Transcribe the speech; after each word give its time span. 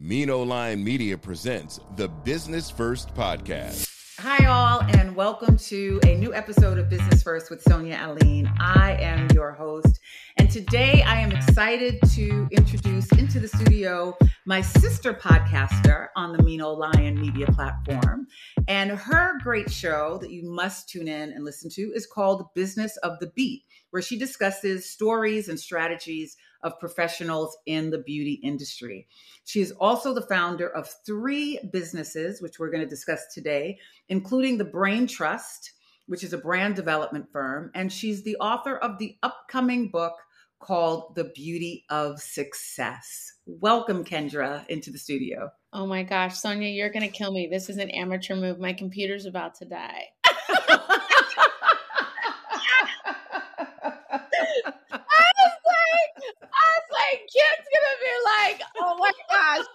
Mino 0.00 0.44
Lion 0.44 0.84
Media 0.84 1.18
presents 1.18 1.80
the 1.96 2.06
Business 2.06 2.70
First 2.70 3.12
Podcast. 3.16 3.88
Hi, 4.20 4.46
all, 4.46 4.80
and 4.96 5.16
welcome 5.16 5.56
to 5.56 5.98
a 6.06 6.14
new 6.14 6.32
episode 6.32 6.78
of 6.78 6.88
Business 6.88 7.20
First 7.20 7.50
with 7.50 7.60
Sonia 7.62 7.98
Aline. 8.00 8.48
I 8.60 8.92
am 9.00 9.28
your 9.34 9.50
host, 9.50 9.98
and 10.36 10.48
today 10.48 11.02
I 11.02 11.18
am 11.18 11.32
excited 11.32 11.98
to 12.14 12.48
introduce 12.52 13.10
into 13.18 13.40
the 13.40 13.48
studio 13.48 14.16
my 14.46 14.60
sister 14.60 15.12
podcaster 15.14 16.08
on 16.14 16.32
the 16.32 16.44
Mino 16.44 16.70
Lion 16.70 17.20
Media 17.20 17.46
platform. 17.46 18.28
And 18.68 18.92
her 18.92 19.40
great 19.42 19.68
show 19.68 20.18
that 20.20 20.30
you 20.30 20.48
must 20.48 20.88
tune 20.88 21.08
in 21.08 21.32
and 21.32 21.44
listen 21.44 21.70
to 21.70 21.82
is 21.92 22.06
called 22.06 22.54
Business 22.54 22.96
of 22.98 23.18
the 23.18 23.32
Beat, 23.34 23.64
where 23.90 24.02
she 24.02 24.16
discusses 24.16 24.88
stories 24.88 25.48
and 25.48 25.58
strategies 25.58 26.36
of 26.62 26.78
professionals 26.78 27.56
in 27.66 27.90
the 27.90 27.98
beauty 27.98 28.40
industry. 28.42 29.06
She 29.44 29.60
is 29.60 29.72
also 29.72 30.14
the 30.14 30.22
founder 30.22 30.68
of 30.68 30.88
three 31.06 31.58
businesses, 31.72 32.42
which 32.42 32.58
we're 32.58 32.70
going 32.70 32.82
to 32.82 32.88
discuss 32.88 33.32
today, 33.32 33.78
including 34.08 34.58
the 34.58 34.64
Brain 34.64 35.06
Trust, 35.06 35.72
which 36.06 36.24
is 36.24 36.32
a 36.32 36.38
brand 36.38 36.74
development 36.74 37.30
firm. 37.32 37.70
And 37.74 37.92
she's 37.92 38.22
the 38.22 38.36
author 38.36 38.76
of 38.76 38.98
the 38.98 39.16
upcoming 39.22 39.90
book 39.90 40.14
called 40.58 41.14
The 41.14 41.24
Beauty 41.24 41.84
of 41.88 42.20
Success. 42.20 43.34
Welcome, 43.46 44.04
Kendra, 44.04 44.66
into 44.68 44.90
the 44.90 44.98
studio. 44.98 45.50
Oh 45.72 45.86
my 45.86 46.02
gosh, 46.02 46.36
Sonia, 46.36 46.68
you're 46.68 46.90
going 46.90 47.08
to 47.08 47.16
kill 47.16 47.32
me. 47.32 47.48
This 47.50 47.68
is 47.68 47.76
an 47.76 47.90
amateur 47.90 48.34
move. 48.34 48.58
My 48.58 48.72
computer's 48.72 49.26
about 49.26 49.54
to 49.56 49.64
die. 49.66 50.04
like 57.08 57.24
Kim's 57.24 57.68
gonna 57.72 57.98
be 58.02 58.14
like, 58.42 58.62
"Oh 58.78 58.96
my 58.98 59.12
gosh, 59.28 59.66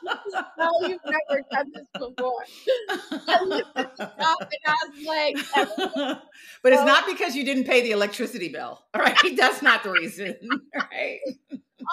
no, 0.58 0.88
you've 0.88 1.02
never 1.06 1.42
done 1.52 1.72
this 1.73 1.88
before." 1.94 2.44
and 2.89 3.64
I 3.75 4.75
was 4.88 5.05
like, 5.05 5.38
"But 6.64 6.73
it's 6.73 6.81
oh. 6.81 6.86
not 6.86 7.05
because 7.05 7.36
you 7.36 7.44
didn't 7.44 7.66
pay 7.66 7.81
the 7.81 7.92
electricity 7.92 8.50
bill, 8.50 8.83
all 8.94 9.02
right? 9.02 9.17
That's 9.38 9.61
not 9.61 9.83
the 9.83 9.92
reason, 9.92 10.36
right?" 10.75 11.20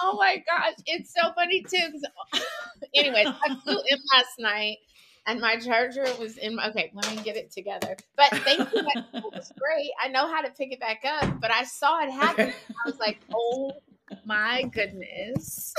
Oh 0.01 0.15
my 0.17 0.41
gosh, 0.49 0.75
it's 0.85 1.13
so 1.13 1.33
funny 1.33 1.63
too. 1.63 2.01
Anyways, 2.95 3.27
I 3.27 3.55
flew 3.63 3.77
in 3.89 3.99
last 4.13 4.39
night 4.39 4.77
and 5.27 5.39
my 5.39 5.57
charger 5.57 6.05
was 6.19 6.37
in 6.37 6.55
my, 6.55 6.69
okay 6.69 6.91
let 6.95 7.15
me 7.15 7.21
get 7.21 7.37
it 7.37 7.51
together 7.51 7.95
but 8.17 8.29
thank 8.39 8.57
you 8.73 8.81
it 8.95 9.23
was 9.31 9.51
great 9.55 9.91
i 10.03 10.07
know 10.07 10.25
how 10.25 10.41
to 10.41 10.49
pick 10.49 10.71
it 10.71 10.79
back 10.79 11.03
up 11.05 11.39
but 11.39 11.51
i 11.51 11.63
saw 11.63 12.01
it 12.01 12.09
happen 12.09 12.51
i 12.51 12.89
was 12.89 12.97
like 12.97 13.19
oh 13.31 13.71
my 14.25 14.63
goodness. 14.63 15.73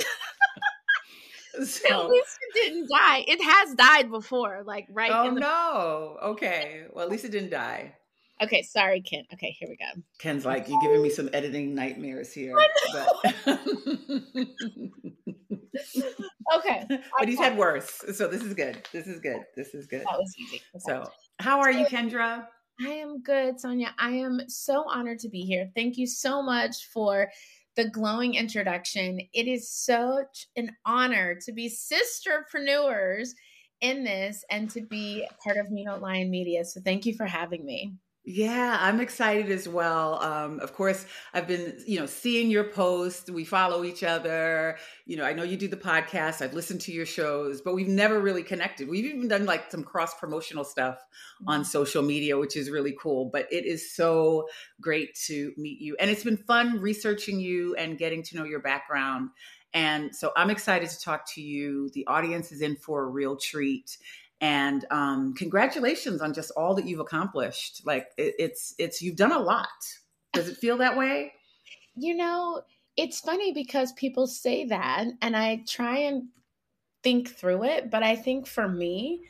so, 1.64 2.04
At 2.04 2.08
least 2.08 2.38
it 2.40 2.54
didn't 2.54 2.88
die. 2.88 3.24
It 3.26 3.42
has 3.42 3.74
died 3.74 4.10
before, 4.10 4.62
like 4.64 4.86
right. 4.90 5.10
Oh 5.12 5.34
the- 5.34 5.40
no. 5.40 6.16
Okay. 6.22 6.84
Well, 6.92 7.04
at 7.04 7.10
least 7.10 7.24
it 7.24 7.30
didn't 7.30 7.50
die. 7.50 7.94
Okay, 8.42 8.62
sorry, 8.62 9.00
Ken. 9.02 9.24
Okay, 9.32 9.54
here 9.58 9.68
we 9.68 9.76
go. 9.76 10.02
Ken's 10.18 10.44
like, 10.44 10.68
you're 10.68 10.80
giving 10.80 11.00
me 11.00 11.10
some 11.10 11.30
editing 11.32 11.76
nightmares 11.76 12.32
here. 12.32 12.56
But... 13.44 13.60
okay. 16.56 16.86
But 17.18 17.28
he's 17.28 17.38
had 17.38 17.56
worse. 17.56 18.02
So 18.12 18.26
this 18.26 18.42
is 18.42 18.54
good. 18.54 18.86
This 18.92 19.06
is 19.06 19.20
good. 19.20 19.42
This 19.56 19.74
is 19.74 19.86
good. 19.86 20.00
That 20.00 20.18
was 20.18 20.34
easy. 20.38 20.60
Okay. 20.74 20.80
So 20.80 21.08
how 21.38 21.60
are 21.60 21.70
you, 21.70 21.86
Kendra? 21.86 22.46
I 22.80 22.88
am 22.88 23.22
good, 23.22 23.60
Sonia. 23.60 23.94
I 23.98 24.10
am 24.10 24.40
so 24.48 24.84
honored 24.88 25.20
to 25.20 25.28
be 25.28 25.42
here. 25.42 25.70
Thank 25.74 25.96
you 25.96 26.06
so 26.06 26.42
much 26.42 26.88
for 26.92 27.30
the 27.76 27.88
glowing 27.88 28.34
introduction. 28.34 29.20
It 29.32 29.46
is 29.46 29.70
such 29.70 30.46
an 30.56 30.76
honor 30.84 31.36
to 31.44 31.52
be 31.52 31.70
sisterpreneurs 31.70 33.30
in 33.80 34.04
this 34.04 34.44
and 34.50 34.70
to 34.70 34.82
be 34.82 35.26
part 35.42 35.56
of 35.56 35.70
Mino 35.70 35.98
Lion 35.98 36.30
Media. 36.30 36.64
So 36.64 36.80
thank 36.80 37.06
you 37.06 37.14
for 37.14 37.26
having 37.26 37.64
me. 37.64 37.94
Yeah, 38.24 38.78
I'm 38.80 39.00
excited 39.00 39.50
as 39.50 39.68
well. 39.68 40.22
Um, 40.22 40.60
of 40.60 40.74
course, 40.74 41.06
I've 41.34 41.48
been, 41.48 41.82
you 41.88 41.98
know, 41.98 42.06
seeing 42.06 42.50
your 42.50 42.62
posts. 42.62 43.28
We 43.28 43.44
follow 43.44 43.82
each 43.82 44.04
other. 44.04 44.76
You 45.06 45.16
know, 45.16 45.24
I 45.24 45.32
know 45.32 45.42
you 45.42 45.56
do 45.56 45.66
the 45.66 45.76
podcast. 45.76 46.40
I've 46.40 46.54
listened 46.54 46.82
to 46.82 46.92
your 46.92 47.04
shows, 47.04 47.60
but 47.60 47.74
we've 47.74 47.88
never 47.88 48.20
really 48.20 48.44
connected. 48.44 48.88
We've 48.88 49.06
even 49.06 49.26
done 49.26 49.44
like 49.44 49.72
some 49.72 49.82
cross 49.82 50.14
promotional 50.14 50.62
stuff 50.62 51.04
on 51.48 51.60
mm-hmm. 51.62 51.64
social 51.64 52.04
media, 52.04 52.38
which 52.38 52.56
is 52.56 52.70
really 52.70 52.94
cool. 52.96 53.24
But 53.24 53.48
it 53.52 53.64
is 53.64 53.92
so 53.92 54.46
great 54.80 55.16
to 55.26 55.52
meet 55.56 55.80
you. 55.80 55.96
And 55.98 56.08
it's 56.08 56.22
been 56.22 56.36
fun 56.36 56.80
researching 56.80 57.40
you 57.40 57.74
and 57.74 57.98
getting 57.98 58.22
to 58.22 58.36
know 58.36 58.44
your 58.44 58.60
background. 58.60 59.30
And 59.74 60.14
so 60.14 60.32
I'm 60.36 60.50
excited 60.50 60.90
to 60.90 61.00
talk 61.00 61.26
to 61.34 61.40
you. 61.40 61.90
The 61.94 62.06
audience 62.06 62.52
is 62.52 62.60
in 62.60 62.76
for 62.76 63.02
a 63.02 63.06
real 63.06 63.36
treat 63.36 63.96
and 64.42 64.84
um, 64.90 65.32
congratulations 65.34 66.20
on 66.20 66.34
just 66.34 66.50
all 66.56 66.74
that 66.74 66.86
you've 66.86 67.00
accomplished. 67.00 67.86
Like 67.86 68.08
it, 68.18 68.34
it's 68.38 68.74
it's 68.78 69.00
you've 69.00 69.16
done 69.16 69.32
a 69.32 69.38
lot. 69.38 69.68
Does 70.34 70.48
it 70.48 70.58
feel 70.58 70.76
that 70.78 70.98
way? 70.98 71.32
You 71.96 72.14
know 72.14 72.62
it's 72.96 73.20
funny 73.20 73.52
because 73.52 73.92
people 73.92 74.26
say 74.26 74.64
that 74.66 75.04
and 75.20 75.36
i 75.36 75.62
try 75.66 75.98
and 75.98 76.24
think 77.02 77.28
through 77.28 77.64
it 77.64 77.90
but 77.90 78.02
i 78.02 78.14
think 78.14 78.46
for 78.46 78.68
me 78.68 79.22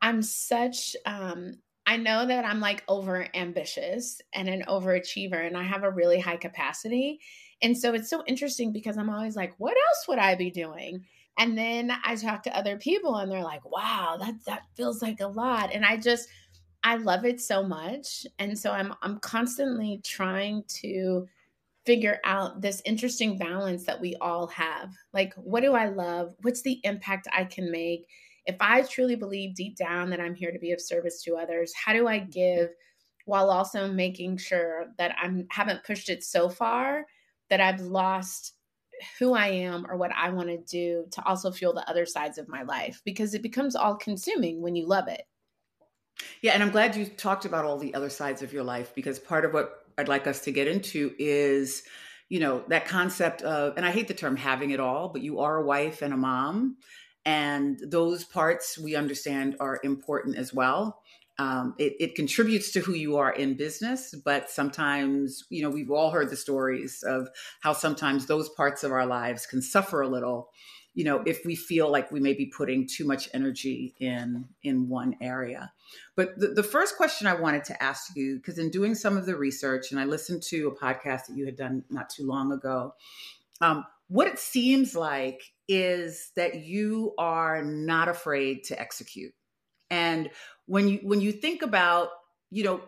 i'm 0.00 0.22
such 0.22 0.96
um 1.06 1.54
i 1.86 1.96
know 1.96 2.26
that 2.26 2.44
i'm 2.44 2.60
like 2.60 2.84
over 2.88 3.26
ambitious 3.34 4.20
and 4.34 4.48
an 4.48 4.62
overachiever 4.68 5.46
and 5.46 5.56
i 5.56 5.62
have 5.62 5.82
a 5.82 5.90
really 5.90 6.20
high 6.20 6.36
capacity. 6.36 7.20
And 7.62 7.76
so 7.76 7.92
it's 7.92 8.08
so 8.08 8.22
interesting 8.26 8.72
because 8.72 8.96
i'm 8.96 9.10
always 9.10 9.36
like 9.36 9.54
what 9.58 9.76
else 9.76 10.08
would 10.08 10.18
i 10.18 10.34
be 10.34 10.50
doing 10.50 11.04
and 11.40 11.56
then 11.56 11.90
I 12.04 12.16
talk 12.16 12.42
to 12.42 12.56
other 12.56 12.76
people 12.76 13.16
and 13.16 13.32
they're 13.32 13.42
like, 13.42 13.64
wow, 13.64 14.18
that 14.20 14.34
that 14.44 14.64
feels 14.76 15.00
like 15.00 15.20
a 15.20 15.26
lot. 15.26 15.70
And 15.72 15.86
I 15.86 15.96
just 15.96 16.28
I 16.84 16.96
love 16.96 17.24
it 17.24 17.40
so 17.40 17.62
much. 17.62 18.26
And 18.38 18.56
so 18.56 18.72
I'm 18.72 18.92
I'm 19.00 19.18
constantly 19.20 20.02
trying 20.04 20.64
to 20.82 21.26
figure 21.86 22.18
out 22.24 22.60
this 22.60 22.82
interesting 22.84 23.38
balance 23.38 23.84
that 23.86 23.98
we 23.98 24.14
all 24.20 24.48
have. 24.48 24.92
Like, 25.14 25.32
what 25.36 25.62
do 25.62 25.72
I 25.72 25.88
love? 25.88 26.34
What's 26.42 26.60
the 26.60 26.78
impact 26.84 27.26
I 27.32 27.44
can 27.44 27.72
make? 27.72 28.06
If 28.44 28.56
I 28.60 28.82
truly 28.82 29.16
believe 29.16 29.54
deep 29.54 29.76
down 29.76 30.10
that 30.10 30.20
I'm 30.20 30.34
here 30.34 30.52
to 30.52 30.58
be 30.58 30.72
of 30.72 30.80
service 30.80 31.22
to 31.22 31.36
others, 31.36 31.72
how 31.74 31.94
do 31.94 32.06
I 32.06 32.18
give 32.18 32.68
while 33.24 33.48
also 33.48 33.90
making 33.90 34.36
sure 34.36 34.88
that 34.98 35.16
I'm 35.18 35.46
haven't 35.50 35.84
pushed 35.84 36.10
it 36.10 36.22
so 36.22 36.50
far 36.50 37.06
that 37.48 37.62
I've 37.62 37.80
lost 37.80 38.56
who 39.18 39.34
I 39.34 39.48
am 39.48 39.86
or 39.88 39.96
what 39.96 40.12
I 40.14 40.30
want 40.30 40.48
to 40.48 40.58
do 40.58 41.06
to 41.12 41.24
also 41.24 41.50
fuel 41.50 41.72
the 41.72 41.88
other 41.88 42.06
sides 42.06 42.38
of 42.38 42.48
my 42.48 42.62
life 42.62 43.00
because 43.04 43.34
it 43.34 43.42
becomes 43.42 43.76
all 43.76 43.96
consuming 43.96 44.60
when 44.60 44.76
you 44.76 44.86
love 44.86 45.08
it. 45.08 45.22
Yeah, 46.42 46.52
and 46.52 46.62
I'm 46.62 46.70
glad 46.70 46.96
you 46.96 47.06
talked 47.06 47.44
about 47.44 47.64
all 47.64 47.78
the 47.78 47.94
other 47.94 48.10
sides 48.10 48.42
of 48.42 48.52
your 48.52 48.62
life 48.62 48.94
because 48.94 49.18
part 49.18 49.44
of 49.44 49.54
what 49.54 49.86
I'd 49.96 50.08
like 50.08 50.26
us 50.26 50.40
to 50.42 50.52
get 50.52 50.68
into 50.68 51.12
is, 51.18 51.82
you 52.28 52.40
know, 52.40 52.62
that 52.68 52.86
concept 52.86 53.42
of, 53.42 53.76
and 53.76 53.86
I 53.86 53.90
hate 53.90 54.08
the 54.08 54.14
term 54.14 54.36
having 54.36 54.70
it 54.70 54.80
all, 54.80 55.08
but 55.08 55.22
you 55.22 55.40
are 55.40 55.56
a 55.56 55.64
wife 55.64 56.02
and 56.02 56.12
a 56.12 56.16
mom. 56.16 56.76
And 57.24 57.78
those 57.86 58.24
parts 58.24 58.78
we 58.78 58.96
understand 58.96 59.56
are 59.60 59.80
important 59.82 60.36
as 60.36 60.54
well 60.54 61.02
um, 61.40 61.74
it, 61.78 61.94
it, 62.00 62.14
contributes 62.14 62.70
to 62.72 62.80
who 62.80 62.92
you 62.92 63.16
are 63.16 63.32
in 63.32 63.56
business 63.56 64.14
but 64.24 64.50
sometimes 64.50 65.44
you 65.48 65.62
know 65.62 65.70
we've 65.70 65.90
all 65.90 66.10
heard 66.10 66.30
the 66.30 66.36
stories 66.36 67.02
of 67.02 67.28
how 67.60 67.72
sometimes 67.72 68.26
those 68.26 68.48
parts 68.50 68.84
of 68.84 68.92
our 68.92 69.06
lives 69.06 69.46
can 69.46 69.62
suffer 69.62 70.02
a 70.02 70.08
little 70.08 70.50
you 70.94 71.04
know 71.04 71.22
if 71.26 71.44
we 71.44 71.54
feel 71.54 71.90
like 71.90 72.10
we 72.10 72.20
may 72.20 72.34
be 72.34 72.46
putting 72.46 72.86
too 72.86 73.06
much 73.06 73.28
energy 73.32 73.94
in 74.00 74.46
in 74.62 74.88
one 74.88 75.16
area. 75.20 75.72
But 76.16 76.38
the, 76.38 76.48
the 76.48 76.62
first 76.62 76.96
question 76.96 77.26
i 77.26 77.34
wanted 77.34 77.64
to 77.64 77.82
ask 77.82 78.14
you 78.16 78.36
because 78.36 78.58
in 78.58 78.70
doing 78.70 78.94
some 78.94 79.16
of 79.16 79.26
the 79.26 79.36
research 79.36 79.90
and 79.90 80.00
i 80.00 80.04
listened 80.04 80.42
to 80.44 80.68
a 80.68 80.76
podcast 80.76 81.26
that 81.26 81.36
you 81.36 81.46
had 81.46 81.56
done 81.56 81.84
not 81.90 82.10
too 82.10 82.26
long 82.26 82.52
ago 82.52 82.94
um, 83.60 83.84
what 84.08 84.26
it 84.26 84.38
seems 84.38 84.96
like 84.96 85.42
is 85.68 86.32
that 86.34 86.64
you 86.64 87.14
are 87.16 87.62
not 87.62 88.08
afraid 88.08 88.64
to 88.64 88.80
execute. 88.80 89.32
And 89.88 90.30
when 90.70 90.86
you 90.86 91.00
when 91.02 91.20
you 91.20 91.32
think 91.32 91.62
about 91.62 92.10
you 92.52 92.62
know 92.62 92.80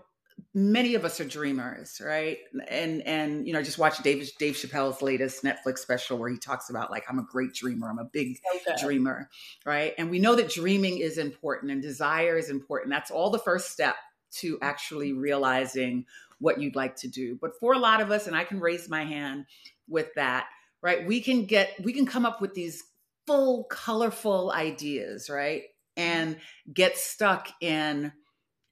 many 0.55 0.95
of 0.95 1.05
us 1.05 1.21
are 1.21 1.25
dreamers, 1.25 2.01
right? 2.05 2.39
And 2.69 3.03
and 3.03 3.45
you 3.45 3.53
know, 3.53 3.59
I 3.59 3.63
just 3.63 3.79
watched 3.79 4.05
Dave 4.05 4.31
Dave 4.39 4.55
Chappelle's 4.55 5.03
latest 5.03 5.43
Netflix 5.43 5.79
special 5.79 6.17
where 6.17 6.31
he 6.31 6.39
talks 6.39 6.71
about 6.71 6.93
like 6.93 7.05
I'm 7.09 7.19
a 7.19 7.25
great 7.25 7.55
dreamer, 7.55 7.91
I'm 7.91 7.99
a 7.99 8.05
big 8.05 8.39
okay. 8.55 8.77
dreamer, 8.81 9.29
right? 9.67 9.95
And 9.99 10.11
we 10.11 10.21
know 10.21 10.37
that 10.37 10.49
dreaming 10.49 10.99
is 10.99 11.19
important 11.19 11.73
and 11.73 11.83
desire 11.83 12.39
is 12.39 12.51
important. 12.51 12.91
That's 12.91 13.11
all 13.11 13.31
the 13.31 13.41
first 13.41 13.73
step 13.73 13.97
to 14.37 14.59
actually 14.63 15.13
realizing 15.13 16.07
what 16.39 16.61
you'd 16.61 16.77
like 16.77 16.95
to 16.97 17.09
do. 17.09 17.37
But 17.41 17.59
for 17.59 17.73
a 17.73 17.79
lot 17.79 18.01
of 18.01 18.13
us, 18.13 18.29
and 18.29 18.37
I 18.37 18.45
can 18.45 18.61
raise 18.61 18.89
my 18.89 19.05
hand 19.05 19.47
with 19.89 20.15
that, 20.15 20.47
right? 20.83 21.05
We 21.05 21.21
can 21.21 21.47
get 21.47 21.75
we 21.83 21.93
can 21.93 22.07
come 22.07 22.25
up 22.25 22.41
with 22.41 22.55
these 22.55 22.85
full, 23.27 23.65
colorful 23.65 24.53
ideas, 24.53 25.29
right? 25.29 25.63
And 25.97 26.39
get 26.73 26.97
stuck 26.97 27.49
in 27.61 28.13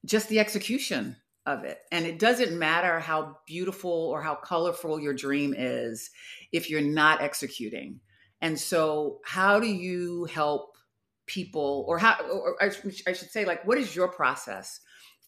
just 0.07 0.29
the 0.29 0.39
execution 0.39 1.17
of 1.47 1.65
it. 1.65 1.79
And 1.93 2.07
it 2.07 2.19
doesn't 2.19 2.59
matter 2.59 3.01
how 3.01 3.39
beautiful 3.47 3.91
or 3.91 4.23
how 4.23 4.35
colorful 4.35 5.01
your 5.01 5.15
dream 5.15 5.55
is 5.57 6.11
if 6.53 6.71
you're 6.71 6.81
not 6.81 7.21
executing. 7.21 8.01
And 8.41 8.59
so, 8.59 9.19
how 9.25 9.61
do 9.61 9.67
you 9.67 10.25
help 10.25 10.77
people, 11.27 11.85
or 11.87 11.99
how, 11.99 12.17
or 12.23 12.57
I 12.61 12.71
should 12.71 13.31
say, 13.31 13.45
like, 13.45 13.67
what 13.67 13.79
is 13.79 13.95
your 13.95 14.09
process 14.09 14.81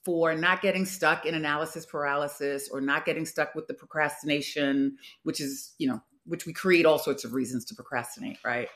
for 0.04 0.34
not 0.34 0.62
getting 0.62 0.84
stuck 0.84 1.26
in 1.26 1.34
analysis 1.34 1.86
paralysis 1.86 2.68
or 2.72 2.80
not 2.80 3.04
getting 3.04 3.24
stuck 3.24 3.54
with 3.54 3.68
the 3.68 3.74
procrastination, 3.74 4.96
which 5.22 5.40
is, 5.40 5.74
you 5.78 5.86
know, 5.86 6.00
which 6.24 6.46
we 6.46 6.52
create 6.52 6.86
all 6.86 6.98
sorts 6.98 7.24
of 7.24 7.34
reasons 7.34 7.64
to 7.66 7.74
procrastinate, 7.74 8.38
right? 8.44 8.68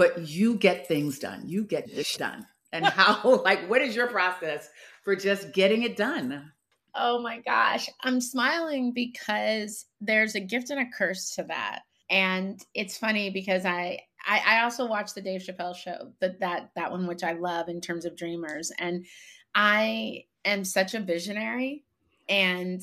But 0.00 0.30
you 0.30 0.54
get 0.54 0.88
things 0.88 1.18
done, 1.18 1.46
you 1.46 1.62
get 1.64 1.94
this 1.94 2.16
done. 2.16 2.46
And 2.72 2.86
how, 2.86 3.42
like, 3.44 3.68
what 3.68 3.82
is 3.82 3.96
your 3.96 4.06
process 4.06 4.68
for 5.02 5.16
just 5.16 5.52
getting 5.52 5.82
it 5.82 5.96
done? 5.96 6.52
Oh 6.94 7.20
my 7.20 7.40
gosh. 7.40 7.90
I'm 8.04 8.20
smiling 8.20 8.92
because 8.92 9.86
there's 10.00 10.36
a 10.36 10.40
gift 10.40 10.70
and 10.70 10.78
a 10.78 10.86
curse 10.96 11.34
to 11.34 11.42
that. 11.48 11.80
And 12.08 12.64
it's 12.72 12.96
funny 12.96 13.30
because 13.30 13.64
I 13.64 13.98
I, 14.24 14.40
I 14.46 14.62
also 14.62 14.86
watch 14.86 15.14
the 15.14 15.20
Dave 15.20 15.42
Chappelle 15.42 15.74
show, 15.74 16.12
that 16.20 16.38
that 16.38 16.70
that 16.76 16.92
one 16.92 17.08
which 17.08 17.24
I 17.24 17.32
love 17.32 17.68
in 17.68 17.80
terms 17.80 18.04
of 18.04 18.16
dreamers. 18.16 18.70
And 18.78 19.04
I 19.52 20.26
am 20.44 20.64
such 20.64 20.94
a 20.94 21.00
visionary. 21.00 21.82
And 22.28 22.80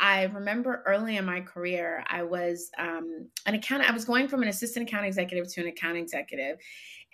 I 0.00 0.24
remember 0.24 0.82
early 0.86 1.16
in 1.16 1.24
my 1.24 1.40
career, 1.40 2.04
I 2.06 2.22
was 2.22 2.70
um, 2.78 3.28
an 3.46 3.54
account. 3.54 3.88
I 3.88 3.92
was 3.92 4.04
going 4.04 4.28
from 4.28 4.42
an 4.42 4.48
assistant 4.48 4.88
account 4.88 5.06
executive 5.06 5.52
to 5.54 5.60
an 5.60 5.66
account 5.66 5.96
executive, 5.96 6.58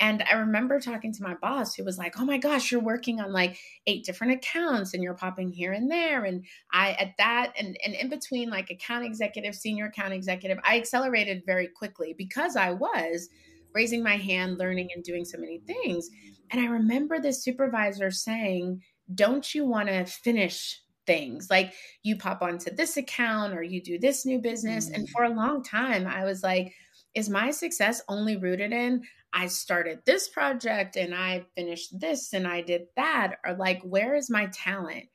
and 0.01 0.23
I 0.31 0.35
remember 0.35 0.81
talking 0.81 1.13
to 1.13 1.23
my 1.23 1.35
boss 1.35 1.75
who 1.75 1.85
was 1.85 1.99
like, 1.99 2.21
"Oh 2.21 2.25
my 2.25 2.37
gosh, 2.37 2.71
you're 2.71 2.81
working 2.81 3.21
on 3.21 3.33
like 3.33 3.59
eight 3.87 4.05
different 4.05 4.35
accounts 4.35 4.93
and 4.93 5.03
you're 5.03 5.15
popping 5.15 5.51
here 5.51 5.73
and 5.73 5.91
there." 5.91 6.25
And 6.25 6.45
I 6.73 6.93
at 6.93 7.15
that 7.19 7.55
and 7.59 7.77
and 7.85 7.95
in 7.95 8.11
between 8.11 8.51
like 8.51 8.71
account 8.71 9.05
executive, 9.05 9.55
senior 9.55 9.87
account 9.87 10.13
executive, 10.13 10.59
I 10.65 10.79
accelerated 10.79 11.45
very 11.47 11.69
quickly 11.69 12.15
because 12.17 12.57
I 12.57 12.73
was 12.73 13.29
raising 13.75 14.03
my 14.03 14.17
hand, 14.17 14.59
learning 14.59 14.91
and 14.95 15.03
doing 15.03 15.25
so 15.25 15.39
many 15.39 15.61
things. 15.61 16.11
And 16.51 16.61
I 16.61 16.67
remember 16.67 17.19
the 17.19 17.33
supervisor 17.33 18.11
saying, 18.11 18.83
"Don't 19.15 19.55
you 19.55 19.65
want 19.65 19.89
to 19.89 20.05
finish 20.05 20.81
things 21.06 21.49
like 21.51 21.73
you 22.03 22.17
pop 22.17 22.43
onto 22.43 22.75
this 22.75 22.97
account 22.97 23.53
or 23.53 23.62
you 23.62 23.83
do 23.83 23.99
this 23.99 24.25
new 24.25 24.39
business 24.39 24.87
mm-hmm. 24.87 24.95
and 24.97 25.09
mm. 25.09 25.11
for 25.11 25.25
a 25.25 25.35
long 25.35 25.62
time 25.62 26.06
i 26.06 26.25
was 26.25 26.43
like 26.43 26.73
is 27.15 27.29
my 27.29 27.51
success 27.51 28.03
only 28.09 28.37
rooted 28.37 28.73
in 28.73 29.03
I 29.35 29.49
started 29.49 29.99
this 30.06 30.29
project 30.29 30.95
and 30.95 31.12
I 31.12 31.45
finished 31.56 31.99
this 31.99 32.33
and 32.33 32.47
I 32.47 32.62
did 32.62 32.83
that? 32.95 33.35
Or 33.45 33.55
like, 33.55 33.83
where 33.83 34.15
is 34.15 34.31
my 34.31 34.47
talent? 34.53 35.06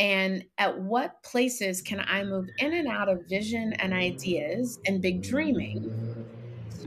And 0.00 0.44
at 0.58 0.80
what 0.80 1.22
places 1.22 1.80
can 1.80 2.00
I 2.00 2.24
move 2.24 2.46
in 2.58 2.72
and 2.72 2.88
out 2.88 3.08
of 3.08 3.28
vision 3.28 3.72
and 3.74 3.92
ideas 3.92 4.80
and 4.86 5.00
big 5.00 5.22
dreaming 5.22 6.26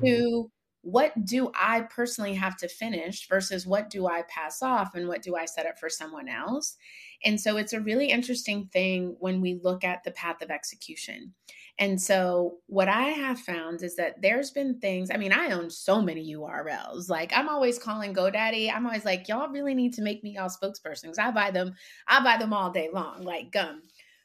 to 0.03 0.51
what 0.83 1.25
do 1.25 1.49
I 1.55 1.81
personally 1.81 2.33
have 2.33 2.57
to 2.57 2.67
finish 2.67 3.27
versus 3.29 3.65
what 3.65 3.89
do 3.89 4.05
I 4.05 4.23
pass 4.23 4.61
off 4.61 4.95
and 4.95 5.07
what 5.07 5.21
do 5.21 5.35
I 5.35 5.45
set 5.45 5.65
up 5.65 5.79
for 5.79 5.89
someone 5.89 6.27
else? 6.27 6.75
And 7.23 7.39
so 7.39 7.55
it's 7.55 7.71
a 7.71 7.79
really 7.79 8.09
interesting 8.09 8.67
thing 8.71 9.15
when 9.19 9.39
we 9.39 9.61
look 9.63 9.85
at 9.85 10.03
the 10.03 10.11
path 10.11 10.41
of 10.41 10.51
execution. 10.51 11.33
And 11.79 11.99
so, 11.99 12.57
what 12.67 12.87
I 12.87 13.05
have 13.05 13.39
found 13.39 13.81
is 13.81 13.95
that 13.95 14.21
there's 14.21 14.51
been 14.51 14.79
things. 14.79 15.09
I 15.09 15.17
mean, 15.17 15.31
I 15.33 15.51
own 15.51 15.71
so 15.71 16.01
many 16.01 16.35
URLs. 16.35 17.09
Like, 17.09 17.31
I'm 17.35 17.49
always 17.49 17.79
calling 17.79 18.13
GoDaddy. 18.13 18.71
I'm 18.71 18.85
always 18.85 19.05
like, 19.05 19.27
y'all 19.27 19.49
really 19.49 19.73
need 19.73 19.93
to 19.93 20.03
make 20.03 20.23
me 20.23 20.35
y'all 20.35 20.49
spokesperson 20.49 21.03
because 21.03 21.17
I 21.17 21.31
buy 21.31 21.49
them. 21.49 21.73
I 22.07 22.23
buy 22.23 22.37
them 22.37 22.53
all 22.53 22.69
day 22.69 22.89
long, 22.93 23.23
like 23.23 23.51
gum. 23.51 23.81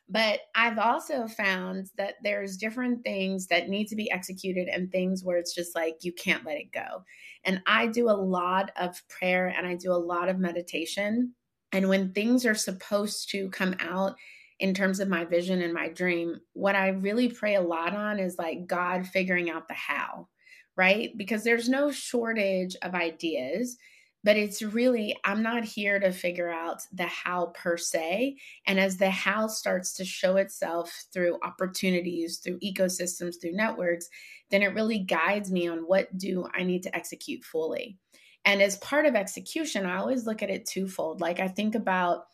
But 0.08 0.40
I've 0.54 0.78
also 0.78 1.26
found 1.26 1.90
that 1.98 2.14
there's 2.22 2.56
different 2.56 3.04
things 3.04 3.48
that 3.48 3.68
need 3.68 3.88
to 3.88 3.96
be 3.96 4.10
executed 4.10 4.66
and 4.68 4.90
things 4.90 5.22
where 5.22 5.36
it's 5.36 5.54
just 5.54 5.74
like 5.74 5.96
you 6.00 6.12
can't 6.12 6.46
let 6.46 6.56
it 6.56 6.72
go. 6.72 7.04
And 7.44 7.62
I 7.66 7.88
do 7.88 8.08
a 8.08 8.12
lot 8.12 8.70
of 8.76 9.02
prayer 9.08 9.48
and 9.48 9.66
I 9.66 9.74
do 9.74 9.92
a 9.92 9.94
lot 9.94 10.30
of 10.30 10.38
meditation. 10.38 11.34
And 11.72 11.90
when 11.90 12.12
things 12.12 12.46
are 12.46 12.54
supposed 12.54 13.30
to 13.32 13.50
come 13.50 13.74
out 13.80 14.14
in 14.58 14.72
terms 14.72 14.98
of 14.98 15.08
my 15.08 15.26
vision 15.26 15.60
and 15.60 15.74
my 15.74 15.88
dream, 15.88 16.40
what 16.54 16.74
I 16.74 16.88
really 16.88 17.28
pray 17.28 17.54
a 17.56 17.60
lot 17.60 17.94
on 17.94 18.18
is 18.18 18.38
like 18.38 18.66
God 18.66 19.06
figuring 19.06 19.50
out 19.50 19.68
the 19.68 19.74
how, 19.74 20.28
right? 20.74 21.10
Because 21.18 21.44
there's 21.44 21.68
no 21.68 21.90
shortage 21.90 22.76
of 22.80 22.94
ideas, 22.94 23.76
but 24.24 24.36
it's 24.36 24.62
really, 24.62 25.16
I'm 25.24 25.42
not 25.42 25.64
here 25.64 26.00
to 26.00 26.12
figure 26.12 26.50
out 26.50 26.82
the 26.92 27.06
how 27.06 27.52
per 27.54 27.76
se. 27.76 28.36
And 28.66 28.80
as 28.80 28.96
the 28.96 29.10
how 29.10 29.46
starts 29.46 29.94
to 29.94 30.04
show 30.04 30.36
itself 30.36 31.06
through 31.12 31.38
opportunities, 31.42 32.38
through 32.38 32.58
ecosystems, 32.58 33.40
through 33.40 33.52
networks, 33.52 34.08
then 34.50 34.62
it 34.62 34.74
really 34.74 34.98
guides 34.98 35.52
me 35.52 35.68
on 35.68 35.78
what 35.78 36.16
do 36.18 36.46
I 36.54 36.64
need 36.64 36.82
to 36.84 36.96
execute 36.96 37.44
fully. 37.44 37.96
And 38.44 38.60
as 38.60 38.78
part 38.78 39.06
of 39.06 39.14
execution, 39.14 39.86
I 39.86 39.98
always 39.98 40.26
look 40.26 40.42
at 40.42 40.50
it 40.50 40.66
twofold. 40.66 41.20
Like 41.20 41.38
I 41.38 41.48
think 41.48 41.74
about, 41.74 42.24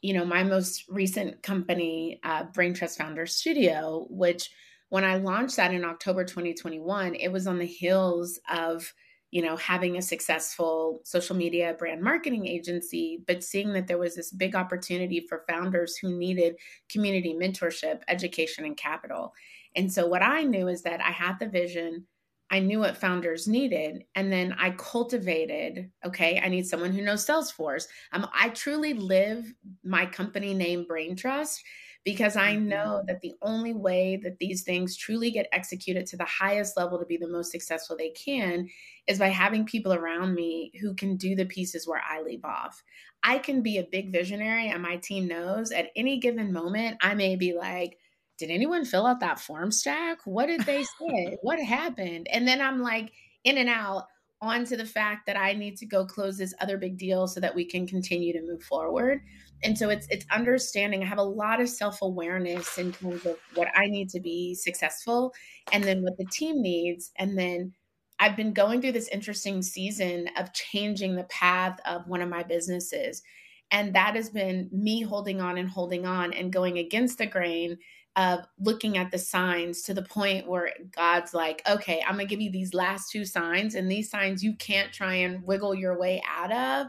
you 0.00 0.14
know, 0.14 0.24
my 0.24 0.42
most 0.42 0.84
recent 0.88 1.42
company, 1.42 2.20
uh, 2.24 2.44
Brain 2.44 2.74
Trust 2.74 2.98
Founder 2.98 3.26
Studio, 3.26 4.06
which 4.10 4.50
when 4.90 5.04
I 5.04 5.16
launched 5.16 5.56
that 5.56 5.72
in 5.72 5.84
October 5.84 6.24
2021, 6.24 7.14
it 7.14 7.32
was 7.32 7.46
on 7.46 7.58
the 7.58 7.64
heels 7.64 8.38
of, 8.50 8.92
you 9.32 9.40
know, 9.40 9.56
having 9.56 9.96
a 9.96 10.02
successful 10.02 11.00
social 11.04 11.34
media 11.34 11.74
brand 11.78 12.02
marketing 12.02 12.46
agency, 12.46 13.24
but 13.26 13.42
seeing 13.42 13.72
that 13.72 13.86
there 13.86 13.98
was 13.98 14.14
this 14.14 14.30
big 14.30 14.54
opportunity 14.54 15.26
for 15.26 15.42
founders 15.48 15.96
who 15.96 16.16
needed 16.16 16.54
community 16.90 17.34
mentorship, 17.34 18.02
education, 18.08 18.66
and 18.66 18.76
capital. 18.76 19.32
And 19.74 19.90
so 19.90 20.06
what 20.06 20.22
I 20.22 20.42
knew 20.42 20.68
is 20.68 20.82
that 20.82 21.00
I 21.00 21.10
had 21.10 21.38
the 21.38 21.48
vision, 21.48 22.06
I 22.50 22.58
knew 22.58 22.80
what 22.80 22.98
founders 22.98 23.48
needed. 23.48 24.04
And 24.14 24.30
then 24.30 24.54
I 24.58 24.72
cultivated, 24.72 25.90
okay, 26.04 26.38
I 26.38 26.50
need 26.50 26.66
someone 26.66 26.92
who 26.92 27.00
knows 27.00 27.24
Salesforce. 27.24 27.86
Um, 28.12 28.28
I 28.38 28.50
truly 28.50 28.92
live 28.92 29.50
my 29.82 30.04
company 30.04 30.52
name 30.52 30.84
Brain 30.86 31.16
Trust 31.16 31.64
because 32.04 32.36
I 32.36 32.54
mm-hmm. 32.54 32.68
know 32.68 33.02
that 33.06 33.20
the 33.20 33.34
only 33.42 33.72
way 33.72 34.16
that 34.22 34.38
these 34.38 34.62
things 34.62 34.96
truly 34.96 35.30
get 35.30 35.48
executed 35.52 36.06
to 36.06 36.16
the 36.16 36.24
highest 36.24 36.76
level 36.76 36.98
to 36.98 37.06
be 37.06 37.16
the 37.16 37.28
most 37.28 37.52
successful 37.52 37.96
they 37.96 38.10
can 38.10 38.68
is 39.06 39.18
by 39.18 39.28
having 39.28 39.64
people 39.64 39.92
around 39.92 40.34
me 40.34 40.72
who 40.80 40.94
can 40.94 41.16
do 41.16 41.36
the 41.36 41.46
pieces 41.46 41.86
where 41.86 42.02
I 42.08 42.22
leave 42.22 42.44
off. 42.44 42.82
I 43.22 43.38
can 43.38 43.62
be 43.62 43.78
a 43.78 43.84
big 43.84 44.10
visionary, 44.10 44.68
and 44.68 44.82
my 44.82 44.96
team 44.96 45.28
knows 45.28 45.70
at 45.70 45.90
any 45.94 46.18
given 46.18 46.52
moment, 46.52 46.98
I 47.00 47.14
may 47.14 47.36
be 47.36 47.52
like, 47.52 47.98
did 48.38 48.50
anyone 48.50 48.84
fill 48.84 49.06
out 49.06 49.20
that 49.20 49.38
Formstack? 49.38 50.16
What 50.24 50.46
did 50.46 50.62
they 50.62 50.82
say? 51.00 51.36
what 51.42 51.60
happened? 51.60 52.26
And 52.32 52.48
then 52.48 52.60
I'm 52.60 52.80
like 52.80 53.12
in 53.44 53.58
and 53.58 53.68
out 53.68 54.06
onto 54.40 54.76
the 54.76 54.84
fact 54.84 55.26
that 55.26 55.36
I 55.36 55.52
need 55.52 55.76
to 55.76 55.86
go 55.86 56.04
close 56.04 56.36
this 56.36 56.54
other 56.60 56.76
big 56.76 56.98
deal 56.98 57.28
so 57.28 57.38
that 57.38 57.54
we 57.54 57.64
can 57.64 57.86
continue 57.86 58.32
to 58.32 58.42
move 58.42 58.62
forward. 58.64 59.20
And 59.64 59.78
so 59.78 59.90
it's 59.90 60.06
it's 60.10 60.26
understanding. 60.30 61.02
I 61.02 61.06
have 61.06 61.18
a 61.18 61.22
lot 61.22 61.60
of 61.60 61.68
self-awareness 61.68 62.78
in 62.78 62.92
terms 62.92 63.24
of 63.26 63.36
what 63.54 63.68
I 63.76 63.86
need 63.86 64.08
to 64.10 64.20
be 64.20 64.54
successful 64.54 65.32
and 65.72 65.84
then 65.84 66.02
what 66.02 66.16
the 66.18 66.26
team 66.26 66.60
needs. 66.60 67.12
And 67.16 67.38
then 67.38 67.72
I've 68.18 68.36
been 68.36 68.52
going 68.52 68.80
through 68.80 68.92
this 68.92 69.08
interesting 69.08 69.62
season 69.62 70.28
of 70.36 70.52
changing 70.52 71.16
the 71.16 71.24
path 71.24 71.78
of 71.86 72.06
one 72.06 72.22
of 72.22 72.28
my 72.28 72.42
businesses. 72.42 73.22
And 73.70 73.94
that 73.94 74.16
has 74.16 74.30
been 74.30 74.68
me 74.70 75.02
holding 75.02 75.40
on 75.40 75.58
and 75.58 75.68
holding 75.68 76.06
on 76.06 76.32
and 76.32 76.52
going 76.52 76.78
against 76.78 77.18
the 77.18 77.26
grain 77.26 77.78
of 78.16 78.40
looking 78.58 78.98
at 78.98 79.10
the 79.10 79.18
signs 79.18 79.82
to 79.82 79.94
the 79.94 80.02
point 80.02 80.46
where 80.46 80.70
God's 80.94 81.32
like, 81.32 81.62
okay, 81.66 82.02
I'm 82.06 82.16
gonna 82.16 82.26
give 82.26 82.42
you 82.42 82.50
these 82.52 82.74
last 82.74 83.10
two 83.10 83.24
signs, 83.24 83.74
and 83.74 83.90
these 83.90 84.10
signs 84.10 84.44
you 84.44 84.54
can't 84.56 84.92
try 84.92 85.14
and 85.14 85.42
wiggle 85.44 85.74
your 85.74 85.98
way 85.98 86.22
out 86.28 86.52
of 86.52 86.88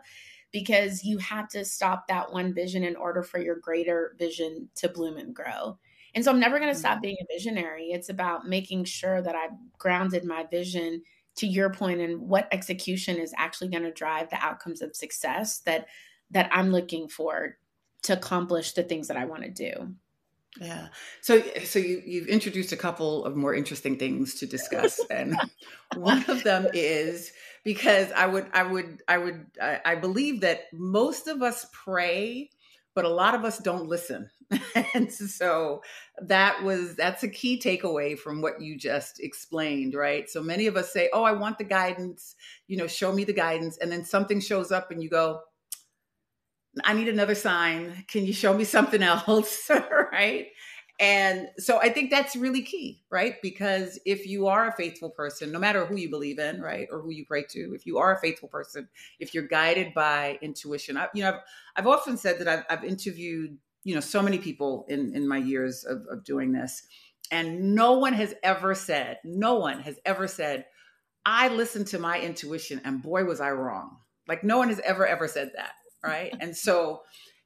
because 0.53 1.03
you 1.03 1.17
have 1.17 1.49
to 1.49 1.65
stop 1.65 2.07
that 2.07 2.31
one 2.31 2.53
vision 2.53 2.83
in 2.83 2.95
order 2.95 3.23
for 3.23 3.39
your 3.39 3.57
greater 3.57 4.15
vision 4.17 4.69
to 4.75 4.87
bloom 4.87 5.17
and 5.17 5.35
grow. 5.35 5.77
And 6.15 6.23
so 6.23 6.31
I'm 6.31 6.39
never 6.39 6.59
gonna 6.59 6.75
stop 6.75 6.93
mm-hmm. 6.93 7.01
being 7.01 7.17
a 7.21 7.33
visionary. 7.33 7.87
It's 7.91 8.09
about 8.09 8.47
making 8.47 8.85
sure 8.85 9.21
that 9.21 9.35
I've 9.35 9.57
grounded 9.77 10.23
my 10.23 10.45
vision 10.49 11.01
to 11.35 11.47
your 11.47 11.71
point 11.71 11.99
and 11.99 12.21
what 12.21 12.47
execution 12.51 13.17
is 13.17 13.33
actually 13.37 13.69
going 13.69 13.83
to 13.83 13.91
drive 13.91 14.29
the 14.29 14.43
outcomes 14.43 14.81
of 14.81 14.95
success 14.95 15.59
that 15.61 15.87
that 16.31 16.49
I'm 16.51 16.71
looking 16.71 17.07
for 17.07 17.57
to 18.03 18.13
accomplish 18.13 18.73
the 18.73 18.83
things 18.83 19.07
that 19.07 19.17
I 19.17 19.25
want 19.25 19.43
to 19.43 19.49
do. 19.49 19.95
Yeah. 20.59 20.89
So 21.21 21.41
so 21.63 21.79
you 21.79 22.01
you've 22.05 22.27
introduced 22.27 22.71
a 22.71 22.77
couple 22.77 23.25
of 23.25 23.35
more 23.35 23.55
interesting 23.55 23.97
things 23.97 24.35
to 24.35 24.45
discuss 24.45 24.99
and 25.09 25.35
one 25.95 26.23
of 26.29 26.43
them 26.43 26.67
is 26.73 27.31
because 27.63 28.11
I 28.11 28.25
would 28.27 28.47
I 28.53 28.63
would 28.63 29.01
I 29.07 29.17
would 29.17 29.45
I, 29.61 29.79
I 29.85 29.95
believe 29.95 30.41
that 30.41 30.65
most 30.73 31.27
of 31.27 31.41
us 31.41 31.65
pray 31.71 32.49
but 32.95 33.05
a 33.05 33.09
lot 33.09 33.33
of 33.33 33.43
us 33.43 33.57
don't 33.57 33.87
listen. 33.87 34.29
and 34.93 35.11
so 35.11 35.81
that 36.21 36.61
was 36.63 36.95
that's 36.95 37.23
a 37.23 37.27
key 37.27 37.59
takeaway 37.59 38.17
from 38.17 38.41
what 38.41 38.61
you 38.61 38.77
just 38.77 39.19
explained, 39.19 39.95
right? 39.95 40.29
So 40.29 40.43
many 40.43 40.67
of 40.67 40.77
us 40.77 40.93
say, 40.93 41.09
"Oh, 41.11 41.23
I 41.23 41.31
want 41.31 41.57
the 41.57 41.63
guidance, 41.63 42.35
you 42.67 42.77
know, 42.77 42.85
show 42.85 43.11
me 43.11 43.23
the 43.23 43.33
guidance." 43.33 43.77
And 43.79 43.91
then 43.91 44.05
something 44.05 44.39
shows 44.39 44.71
up 44.71 44.91
and 44.91 45.01
you 45.01 45.09
go, 45.09 45.41
I 46.83 46.93
need 46.93 47.07
another 47.07 47.35
sign. 47.35 48.03
Can 48.07 48.25
you 48.25 48.33
show 48.33 48.53
me 48.53 48.63
something 48.63 49.03
else? 49.03 49.69
right. 50.11 50.47
And 51.03 51.49
so 51.57 51.79
I 51.79 51.89
think 51.89 52.11
that's 52.11 52.33
really 52.33 52.61
key, 52.61 53.03
right? 53.09 53.35
Because 53.41 53.99
if 54.05 54.25
you 54.25 54.47
are 54.47 54.69
a 54.69 54.71
faithful 54.71 55.09
person, 55.09 55.51
no 55.51 55.59
matter 55.59 55.85
who 55.85 55.97
you 55.97 56.09
believe 56.09 56.39
in, 56.39 56.61
right, 56.61 56.87
or 56.89 57.01
who 57.01 57.09
you 57.09 57.25
pray 57.25 57.43
to, 57.49 57.73
if 57.75 57.85
you 57.85 57.97
are 57.97 58.15
a 58.15 58.21
faithful 58.21 58.47
person, 58.47 58.87
if 59.19 59.33
you're 59.33 59.45
guided 59.45 59.93
by 59.93 60.39
intuition, 60.41 60.95
I, 60.95 61.09
you 61.13 61.23
know, 61.23 61.33
I've, 61.33 61.39
I've 61.75 61.87
often 61.87 62.15
said 62.15 62.39
that 62.39 62.47
I've, 62.47 62.63
I've 62.69 62.85
interviewed, 62.85 63.57
you 63.83 63.95
know, 63.95 63.99
so 63.99 64.21
many 64.21 64.37
people 64.37 64.85
in 64.87 65.13
in 65.13 65.27
my 65.27 65.37
years 65.37 65.83
of, 65.83 66.05
of 66.09 66.23
doing 66.23 66.53
this, 66.53 66.83
and 67.31 67.75
no 67.75 67.93
one 67.99 68.13
has 68.13 68.33
ever 68.41 68.73
said, 68.73 69.17
no 69.25 69.55
one 69.55 69.81
has 69.81 69.99
ever 70.05 70.25
said, 70.25 70.67
I 71.25 71.49
listened 71.49 71.87
to 71.87 71.99
my 71.99 72.21
intuition, 72.21 72.79
and 72.85 73.01
boy 73.01 73.25
was 73.25 73.41
I 73.41 73.51
wrong. 73.51 73.97
Like 74.25 74.45
no 74.45 74.57
one 74.57 74.69
has 74.69 74.79
ever 74.79 75.05
ever 75.05 75.27
said 75.27 75.51
that 75.57 75.73
right? 76.03 76.33
and 76.39 76.55
so, 76.55 77.01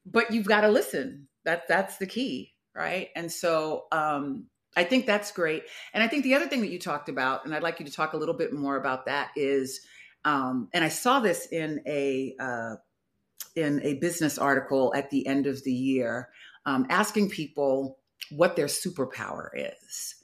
but 0.05 0.31
you've 0.31 0.47
got 0.47 0.61
to 0.61 0.69
listen. 0.69 1.27
That 1.45 1.67
that's 1.69 1.97
the 1.97 2.05
key, 2.05 2.53
right? 2.77 3.09
And 3.15 3.31
so, 3.31 3.85
um, 3.91 4.45
I 4.75 4.83
think 4.83 5.07
that's 5.07 5.31
great. 5.31 5.63
And 5.93 6.03
I 6.03 6.07
think 6.07 6.23
the 6.23 6.35
other 6.35 6.47
thing 6.47 6.61
that 6.61 6.69
you 6.69 6.77
talked 6.77 7.09
about, 7.09 7.45
and 7.45 7.55
I'd 7.55 7.63
like 7.63 7.79
you 7.79 7.85
to 7.85 7.91
talk 7.91 8.13
a 8.13 8.17
little 8.17 8.35
bit 8.35 8.53
more 8.53 8.75
about 8.75 9.07
that, 9.07 9.31
is, 9.35 9.81
um, 10.23 10.69
and 10.71 10.83
I 10.83 10.89
saw 10.89 11.19
this 11.19 11.47
in 11.51 11.81
a 11.87 12.35
uh, 12.39 12.75
in 13.55 13.81
a 13.83 13.95
business 13.95 14.37
article 14.37 14.93
at 14.95 15.09
the 15.09 15.25
end 15.25 15.47
of 15.47 15.63
the 15.63 15.73
year, 15.73 16.29
um, 16.67 16.85
asking 16.89 17.29
people 17.29 17.97
what 18.29 18.55
their 18.55 18.67
superpower 18.67 19.47
is, 19.55 20.15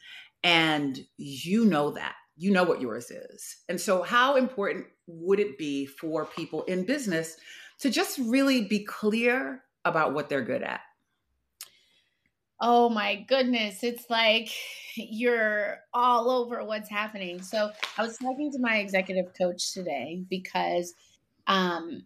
and 0.43 0.99
you 1.17 1.65
know 1.65 1.91
that 1.91 2.15
you 2.35 2.51
know 2.51 2.63
what 2.63 2.81
yours 2.81 3.09
is. 3.09 3.57
And 3.69 3.81
so, 3.81 4.03
how 4.03 4.35
important 4.35 4.85
would 5.07 5.39
it 5.39 5.57
be 5.57 5.87
for 5.87 6.25
people 6.25 6.61
in 6.63 6.85
business 6.85 7.37
to 7.79 7.89
just 7.89 8.17
really 8.19 8.63
be 8.65 8.83
clear 8.83 9.63
about 9.85 10.13
what 10.13 10.29
they're 10.29 10.43
good 10.43 10.63
at. 10.63 10.81
Oh 12.65 12.87
my 12.87 13.15
goodness. 13.27 13.83
It's 13.83 14.09
like 14.09 14.49
you're 14.95 15.79
all 15.93 16.29
over 16.29 16.63
what's 16.63 16.89
happening. 16.89 17.41
So 17.41 17.69
I 17.97 18.01
was 18.03 18.17
talking 18.17 18.53
to 18.53 18.59
my 18.59 18.77
executive 18.77 19.33
coach 19.37 19.73
today 19.73 20.23
because 20.29 20.93
um, 21.47 22.03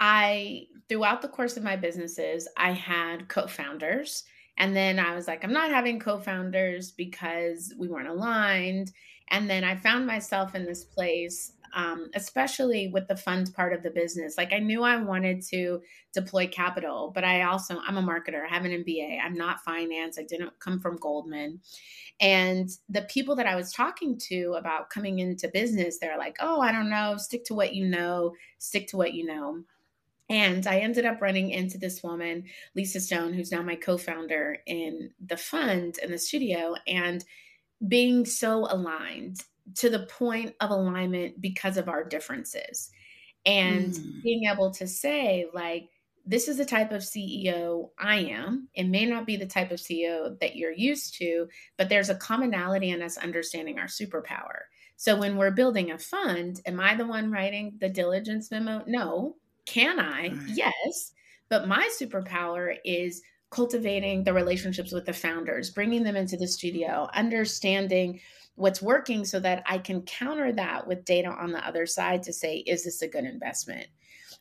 I, 0.00 0.62
throughout 0.88 1.20
the 1.20 1.28
course 1.28 1.58
of 1.58 1.62
my 1.62 1.76
businesses, 1.76 2.48
I 2.56 2.72
had 2.72 3.28
co 3.28 3.46
founders. 3.46 4.24
And 4.56 4.74
then 4.74 4.98
I 4.98 5.14
was 5.14 5.28
like, 5.28 5.44
I'm 5.44 5.52
not 5.52 5.70
having 5.70 6.00
co 6.00 6.18
founders 6.18 6.92
because 6.92 7.74
we 7.78 7.88
weren't 7.88 8.08
aligned. 8.08 8.92
And 9.28 9.50
then 9.50 9.62
I 9.62 9.76
found 9.76 10.06
myself 10.06 10.54
in 10.54 10.64
this 10.64 10.84
place 10.84 11.52
um, 11.74 12.08
especially 12.14 12.88
with 12.88 13.08
the 13.08 13.16
fund 13.16 13.52
part 13.54 13.72
of 13.72 13.82
the 13.82 13.90
business. 13.90 14.36
Like 14.36 14.52
I 14.52 14.58
knew 14.58 14.82
I 14.82 14.96
wanted 14.96 15.42
to 15.50 15.82
deploy 16.12 16.46
capital, 16.46 17.12
but 17.14 17.24
I 17.24 17.42
also 17.42 17.80
I'm 17.86 17.96
a 17.96 18.02
marketer. 18.02 18.44
I 18.44 18.52
have 18.52 18.64
an 18.64 18.84
MBA. 18.84 19.18
I'm 19.22 19.34
not 19.34 19.64
finance. 19.64 20.18
I 20.18 20.22
didn't 20.22 20.58
come 20.58 20.80
from 20.80 20.96
Goldman. 20.96 21.60
And 22.20 22.70
the 22.88 23.02
people 23.02 23.36
that 23.36 23.46
I 23.46 23.56
was 23.56 23.72
talking 23.72 24.18
to 24.28 24.54
about 24.58 24.90
coming 24.90 25.18
into 25.18 25.48
business, 25.48 25.98
they're 25.98 26.18
like, 26.18 26.36
"Oh, 26.40 26.60
I 26.60 26.72
don't 26.72 26.90
know. 26.90 27.16
Stick 27.18 27.44
to 27.46 27.54
what 27.54 27.74
you 27.74 27.86
know. 27.86 28.34
Stick 28.58 28.88
to 28.88 28.96
what 28.96 29.14
you 29.14 29.26
know." 29.26 29.62
And 30.28 30.66
I 30.66 30.78
ended 30.78 31.04
up 31.04 31.20
running 31.20 31.50
into 31.50 31.78
this 31.78 32.02
woman, 32.02 32.44
Lisa 32.74 33.00
Stone, 33.00 33.34
who's 33.34 33.52
now 33.52 33.62
my 33.62 33.76
co 33.76 33.96
founder 33.96 34.58
in 34.66 35.10
the 35.24 35.36
fund 35.36 35.98
in 36.02 36.10
the 36.10 36.18
studio, 36.18 36.74
and 36.86 37.24
being 37.86 38.24
so 38.24 38.66
aligned 38.70 39.42
to 39.74 39.90
the 39.90 40.06
point 40.06 40.54
of 40.60 40.70
alignment 40.70 41.40
because 41.40 41.76
of 41.76 41.88
our 41.88 42.04
differences 42.04 42.90
and 43.44 43.92
mm. 43.92 44.22
being 44.22 44.44
able 44.50 44.70
to 44.70 44.86
say 44.86 45.46
like 45.52 45.88
this 46.26 46.48
is 46.48 46.56
the 46.56 46.64
type 46.64 46.90
of 46.90 47.02
CEO 47.02 47.90
I 47.98 48.16
am. 48.16 48.68
It 48.74 48.88
may 48.88 49.06
not 49.06 49.26
be 49.26 49.36
the 49.36 49.46
type 49.46 49.70
of 49.70 49.78
CEO 49.78 50.38
that 50.40 50.56
you're 50.56 50.72
used 50.72 51.14
to, 51.18 51.46
but 51.76 51.88
there's 51.88 52.10
a 52.10 52.16
commonality 52.16 52.90
in 52.90 53.00
us 53.00 53.16
understanding 53.16 53.78
our 53.78 53.86
superpower. 53.86 54.62
So 54.96 55.16
when 55.16 55.36
we're 55.36 55.52
building 55.52 55.92
a 55.92 55.98
fund, 55.98 56.60
am 56.66 56.80
I 56.80 56.96
the 56.96 57.06
one 57.06 57.30
writing 57.30 57.76
the 57.80 57.88
diligence 57.88 58.50
memo? 58.50 58.82
No. 58.88 59.36
Can 59.66 60.00
I? 60.00 60.28
Right. 60.28 60.32
Yes. 60.48 61.12
But 61.48 61.68
my 61.68 61.88
superpower 62.00 62.76
is 62.84 63.22
cultivating 63.50 64.24
the 64.24 64.32
relationships 64.32 64.92
with 64.92 65.06
the 65.06 65.12
founders, 65.12 65.70
bringing 65.70 66.02
them 66.02 66.16
into 66.16 66.36
the 66.36 66.48
studio, 66.48 67.08
understanding 67.14 68.20
what's 68.56 68.82
working 68.82 69.24
so 69.24 69.38
that 69.40 69.62
I 69.66 69.78
can 69.78 70.02
counter 70.02 70.52
that 70.52 70.86
with 70.86 71.04
data 71.04 71.28
on 71.28 71.52
the 71.52 71.66
other 71.66 71.86
side 71.86 72.22
to 72.24 72.32
say, 72.32 72.56
is 72.56 72.84
this 72.84 73.02
a 73.02 73.08
good 73.08 73.24
investment? 73.24 73.86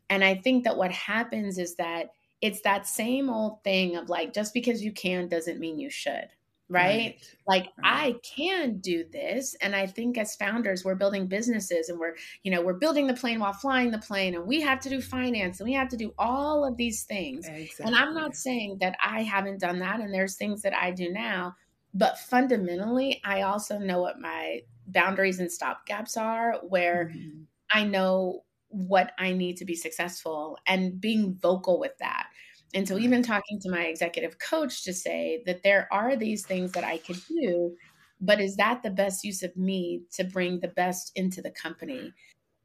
And 0.09 0.23
I 0.23 0.35
think 0.35 0.63
that 0.63 0.77
what 0.77 0.91
happens 0.91 1.57
is 1.57 1.75
that 1.75 2.11
it's 2.41 2.61
that 2.61 2.87
same 2.87 3.29
old 3.29 3.63
thing 3.63 3.95
of 3.95 4.09
like, 4.09 4.33
just 4.33 4.53
because 4.53 4.83
you 4.83 4.91
can 4.91 5.27
doesn't 5.27 5.59
mean 5.59 5.79
you 5.79 5.89
should. 5.89 6.27
Right? 6.67 6.79
right. 6.79 7.33
Like 7.45 7.63
right. 7.77 8.15
I 8.15 8.15
can 8.23 8.79
do 8.79 9.05
this. 9.11 9.55
And 9.61 9.75
I 9.75 9.85
think 9.85 10.17
as 10.17 10.35
founders, 10.35 10.83
we're 10.83 10.95
building 10.95 11.27
businesses 11.27 11.89
and 11.89 11.99
we're, 11.99 12.15
you 12.41 12.51
know, 12.51 12.61
we're 12.61 12.73
building 12.73 13.05
the 13.05 13.13
plane 13.13 13.39
while 13.39 13.53
flying 13.53 13.91
the 13.91 13.99
plane 13.99 14.33
and 14.33 14.47
we 14.47 14.61
have 14.61 14.79
to 14.79 14.89
do 14.89 14.99
finance 14.99 15.59
and 15.59 15.69
we 15.69 15.75
have 15.75 15.89
to 15.89 15.97
do 15.97 16.11
all 16.17 16.65
of 16.65 16.75
these 16.75 17.03
things. 17.03 17.47
Exactly. 17.47 17.85
And 17.85 17.95
I'm 17.95 18.15
not 18.15 18.35
saying 18.35 18.77
that 18.79 18.97
I 19.03 19.21
haven't 19.21 19.59
done 19.59 19.77
that 19.79 19.99
and 19.99 20.11
there's 20.11 20.37
things 20.37 20.63
that 20.63 20.73
I 20.73 20.89
do 20.89 21.11
now, 21.11 21.55
but 21.95 22.19
fundamentally, 22.19 23.21
I 23.23 23.43
also 23.43 23.79
know 23.79 24.01
what 24.01 24.19
my 24.19 24.59
boundaries 24.87 25.39
and 25.39 25.49
stop 25.49 25.85
gaps 25.85 26.17
are, 26.17 26.59
where 26.67 27.11
mm-hmm. 27.15 27.43
I 27.71 27.85
know 27.85 28.43
what 28.67 29.13
I 29.17 29.31
need 29.31 29.55
to 29.57 29.65
be 29.65 29.75
successful 29.75 30.57
and 30.67 30.99
being 30.99 31.39
vocal 31.41 31.79
with 31.79 31.97
that. 31.99 32.27
And 32.73 32.85
so, 32.85 32.97
even 32.97 33.23
talking 33.23 33.61
to 33.61 33.71
my 33.71 33.85
executive 33.85 34.37
coach 34.39 34.83
to 34.83 34.93
say 34.93 35.41
that 35.45 35.63
there 35.63 35.87
are 35.89 36.17
these 36.17 36.45
things 36.45 36.73
that 36.73 36.83
I 36.83 36.97
could 36.97 37.21
do, 37.29 37.73
but 38.19 38.41
is 38.41 38.57
that 38.57 38.83
the 38.83 38.91
best 38.91 39.23
use 39.23 39.41
of 39.41 39.55
me 39.55 40.01
to 40.15 40.25
bring 40.25 40.59
the 40.59 40.67
best 40.67 41.13
into 41.15 41.41
the 41.41 41.51
company? 41.51 42.11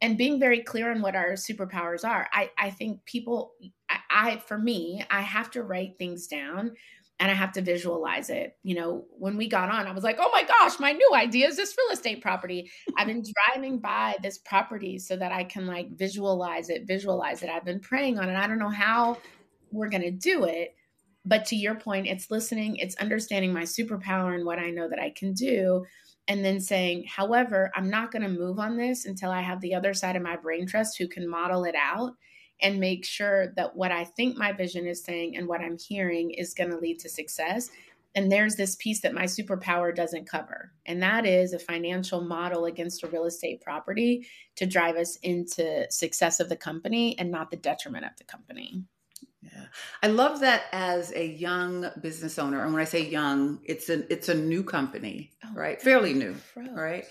And 0.02 0.18
being 0.18 0.40
very 0.40 0.60
clear 0.60 0.90
on 0.90 1.02
what 1.02 1.14
our 1.14 1.32
superpowers 1.32 2.08
are. 2.08 2.26
I, 2.32 2.50
I 2.58 2.70
think 2.70 3.04
people, 3.04 3.52
I, 3.88 3.98
I, 4.10 4.36
for 4.38 4.58
me, 4.58 5.04
I 5.10 5.20
have 5.20 5.50
to 5.52 5.62
write 5.62 5.98
things 5.98 6.26
down 6.26 6.72
and 7.20 7.30
I 7.30 7.34
have 7.34 7.52
to 7.52 7.60
visualize 7.60 8.30
it. 8.30 8.56
You 8.62 8.74
know, 8.74 9.04
when 9.10 9.36
we 9.36 9.46
got 9.46 9.68
on, 9.68 9.86
I 9.86 9.92
was 9.92 10.02
like, 10.02 10.16
oh 10.18 10.30
my 10.32 10.42
gosh, 10.42 10.80
my 10.80 10.92
new 10.92 11.10
idea 11.14 11.48
is 11.48 11.56
this 11.56 11.76
real 11.76 11.92
estate 11.92 12.22
property. 12.22 12.70
I've 12.96 13.06
been 13.06 13.22
driving 13.52 13.78
by 13.78 14.16
this 14.22 14.38
property 14.38 14.98
so 14.98 15.16
that 15.16 15.30
I 15.30 15.44
can 15.44 15.66
like 15.66 15.96
visualize 15.96 16.70
it, 16.70 16.86
visualize 16.86 17.42
it. 17.42 17.50
I've 17.50 17.66
been 17.66 17.78
praying 17.78 18.18
on 18.18 18.30
it. 18.30 18.36
I 18.36 18.46
don't 18.46 18.58
know 18.58 18.70
how 18.70 19.18
we're 19.70 19.90
going 19.90 20.02
to 20.02 20.10
do 20.10 20.44
it. 20.44 20.74
But 21.26 21.44
to 21.46 21.56
your 21.56 21.74
point, 21.74 22.06
it's 22.06 22.30
listening, 22.30 22.76
it's 22.76 22.96
understanding 22.96 23.52
my 23.52 23.64
superpower 23.64 24.34
and 24.34 24.46
what 24.46 24.58
I 24.58 24.70
know 24.70 24.88
that 24.88 24.98
I 24.98 25.12
can 25.14 25.34
do. 25.34 25.84
And 26.26 26.42
then 26.42 26.58
saying, 26.58 27.04
however, 27.14 27.70
I'm 27.74 27.90
not 27.90 28.12
going 28.12 28.22
to 28.22 28.28
move 28.30 28.58
on 28.58 28.78
this 28.78 29.04
until 29.04 29.30
I 29.30 29.42
have 29.42 29.60
the 29.60 29.74
other 29.74 29.92
side 29.92 30.16
of 30.16 30.22
my 30.22 30.36
brain 30.36 30.66
trust 30.66 30.96
who 30.96 31.06
can 31.06 31.28
model 31.28 31.64
it 31.64 31.74
out 31.74 32.12
and 32.62 32.80
make 32.80 33.04
sure 33.04 33.52
that 33.56 33.76
what 33.76 33.92
I 33.92 34.04
think 34.04 34.36
my 34.36 34.52
vision 34.52 34.86
is 34.86 35.02
saying 35.02 35.36
and 35.36 35.48
what 35.48 35.60
I'm 35.60 35.78
hearing 35.78 36.30
is 36.30 36.54
going 36.54 36.70
to 36.70 36.78
lead 36.78 36.98
to 37.00 37.08
success. 37.08 37.70
And 38.14 38.30
there's 38.30 38.56
this 38.56 38.74
piece 38.76 39.00
that 39.02 39.14
my 39.14 39.24
superpower 39.24 39.94
doesn't 39.94 40.28
cover, 40.28 40.72
and 40.84 41.00
that 41.00 41.24
is 41.26 41.52
a 41.52 41.60
financial 41.60 42.20
model 42.20 42.64
against 42.64 43.04
a 43.04 43.06
real 43.06 43.24
estate 43.24 43.60
property 43.60 44.26
to 44.56 44.66
drive 44.66 44.96
us 44.96 45.14
into 45.22 45.86
success 45.90 46.40
of 46.40 46.48
the 46.48 46.56
company 46.56 47.16
and 47.20 47.30
not 47.30 47.52
the 47.52 47.56
detriment 47.56 48.04
of 48.04 48.10
the 48.18 48.24
company. 48.24 48.82
Yeah. 49.42 49.66
I 50.02 50.08
love 50.08 50.40
that 50.40 50.64
as 50.72 51.12
a 51.14 51.24
young 51.24 51.86
business 52.02 52.38
owner. 52.38 52.62
And 52.62 52.72
when 52.72 52.82
I 52.82 52.84
say 52.84 53.06
young, 53.06 53.60
it's 53.64 53.88
a 53.88 54.12
it's 54.12 54.28
a 54.28 54.34
new 54.34 54.62
company, 54.62 55.30
oh, 55.44 55.54
right? 55.54 55.80
Fairly 55.80 56.12
new, 56.12 56.34
right? 56.56 57.04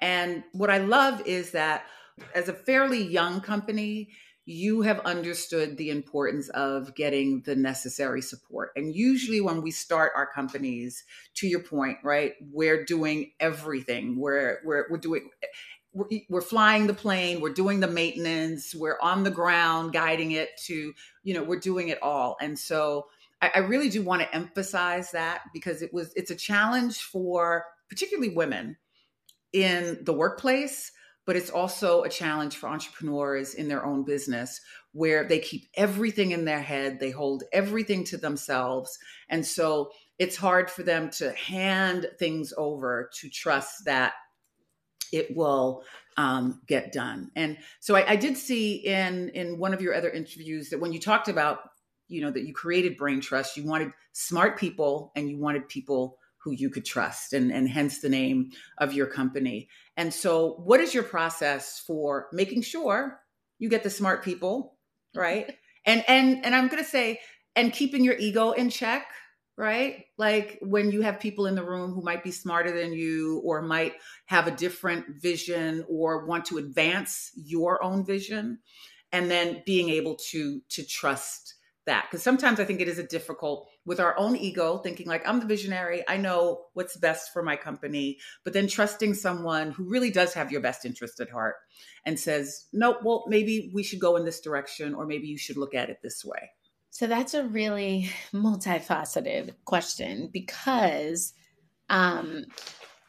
And 0.00 0.44
what 0.52 0.70
I 0.70 0.78
love 0.78 1.26
is 1.26 1.52
that 1.52 1.84
as 2.34 2.48
a 2.48 2.52
fairly 2.52 3.02
young 3.02 3.40
company, 3.40 4.10
you 4.50 4.82
have 4.82 5.00
understood 5.00 5.76
the 5.76 5.90
importance 5.90 6.48
of 6.50 6.94
getting 6.94 7.42
the 7.42 7.54
necessary 7.54 8.20
support. 8.20 8.72
And 8.76 8.94
usually, 8.94 9.40
when 9.40 9.62
we 9.62 9.70
start 9.70 10.12
our 10.16 10.26
companies, 10.26 11.04
to 11.34 11.46
your 11.46 11.62
point, 11.62 11.98
right, 12.02 12.34
we're 12.52 12.84
doing 12.84 13.32
everything. 13.38 14.18
We're 14.18 14.58
we're 14.64 14.86
we're 14.90 14.98
doing 14.98 15.30
we're, 16.28 16.40
flying 16.40 16.86
the 16.86 16.94
plane, 16.94 17.40
we're 17.40 17.52
doing 17.52 17.80
the 17.80 17.88
maintenance, 17.88 18.76
we're 18.76 18.98
on 19.02 19.24
the 19.24 19.30
ground 19.30 19.92
guiding 19.92 20.30
it 20.32 20.50
to, 20.56 20.92
you 21.24 21.34
know, 21.34 21.42
we're 21.42 21.58
doing 21.58 21.88
it 21.88 22.00
all. 22.00 22.36
And 22.40 22.56
so 22.56 23.08
I 23.42 23.58
really 23.58 23.88
do 23.88 24.02
want 24.02 24.22
to 24.22 24.34
emphasize 24.34 25.12
that 25.12 25.42
because 25.54 25.80
it 25.80 25.94
was 25.94 26.12
it's 26.14 26.30
a 26.30 26.36
challenge 26.36 26.98
for 26.98 27.64
particularly 27.88 28.34
women 28.34 28.76
in 29.52 29.98
the 30.02 30.12
workplace, 30.12 30.92
but 31.26 31.36
it's 31.36 31.50
also 31.50 32.02
a 32.02 32.08
challenge 32.08 32.56
for 32.56 32.68
entrepreneurs 32.68 33.54
in 33.54 33.68
their 33.68 33.84
own 33.84 34.04
business 34.04 34.60
where 34.92 35.24
they 35.24 35.38
keep 35.38 35.68
everything 35.74 36.32
in 36.32 36.44
their 36.44 36.60
head, 36.60 36.98
they 36.98 37.10
hold 37.10 37.44
everything 37.52 38.04
to 38.04 38.16
themselves. 38.16 38.98
And 39.28 39.46
so 39.46 39.90
it's 40.18 40.36
hard 40.36 40.70
for 40.70 40.82
them 40.82 41.10
to 41.10 41.32
hand 41.32 42.08
things 42.18 42.52
over 42.56 43.10
to 43.20 43.30
trust 43.30 43.84
that 43.84 44.14
it 45.12 45.34
will 45.36 45.82
um, 46.16 46.60
get 46.66 46.92
done. 46.92 47.30
And 47.36 47.58
so 47.80 47.96
I, 47.96 48.10
I, 48.12 48.16
did 48.16 48.36
see 48.36 48.74
in 48.74 49.30
in 49.30 49.58
one 49.58 49.72
of 49.72 49.80
your 49.80 49.94
other 49.94 50.10
interviews 50.10 50.68
that 50.70 50.78
when 50.78 50.92
you 50.92 51.00
talked 51.00 51.28
about, 51.28 51.60
you 52.08 52.20
know, 52.20 52.30
that 52.30 52.44
you 52.44 52.52
created 52.52 52.96
Brain 52.96 53.20
Trust, 53.20 53.56
you 53.56 53.64
wanted 53.64 53.92
smart 54.12 54.58
people 54.58 55.12
and 55.16 55.30
you 55.30 55.38
wanted 55.38 55.68
people 55.68 56.18
who 56.42 56.52
you 56.52 56.70
could 56.70 56.84
trust, 56.84 57.32
and 57.32 57.52
and 57.52 57.68
hence 57.68 58.00
the 58.00 58.08
name 58.08 58.50
of 58.78 58.92
your 58.92 59.06
company. 59.06 59.68
And 59.96 60.12
so, 60.12 60.54
what 60.64 60.80
is 60.80 60.94
your 60.94 61.02
process 61.02 61.82
for 61.86 62.28
making 62.32 62.62
sure 62.62 63.20
you 63.58 63.68
get 63.68 63.82
the 63.82 63.90
smart 63.90 64.24
people, 64.24 64.76
right? 65.14 65.56
and 65.86 66.04
and 66.08 66.44
and 66.44 66.54
I'm 66.54 66.68
going 66.68 66.82
to 66.82 66.88
say, 66.88 67.20
and 67.56 67.72
keeping 67.72 68.04
your 68.04 68.16
ego 68.16 68.52
in 68.52 68.70
check 68.70 69.06
right? 69.56 70.06
Like 70.16 70.58
when 70.62 70.90
you 70.90 71.02
have 71.02 71.20
people 71.20 71.44
in 71.44 71.54
the 71.54 71.62
room 71.62 71.92
who 71.92 72.00
might 72.00 72.24
be 72.24 72.30
smarter 72.30 72.72
than 72.72 72.94
you 72.94 73.42
or 73.44 73.60
might 73.60 73.92
have 74.24 74.46
a 74.46 74.50
different 74.50 75.20
vision 75.20 75.84
or 75.86 76.24
want 76.24 76.46
to 76.46 76.56
advance 76.56 77.30
your 77.34 77.84
own 77.84 78.02
vision 78.02 78.60
and 79.12 79.30
then 79.30 79.62
being 79.66 79.90
able 79.90 80.16
to 80.30 80.60
to 80.70 80.84
trust 80.84 81.54
that 81.86 82.06
because 82.08 82.22
sometimes 82.22 82.60
i 82.60 82.64
think 82.64 82.80
it 82.80 82.88
is 82.88 82.98
a 82.98 83.06
difficult 83.06 83.68
with 83.90 83.98
our 83.98 84.16
own 84.16 84.36
ego 84.36 84.78
thinking 84.78 85.08
like 85.08 85.26
i'm 85.26 85.40
the 85.40 85.46
visionary. 85.46 86.04
I 86.06 86.16
know 86.16 86.66
what's 86.74 86.96
best 86.96 87.32
for 87.32 87.42
my 87.42 87.56
company. 87.56 88.18
But 88.44 88.52
then 88.52 88.68
trusting 88.68 89.14
someone 89.14 89.72
who 89.72 89.82
really 89.82 90.12
does 90.12 90.32
have 90.34 90.52
your 90.52 90.60
best 90.60 90.86
interest 90.86 91.18
at 91.18 91.28
heart 91.28 91.56
and 92.06 92.16
says 92.16 92.68
nope 92.72 92.98
well 93.02 93.24
maybe 93.26 93.72
we 93.74 93.82
should 93.82 93.98
go 93.98 94.14
in 94.14 94.24
this 94.24 94.40
direction 94.40 94.94
or 94.94 95.06
maybe 95.06 95.26
you 95.26 95.36
should 95.36 95.56
look 95.56 95.74
at 95.74 95.90
it 95.90 95.98
this 96.04 96.24
way. 96.24 96.50
So 96.90 97.08
that's 97.08 97.34
a 97.34 97.42
really 97.42 98.10
multifaceted 98.32 99.54
question 99.64 100.30
because, 100.32 101.32
um, 101.88 102.44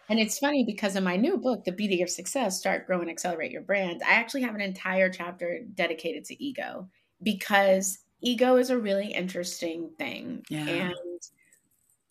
and 0.09 0.19
it's 0.19 0.39
funny 0.39 0.63
because 0.65 0.95
in 0.95 1.03
my 1.03 1.15
new 1.15 1.37
book, 1.37 1.63
The 1.63 1.71
Beauty 1.71 2.01
of 2.01 2.09
Success 2.09 2.57
Start, 2.57 2.87
Grow, 2.87 3.01
and 3.01 3.09
Accelerate 3.09 3.51
Your 3.51 3.61
Brand, 3.61 4.01
I 4.07 4.13
actually 4.13 4.41
have 4.43 4.55
an 4.55 4.61
entire 4.61 5.09
chapter 5.11 5.61
dedicated 5.75 6.25
to 6.25 6.43
ego 6.43 6.89
because 7.21 7.99
ego 8.21 8.57
is 8.57 8.69
a 8.69 8.77
really 8.77 9.13
interesting 9.13 9.89
thing. 9.97 10.45
Yeah. 10.49 10.67
And 10.67 10.95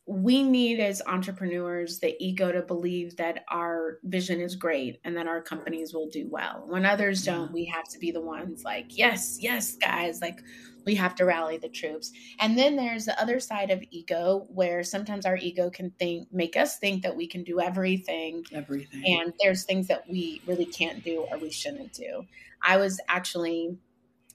we 0.06 0.42
need 0.42 0.80
as 0.80 1.00
entrepreneurs 1.06 2.00
the 2.00 2.16
ego 2.18 2.50
to 2.50 2.62
believe 2.62 3.16
that 3.16 3.44
our 3.48 3.98
vision 4.02 4.40
is 4.40 4.56
great 4.56 5.00
and 5.04 5.16
that 5.16 5.28
our 5.28 5.40
companies 5.40 5.94
will 5.94 6.08
do 6.08 6.26
well. 6.28 6.64
When 6.66 6.84
others 6.84 7.24
don't, 7.24 7.52
we 7.52 7.66
have 7.66 7.84
to 7.90 7.98
be 7.98 8.10
the 8.10 8.20
ones 8.20 8.64
like, 8.64 8.86
yes, 8.88 9.38
yes, 9.40 9.76
guys, 9.76 10.20
like 10.20 10.40
we 10.84 10.96
have 10.96 11.14
to 11.16 11.24
rally 11.24 11.58
the 11.58 11.68
troops. 11.68 12.10
And 12.40 12.58
then 12.58 12.74
there's 12.74 13.04
the 13.04 13.20
other 13.22 13.38
side 13.38 13.70
of 13.70 13.84
ego 13.90 14.46
where 14.48 14.82
sometimes 14.82 15.26
our 15.26 15.36
ego 15.36 15.70
can 15.70 15.90
think 15.92 16.26
make 16.32 16.56
us 16.56 16.78
think 16.78 17.04
that 17.04 17.14
we 17.14 17.28
can 17.28 17.44
do 17.44 17.60
everything. 17.60 18.44
Everything. 18.52 19.04
And 19.20 19.32
there's 19.40 19.62
things 19.62 19.86
that 19.88 20.08
we 20.08 20.42
really 20.44 20.66
can't 20.66 21.04
do 21.04 21.26
or 21.30 21.38
we 21.38 21.50
shouldn't 21.50 21.92
do. 21.92 22.26
I 22.62 22.78
was 22.78 23.00
actually 23.08 23.76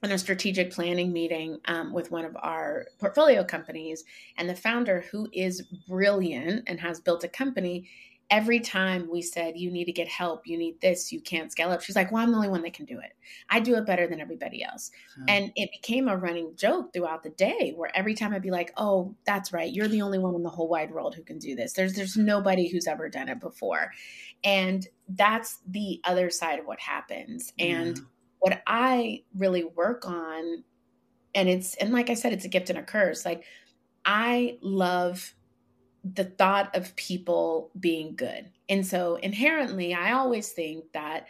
in 0.05 0.11
a 0.11 0.17
strategic 0.17 0.71
planning 0.71 1.11
meeting 1.11 1.59
um, 1.65 1.91
with 1.91 2.11
one 2.11 2.25
of 2.25 2.37
our 2.41 2.85
portfolio 2.99 3.43
companies 3.43 4.03
and 4.37 4.47
the 4.47 4.55
founder 4.55 5.03
who 5.11 5.27
is 5.33 5.63
brilliant 5.87 6.63
and 6.67 6.79
has 6.79 6.99
built 7.01 7.23
a 7.23 7.27
company 7.27 7.89
every 8.31 8.59
time 8.59 9.07
we 9.11 9.21
said 9.21 9.55
you 9.55 9.69
need 9.69 9.85
to 9.85 9.91
get 9.91 10.07
help. 10.07 10.47
You 10.47 10.57
need 10.57 10.81
this. 10.81 11.11
You 11.11 11.21
can't 11.21 11.51
scale 11.51 11.69
up. 11.69 11.81
She's 11.81 11.95
like 11.95 12.11
well 12.11 12.23
i'm 12.23 12.31
the 12.31 12.37
only 12.37 12.49
one 12.49 12.61
that 12.63 12.73
can 12.73 12.85
do 12.85 12.99
it. 12.99 13.11
I 13.49 13.59
do 13.59 13.75
it 13.75 13.85
better 13.85 14.07
than 14.07 14.19
everybody 14.19 14.63
else. 14.63 14.91
Hmm. 15.15 15.25
and 15.27 15.51
it 15.55 15.69
became 15.71 16.07
a 16.07 16.17
running 16.17 16.53
joke 16.55 16.93
throughout 16.93 17.23
the 17.23 17.29
day 17.31 17.73
where 17.75 17.95
every 17.95 18.13
time 18.15 18.33
i'd 18.33 18.41
be 18.41 18.51
like 18.51 18.73
oh 18.77 19.15
that's 19.25 19.53
right. 19.53 19.71
You're 19.71 19.87
the 19.87 20.01
only 20.01 20.19
one 20.19 20.35
in 20.35 20.43
the 20.43 20.49
whole 20.49 20.69
wide 20.69 20.91
world 20.91 21.15
who 21.15 21.23
can 21.23 21.37
do 21.37 21.55
this. 21.55 21.73
There's 21.73 21.93
there's 21.93 22.17
nobody 22.17 22.67
who's 22.67 22.87
ever 22.87 23.09
done 23.09 23.29
it 23.29 23.39
before. 23.39 23.91
And 24.43 24.87
that's 25.09 25.59
the 25.67 26.01
other 26.03 26.29
side 26.29 26.59
of 26.59 26.65
what 26.65 26.79
happens. 26.79 27.53
And 27.59 27.99
what 28.45 28.61
i 28.67 29.23
really 29.35 29.63
work 29.63 30.07
on 30.07 30.63
and 31.33 31.49
it's 31.49 31.75
and 31.75 31.91
like 31.91 32.09
i 32.09 32.13
said 32.13 32.31
it's 32.31 32.45
a 32.45 32.49
gift 32.49 32.69
and 32.69 32.77
a 32.77 32.83
curse 32.83 33.25
like 33.25 33.43
i 34.05 34.57
love 34.61 35.33
the 36.13 36.25
thought 36.25 36.75
of 36.75 36.95
people 36.95 37.71
being 37.79 38.15
good. 38.15 38.49
And 38.69 38.85
so 38.85 39.15
inherently, 39.15 39.93
I 39.93 40.11
always 40.11 40.51
think 40.51 40.85
that 40.93 41.27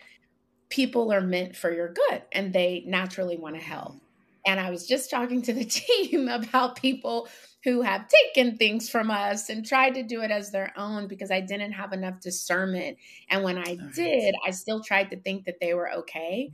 people 0.69 1.13
are 1.13 1.21
meant 1.21 1.55
for 1.55 1.73
your 1.73 1.93
good 1.93 2.23
and 2.31 2.51
they 2.51 2.83
naturally 2.85 3.37
want 3.37 3.55
to 3.55 3.61
help. 3.61 4.01
And 4.45 4.59
I 4.59 4.69
was 4.69 4.85
just 4.85 5.09
talking 5.09 5.41
to 5.43 5.53
the 5.53 5.65
team 6.09 6.27
about 6.27 6.75
people 6.75 7.29
who 7.63 7.81
have 7.81 8.07
taken 8.07 8.57
things 8.57 8.89
from 8.89 9.09
us 9.09 9.49
and 9.49 9.65
tried 9.65 9.95
to 9.95 10.03
do 10.03 10.21
it 10.21 10.29
as 10.29 10.51
their 10.51 10.71
own 10.77 11.07
because 11.07 11.31
I 11.31 11.39
didn't 11.39 11.71
have 11.71 11.93
enough 11.93 12.19
discernment. 12.19 12.97
And 13.29 13.43
when 13.43 13.57
I 13.57 13.77
did, 13.95 14.35
I 14.45 14.51
still 14.51 14.83
tried 14.83 15.09
to 15.11 15.19
think 15.19 15.45
that 15.45 15.59
they 15.59 15.73
were 15.73 15.91
okay. 15.91 16.51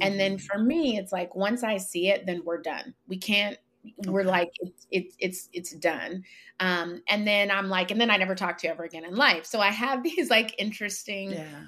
And 0.00 0.18
then 0.18 0.36
mm-hmm. 0.36 0.46
for 0.46 0.58
me, 0.58 0.98
it's 0.98 1.12
like 1.12 1.34
once 1.34 1.62
I 1.62 1.76
see 1.76 2.08
it, 2.08 2.26
then 2.26 2.42
we're 2.44 2.60
done. 2.60 2.94
We 3.06 3.16
can't 3.16 3.58
okay. 4.00 4.10
we're 4.10 4.24
like 4.24 4.50
it's 4.60 4.86
it's 4.90 5.16
it's 5.18 5.48
it's 5.52 5.72
done 5.72 6.24
um 6.60 7.02
and 7.08 7.26
then 7.26 7.50
i'm 7.50 7.68
like 7.68 7.90
and 7.90 8.00
then 8.00 8.10
i 8.10 8.16
never 8.16 8.34
talk 8.34 8.58
to 8.58 8.66
you 8.66 8.72
ever 8.72 8.84
again 8.84 9.04
in 9.04 9.14
life 9.14 9.44
so 9.44 9.60
i 9.60 9.70
have 9.70 10.02
these 10.02 10.30
like 10.30 10.54
interesting 10.58 11.32
yeah. 11.32 11.60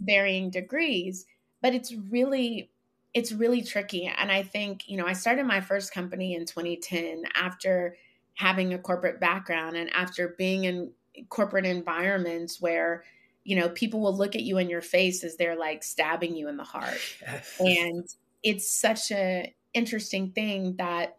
varying 0.00 0.50
degrees 0.50 1.26
but 1.62 1.74
it's 1.74 1.92
really 2.10 2.70
it's 3.12 3.32
really 3.32 3.62
tricky 3.62 4.06
and 4.06 4.30
i 4.30 4.42
think 4.42 4.88
you 4.88 4.96
know 4.96 5.06
i 5.06 5.12
started 5.12 5.44
my 5.44 5.60
first 5.60 5.92
company 5.92 6.34
in 6.34 6.44
2010 6.44 7.24
after 7.34 7.96
having 8.34 8.74
a 8.74 8.78
corporate 8.78 9.20
background 9.20 9.76
and 9.76 9.90
after 9.90 10.34
being 10.36 10.64
in 10.64 10.90
corporate 11.28 11.64
environments 11.64 12.60
where 12.60 13.04
you 13.44 13.56
know 13.56 13.68
people 13.68 14.00
will 14.00 14.16
look 14.16 14.34
at 14.34 14.42
you 14.42 14.58
in 14.58 14.68
your 14.68 14.82
face 14.82 15.22
as 15.22 15.36
they're 15.36 15.58
like 15.58 15.82
stabbing 15.82 16.34
you 16.34 16.48
in 16.48 16.56
the 16.56 16.64
heart 16.64 17.00
and 17.60 18.08
it's 18.42 18.70
such 18.70 19.10
a 19.10 19.54
interesting 19.74 20.30
thing 20.30 20.76
that 20.76 21.16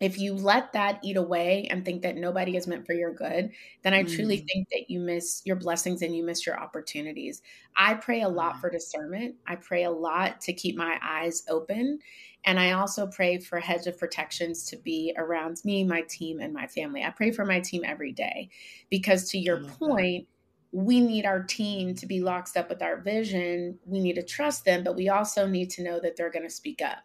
if 0.00 0.18
you 0.18 0.34
let 0.34 0.72
that 0.74 1.00
eat 1.02 1.16
away 1.16 1.66
and 1.70 1.84
think 1.84 2.02
that 2.02 2.16
nobody 2.16 2.56
is 2.56 2.68
meant 2.68 2.86
for 2.86 2.92
your 2.92 3.12
good, 3.12 3.50
then 3.82 3.94
I 3.94 4.04
mm. 4.04 4.14
truly 4.14 4.36
think 4.36 4.68
that 4.68 4.88
you 4.88 5.00
miss 5.00 5.42
your 5.44 5.56
blessings 5.56 6.02
and 6.02 6.14
you 6.14 6.22
miss 6.22 6.46
your 6.46 6.58
opportunities. 6.58 7.42
I 7.76 7.94
pray 7.94 8.22
a 8.22 8.28
lot 8.28 8.60
for 8.60 8.70
discernment. 8.70 9.34
I 9.46 9.56
pray 9.56 9.84
a 9.84 9.90
lot 9.90 10.40
to 10.42 10.52
keep 10.52 10.76
my 10.76 10.98
eyes 11.02 11.42
open. 11.48 11.98
And 12.44 12.60
I 12.60 12.72
also 12.72 13.08
pray 13.08 13.38
for 13.38 13.58
hedge 13.58 13.88
of 13.88 13.98
protections 13.98 14.64
to 14.66 14.76
be 14.76 15.12
around 15.16 15.60
me, 15.64 15.82
my 15.82 16.02
team, 16.02 16.38
and 16.38 16.54
my 16.54 16.68
family. 16.68 17.02
I 17.02 17.10
pray 17.10 17.32
for 17.32 17.44
my 17.44 17.58
team 17.58 17.82
every 17.84 18.12
day 18.12 18.50
because, 18.90 19.28
to 19.30 19.38
your 19.38 19.64
point, 19.64 20.28
that. 20.28 20.37
We 20.72 21.00
need 21.00 21.24
our 21.24 21.42
team 21.42 21.94
to 21.94 22.06
be 22.06 22.20
locked 22.20 22.56
up 22.56 22.68
with 22.68 22.82
our 22.82 23.00
vision. 23.00 23.78
We 23.86 24.00
need 24.00 24.14
to 24.14 24.22
trust 24.22 24.64
them, 24.64 24.84
but 24.84 24.96
we 24.96 25.08
also 25.08 25.46
need 25.46 25.70
to 25.70 25.82
know 25.82 25.98
that 26.00 26.16
they're 26.16 26.30
going 26.30 26.46
to 26.46 26.50
speak 26.50 26.82
up 26.82 26.98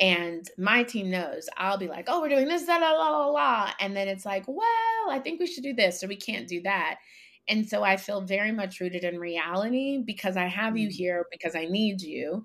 and 0.00 0.48
my 0.58 0.82
team 0.82 1.10
knows 1.10 1.48
I'll 1.56 1.78
be 1.78 1.88
like, 1.88 2.06
oh, 2.08 2.20
we're 2.20 2.28
doing 2.28 2.48
this, 2.48 2.66
la, 2.66 2.76
la, 2.76 2.90
la, 2.92 3.26
la. 3.26 3.70
And 3.78 3.96
then 3.96 4.08
it's 4.08 4.26
like, 4.26 4.44
well, 4.48 5.10
I 5.10 5.20
think 5.22 5.38
we 5.38 5.46
should 5.46 5.62
do 5.62 5.74
this 5.74 6.02
or 6.02 6.08
we 6.08 6.16
can't 6.16 6.48
do 6.48 6.60
that. 6.62 6.96
And 7.46 7.68
so 7.68 7.82
I 7.84 7.96
feel 7.96 8.20
very 8.20 8.50
much 8.50 8.80
rooted 8.80 9.04
in 9.04 9.18
reality 9.18 10.02
because 10.04 10.36
I 10.36 10.46
have 10.46 10.76
you 10.76 10.88
mm. 10.88 10.92
here 10.92 11.26
because 11.30 11.54
I 11.54 11.66
need 11.66 12.02
you. 12.02 12.44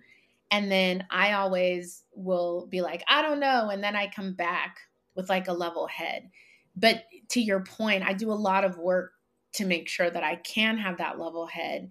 And 0.51 0.71
then 0.71 1.05
I 1.09 1.33
always 1.33 2.03
will 2.13 2.67
be 2.67 2.81
like, 2.81 3.03
I 3.07 3.21
don't 3.21 3.39
know. 3.39 3.69
And 3.69 3.83
then 3.83 3.95
I 3.95 4.11
come 4.13 4.33
back 4.33 4.77
with 5.15 5.29
like 5.29 5.47
a 5.47 5.53
level 5.53 5.87
head. 5.87 6.29
But 6.75 7.05
to 7.29 7.41
your 7.41 7.61
point, 7.61 8.03
I 8.03 8.13
do 8.13 8.31
a 8.31 8.33
lot 8.33 8.63
of 8.63 8.77
work 8.77 9.13
to 9.59 9.65
make 9.65 9.87
sure 9.87 10.09
that 10.09 10.23
I 10.23 10.37
can 10.37 10.77
have 10.77 10.97
that 10.97 11.19
level 11.19 11.45
head. 11.45 11.89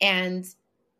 And 0.00 0.46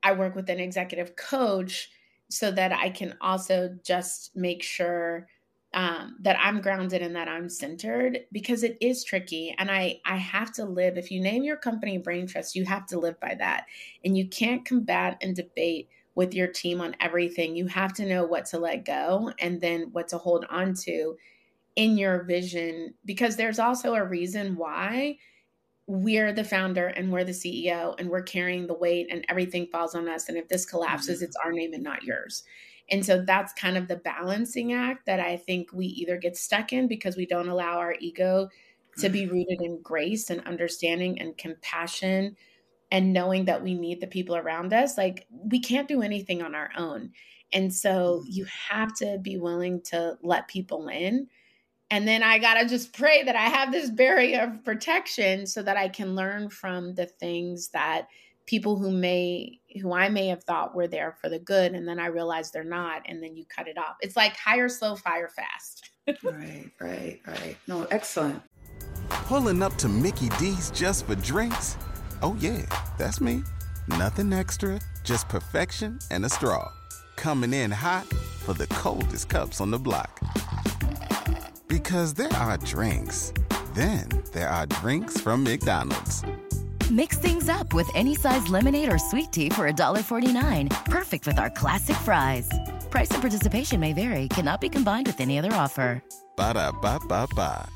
I 0.03 0.13
work 0.13 0.35
with 0.35 0.49
an 0.49 0.59
executive 0.59 1.15
coach 1.15 1.91
so 2.29 2.51
that 2.51 2.73
I 2.73 2.91
can 2.91 3.15
also 3.21 3.77
just 3.85 4.35
make 4.35 4.63
sure 4.63 5.29
um, 5.75 6.17
that 6.21 6.39
I'm 6.41 6.63
grounded 6.63 7.03
and 7.03 7.15
that 7.17 7.29
I'm 7.29 7.51
centered 7.51 8.21
because 8.33 8.63
it 8.63 8.79
is 8.81 9.05
tricky. 9.05 9.55
And 9.59 9.71
I, 9.71 10.01
I 10.07 10.17
have 10.17 10.53
to 10.55 10.65
live, 10.65 10.97
if 10.97 11.11
you 11.11 11.21
name 11.21 11.45
your 11.45 11.59
company 11.59 11.99
Brain 11.99 12.27
Trust, 12.27 12.57
you 12.57 12.65
have 12.65 12.87
to 12.87 12.99
live 12.99 13.21
by 13.21 13.35
that. 13.35 13.67
And 14.03 14.17
you 14.17 14.27
can't 14.27 14.65
combat 14.65 15.19
and 15.21 15.37
debate 15.37 15.89
with 16.15 16.33
your 16.33 16.47
team 16.49 16.81
on 16.81 16.97
everything. 17.01 17.55
You 17.55 17.67
have 17.67 17.93
to 17.95 18.07
know 18.07 18.25
what 18.25 18.47
to 18.47 18.59
let 18.59 18.87
go 18.87 19.33
and 19.39 19.61
then 19.61 19.91
what 19.93 20.09
to 20.09 20.19
hold 20.19 20.47
on 20.49 20.73
to 20.85 21.17
in 21.77 21.99
your 21.99 22.23
vision 22.23 22.95
because 23.05 23.37
there's 23.37 23.59
also 23.59 23.95
a 23.95 24.05
reason 24.05 24.57
why 24.57 25.19
we're 25.87 26.33
the 26.33 26.45
founder 26.45 26.89
and 26.89 27.13
we're 27.13 27.25
the 27.25 27.33
CEO 27.33 27.95
and 27.99 28.09
we're 28.09 28.23
carrying 28.23 28.67
the 28.67 28.75
weight 28.75 29.07
and 29.11 29.25
everything 29.29 29.67
falls 29.67 29.95
on 29.95 30.09
us. 30.09 30.29
And 30.29 30.37
if 30.37 30.49
this 30.49 30.67
collapses, 30.67 31.19
mm-hmm. 31.19 31.27
it's 31.27 31.37
our 31.37 31.53
name 31.53 31.73
and 31.75 31.83
not 31.83 32.03
yours. 32.03 32.43
And 32.91 33.05
so 33.05 33.23
that's 33.23 33.53
kind 33.53 33.77
of 33.77 33.89
the 33.89 33.97
balancing 33.97 34.73
act 34.73 35.07
that 35.07 35.21
I 35.21 35.37
think 35.37 35.73
we 35.73 35.87
either 35.87 36.17
get 36.17 36.37
stuck 36.37 36.73
in 36.73 36.89
because 36.89 37.17
we 37.17 37.27
don't 37.27 37.49
allow 37.49 37.79
our 37.79 37.95
ego 38.01 38.49
to 38.99 39.09
be 39.09 39.27
rooted 39.31 39.61
in 39.61 39.81
grace 39.83 40.31
and 40.31 40.41
understanding 40.47 41.21
and 41.21 41.37
compassion 41.39 42.37
and 42.91 43.13
knowing 43.13 43.45
that 43.47 43.63
we 43.63 43.75
need 43.75 44.01
the 44.01 44.07
people 44.07 44.37
around 44.37 44.73
us. 44.73 44.97
Like 44.97 45.27
we 45.31 45.61
can't 45.61 45.89
do 45.89 46.03
anything 46.03 46.43
on 46.43 46.55
our 46.55 46.71
own. 46.77 47.13
And 47.53 47.73
so 47.73 48.21
mm-hmm. 48.21 48.31
you 48.31 48.47
have 48.71 48.95
to 48.97 49.19
be 49.23 49.37
willing 49.37 49.83
to 49.83 50.17
let 50.23 50.49
people 50.49 50.89
in 50.89 51.29
and 51.91 52.07
then 52.07 52.23
I 52.23 52.39
got 52.39 52.55
to 52.55 52.67
just 52.67 52.93
pray 52.93 53.23
that 53.23 53.37
I 53.37 53.45
have 53.45 53.71
this 53.71 53.91
barrier 53.91 54.43
of 54.43 54.65
protection 54.65 55.47
so 55.47 55.63
that 55.63 55.77
I 55.77 55.89
can 55.89 56.17
learn 56.17 56.49
from 56.49 56.95
the 56.95 57.07
things 57.07 57.69
that 57.69 58.09
people 58.47 58.77
who 58.77 58.91
may 58.91 59.61
who 59.81 59.93
I 59.93 60.09
may 60.09 60.29
have 60.29 60.43
thought 60.45 60.75
were 60.75 60.87
there 60.87 61.17
for 61.21 61.29
the 61.29 61.39
good 61.39 61.75
and 61.75 61.87
then 61.87 61.99
I 61.99 62.07
realize 62.07 62.51
they're 62.51 62.65
not 62.65 63.03
and 63.07 63.23
then 63.23 63.37
you 63.37 63.45
cut 63.45 63.69
it 63.69 63.77
off. 63.77 63.97
It's 64.01 64.17
like 64.17 64.37
hire 64.37 64.69
slow 64.69 64.97
fire 64.97 65.29
fast. 65.29 65.91
right, 66.23 66.71
right, 66.81 67.21
right. 67.27 67.57
No, 67.67 67.85
excellent. 67.91 68.41
Pulling 69.09 69.63
up 69.63 69.77
to 69.77 69.89
Mickey 69.89 70.29
D's 70.39 70.71
just 70.71 71.07
for 71.07 71.15
drinks? 71.17 71.77
Oh 72.23 72.37
yeah, 72.41 72.65
that's 72.99 73.21
me. 73.21 73.43
Nothing 73.89 74.33
extra, 74.33 74.81
just 75.05 75.29
perfection 75.29 75.99
and 76.11 76.25
a 76.25 76.29
straw. 76.29 76.73
Coming 77.17 77.53
in 77.53 77.71
hot 77.71 78.07
for 78.45 78.55
the 78.55 78.67
coldest 78.69 79.29
cups 79.29 79.61
on 79.61 79.71
the 79.71 79.79
block. 79.79 80.21
Because 81.69 82.15
there 82.15 82.33
are 82.33 82.57
drinks, 82.59 83.33
then 83.75 84.09
there 84.33 84.49
are 84.49 84.67
drinks 84.67 85.21
from 85.21 85.43
McDonald's. 85.43 86.23
Mix 86.91 87.19
things 87.19 87.49
up 87.49 87.75
with 87.75 87.91
any 87.97 88.15
size 88.15 88.49
lemonade 88.49 88.93
or 88.93 88.99
sweet 88.99 89.33
tea 89.33 89.49
for 89.49 89.69
$1.49. 89.71 90.85
Perfect 90.85 91.27
with 91.27 91.39
our 91.41 91.51
classic 91.51 91.97
fries. 91.97 92.49
Price 92.91 93.11
and 93.11 93.21
participation 93.21 93.81
may 93.81 93.93
vary, 93.93 94.29
cannot 94.29 94.61
be 94.61 94.69
combined 94.69 95.09
with 95.09 95.21
any 95.21 95.39
other 95.39 95.53
offer. 95.53 96.03
Ba 96.37 96.55
da 96.55 96.71
ba 96.71 97.01
ba 97.09 97.27
ba. 97.35 97.69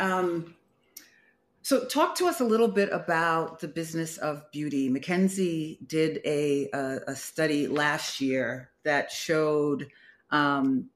Um, 0.00 0.56
so, 1.62 1.84
talk 1.84 2.16
to 2.16 2.26
us 2.26 2.40
a 2.40 2.44
little 2.44 2.68
bit 2.68 2.88
about 2.90 3.60
the 3.60 3.68
business 3.68 4.16
of 4.16 4.50
beauty. 4.50 4.90
McKinsey 4.90 5.86
did 5.86 6.20
a, 6.24 6.68
a, 6.72 7.00
a 7.08 7.14
study 7.14 7.68
last 7.68 8.20
year 8.20 8.70
that 8.82 9.12
showed 9.12 9.86
um, 10.30 10.88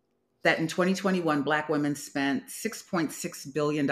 that 0.44 0.59
in 0.59 0.68
2021, 0.68 1.42
Black 1.42 1.68
women 1.68 1.94
spent 1.94 2.46
$6.6 2.48 3.52
billion 3.52 3.90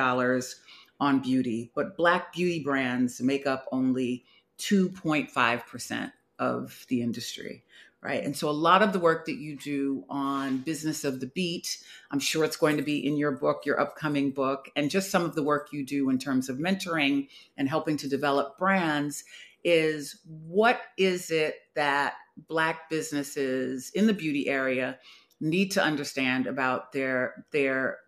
on 1.00 1.18
beauty, 1.20 1.72
but 1.74 1.96
Black 1.96 2.32
beauty 2.32 2.62
brands 2.62 3.20
make 3.20 3.46
up 3.46 3.66
only 3.72 4.24
2.5% 4.58 6.12
of 6.38 6.86
the 6.88 7.02
industry, 7.02 7.64
right? 8.02 8.22
And 8.22 8.36
so 8.36 8.48
a 8.48 8.52
lot 8.52 8.82
of 8.82 8.92
the 8.92 8.98
work 8.98 9.26
that 9.26 9.38
you 9.38 9.56
do 9.56 10.04
on 10.08 10.58
Business 10.58 11.04
of 11.04 11.20
the 11.20 11.26
Beat, 11.26 11.82
I'm 12.10 12.20
sure 12.20 12.44
it's 12.44 12.56
going 12.56 12.76
to 12.76 12.82
be 12.82 13.04
in 13.04 13.16
your 13.16 13.32
book, 13.32 13.62
your 13.64 13.80
upcoming 13.80 14.30
book, 14.30 14.68
and 14.76 14.90
just 14.90 15.10
some 15.10 15.24
of 15.24 15.34
the 15.34 15.42
work 15.42 15.68
you 15.72 15.84
do 15.84 16.10
in 16.10 16.18
terms 16.18 16.48
of 16.48 16.58
mentoring 16.58 17.28
and 17.56 17.68
helping 17.68 17.96
to 17.96 18.08
develop 18.08 18.58
brands 18.58 19.24
is 19.64 20.20
what 20.26 20.80
is 20.98 21.30
it 21.30 21.56
that 21.74 22.14
Black 22.48 22.88
businesses 22.88 23.90
in 23.94 24.06
the 24.06 24.12
beauty 24.12 24.48
area 24.48 24.98
need 25.42 25.72
to 25.72 25.82
understand 25.82 26.46
about 26.46 26.92
their 26.92 27.44
their 27.52 27.98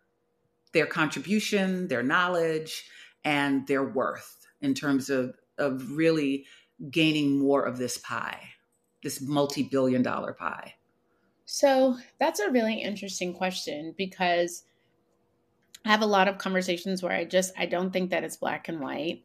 their 0.73 0.87
contribution, 0.87 1.89
their 1.89 2.03
knowledge, 2.03 2.85
and 3.25 3.67
their 3.67 3.85
worth 3.85 4.47
in 4.63 4.73
terms 4.73 5.11
of 5.11 5.35
of 5.59 5.97
really 5.97 6.47
gaining 6.91 7.39
more 7.39 7.65
of 7.65 7.77
this 7.77 7.99
pie, 7.99 8.41
this 9.03 9.21
multi-billion 9.21 10.03
dollar 10.03 10.33
pie? 10.33 10.75
So 11.45 11.97
that's 12.19 12.41
a 12.41 12.51
really 12.51 12.81
interesting 12.81 13.35
question 13.35 13.95
because 13.97 14.65
I 15.85 15.91
have 15.91 16.03
a 16.03 16.07
lot 16.07 16.29
of 16.29 16.39
conversations 16.39 17.03
where 17.03 17.13
I 17.13 17.25
just 17.25 17.53
I 17.59 17.67
don't 17.67 17.93
think 17.93 18.11
that 18.11 18.25
it's 18.25 18.37
black 18.37 18.69
and 18.69 18.81
white. 18.81 19.25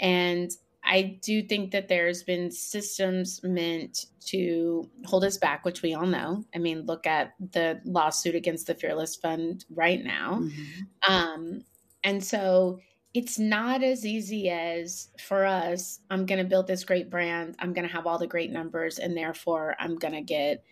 And 0.00 0.50
I 0.90 1.18
do 1.22 1.40
think 1.40 1.70
that 1.70 1.86
there's 1.86 2.24
been 2.24 2.50
systems 2.50 3.40
meant 3.44 4.06
to 4.26 4.90
hold 5.04 5.22
us 5.22 5.38
back, 5.38 5.64
which 5.64 5.82
we 5.82 5.94
all 5.94 6.04
know. 6.04 6.44
I 6.52 6.58
mean, 6.58 6.84
look 6.84 7.06
at 7.06 7.34
the 7.52 7.80
lawsuit 7.84 8.34
against 8.34 8.66
the 8.66 8.74
Fearless 8.74 9.14
Fund 9.14 9.64
right 9.70 10.02
now. 10.02 10.40
Mm-hmm. 10.42 11.12
Um, 11.12 11.64
and 12.02 12.22
so 12.22 12.80
it's 13.14 13.38
not 13.38 13.84
as 13.84 14.04
easy 14.04 14.50
as 14.50 15.10
for 15.20 15.46
us, 15.46 16.00
I'm 16.10 16.26
going 16.26 16.42
to 16.42 16.48
build 16.48 16.66
this 16.66 16.84
great 16.84 17.08
brand, 17.08 17.54
I'm 17.60 17.72
going 17.72 17.86
to 17.86 17.94
have 17.94 18.08
all 18.08 18.18
the 18.18 18.26
great 18.26 18.50
numbers, 18.50 18.98
and 18.98 19.16
therefore 19.16 19.76
I'm 19.78 19.96
going 19.96 20.14
to 20.14 20.22
get 20.22 20.64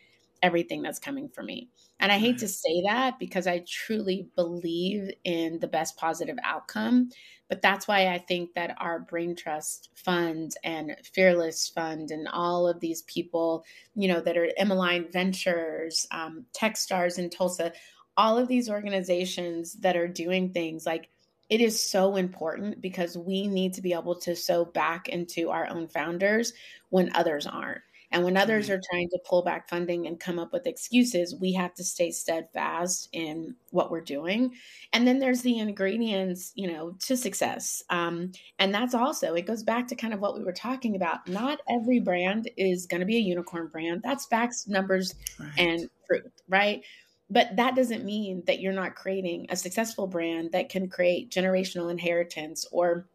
everything 0.42 0.82
that's 0.82 0.98
coming 0.98 1.28
for 1.28 1.42
me. 1.42 1.68
And 2.00 2.12
I 2.12 2.18
hate 2.18 2.38
to 2.38 2.48
say 2.48 2.82
that 2.86 3.18
because 3.18 3.46
I 3.46 3.64
truly 3.66 4.28
believe 4.36 5.10
in 5.24 5.58
the 5.58 5.66
best 5.66 5.96
positive 5.96 6.36
outcome. 6.44 7.10
But 7.48 7.62
that's 7.62 7.88
why 7.88 8.08
I 8.08 8.18
think 8.18 8.54
that 8.54 8.76
our 8.78 9.00
Brain 9.00 9.34
Trust 9.34 9.90
Fund 9.94 10.52
and 10.62 10.96
Fearless 11.12 11.68
Fund 11.68 12.10
and 12.10 12.28
all 12.28 12.68
of 12.68 12.78
these 12.80 13.02
people, 13.02 13.64
you 13.94 14.06
know, 14.06 14.20
that 14.20 14.36
are 14.36 14.50
Emmeline 14.56 15.10
Ventures, 15.10 16.06
um, 16.10 16.44
Techstars 16.52 17.18
in 17.18 17.30
Tulsa, 17.30 17.72
all 18.16 18.38
of 18.38 18.48
these 18.48 18.68
organizations 18.68 19.74
that 19.74 19.96
are 19.96 20.08
doing 20.08 20.52
things 20.52 20.84
like 20.84 21.08
it 21.48 21.60
is 21.62 21.82
so 21.82 22.16
important 22.16 22.80
because 22.80 23.16
we 23.16 23.46
need 23.46 23.72
to 23.74 23.82
be 23.82 23.94
able 23.94 24.16
to 24.16 24.36
sow 24.36 24.66
back 24.66 25.08
into 25.08 25.50
our 25.50 25.66
own 25.70 25.88
founders 25.88 26.52
when 26.90 27.10
others 27.14 27.46
aren't. 27.46 27.80
And 28.10 28.24
when 28.24 28.36
others 28.36 28.66
mm-hmm. 28.66 28.74
are 28.74 28.82
trying 28.90 29.08
to 29.10 29.18
pull 29.28 29.42
back 29.42 29.68
funding 29.68 30.06
and 30.06 30.18
come 30.18 30.38
up 30.38 30.52
with 30.52 30.66
excuses, 30.66 31.36
we 31.40 31.52
have 31.52 31.74
to 31.74 31.84
stay 31.84 32.10
steadfast 32.10 33.08
in 33.12 33.54
what 33.70 33.90
we're 33.90 34.00
doing. 34.00 34.54
And 34.92 35.06
then 35.06 35.18
there's 35.18 35.42
the 35.42 35.58
ingredients, 35.58 36.52
you 36.54 36.72
know, 36.72 36.96
to 37.00 37.16
success. 37.16 37.82
Um, 37.90 38.32
and 38.58 38.72
that's 38.72 38.94
also, 38.94 39.34
it 39.34 39.46
goes 39.46 39.62
back 39.62 39.86
to 39.88 39.94
kind 39.94 40.14
of 40.14 40.20
what 40.20 40.36
we 40.36 40.44
were 40.44 40.52
talking 40.52 40.96
about. 40.96 41.28
Not 41.28 41.60
every 41.68 42.00
brand 42.00 42.50
is 42.56 42.86
going 42.86 43.00
to 43.00 43.06
be 43.06 43.16
a 43.16 43.20
unicorn 43.20 43.68
brand. 43.68 44.00
That's 44.02 44.26
facts, 44.26 44.66
numbers, 44.66 45.14
right. 45.38 45.52
and 45.58 45.90
truth, 46.06 46.32
right? 46.48 46.82
But 47.30 47.56
that 47.56 47.76
doesn't 47.76 48.06
mean 48.06 48.42
that 48.46 48.60
you're 48.60 48.72
not 48.72 48.94
creating 48.94 49.46
a 49.50 49.56
successful 49.56 50.06
brand 50.06 50.52
that 50.52 50.70
can 50.70 50.88
create 50.88 51.30
generational 51.30 51.90
inheritance 51.90 52.66
or 52.72 53.06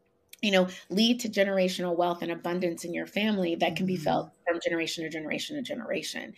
you 0.43 0.51
know 0.51 0.67
lead 0.89 1.19
to 1.21 1.29
generational 1.29 1.97
wealth 1.97 2.21
and 2.21 2.31
abundance 2.31 2.83
in 2.83 2.93
your 2.93 3.07
family 3.07 3.55
that 3.55 3.75
can 3.75 3.85
be 3.85 3.95
mm-hmm. 3.95 4.03
felt 4.03 4.31
from 4.47 4.59
generation 4.63 5.03
to 5.03 5.09
generation 5.09 5.55
to 5.55 5.63
generation 5.63 6.33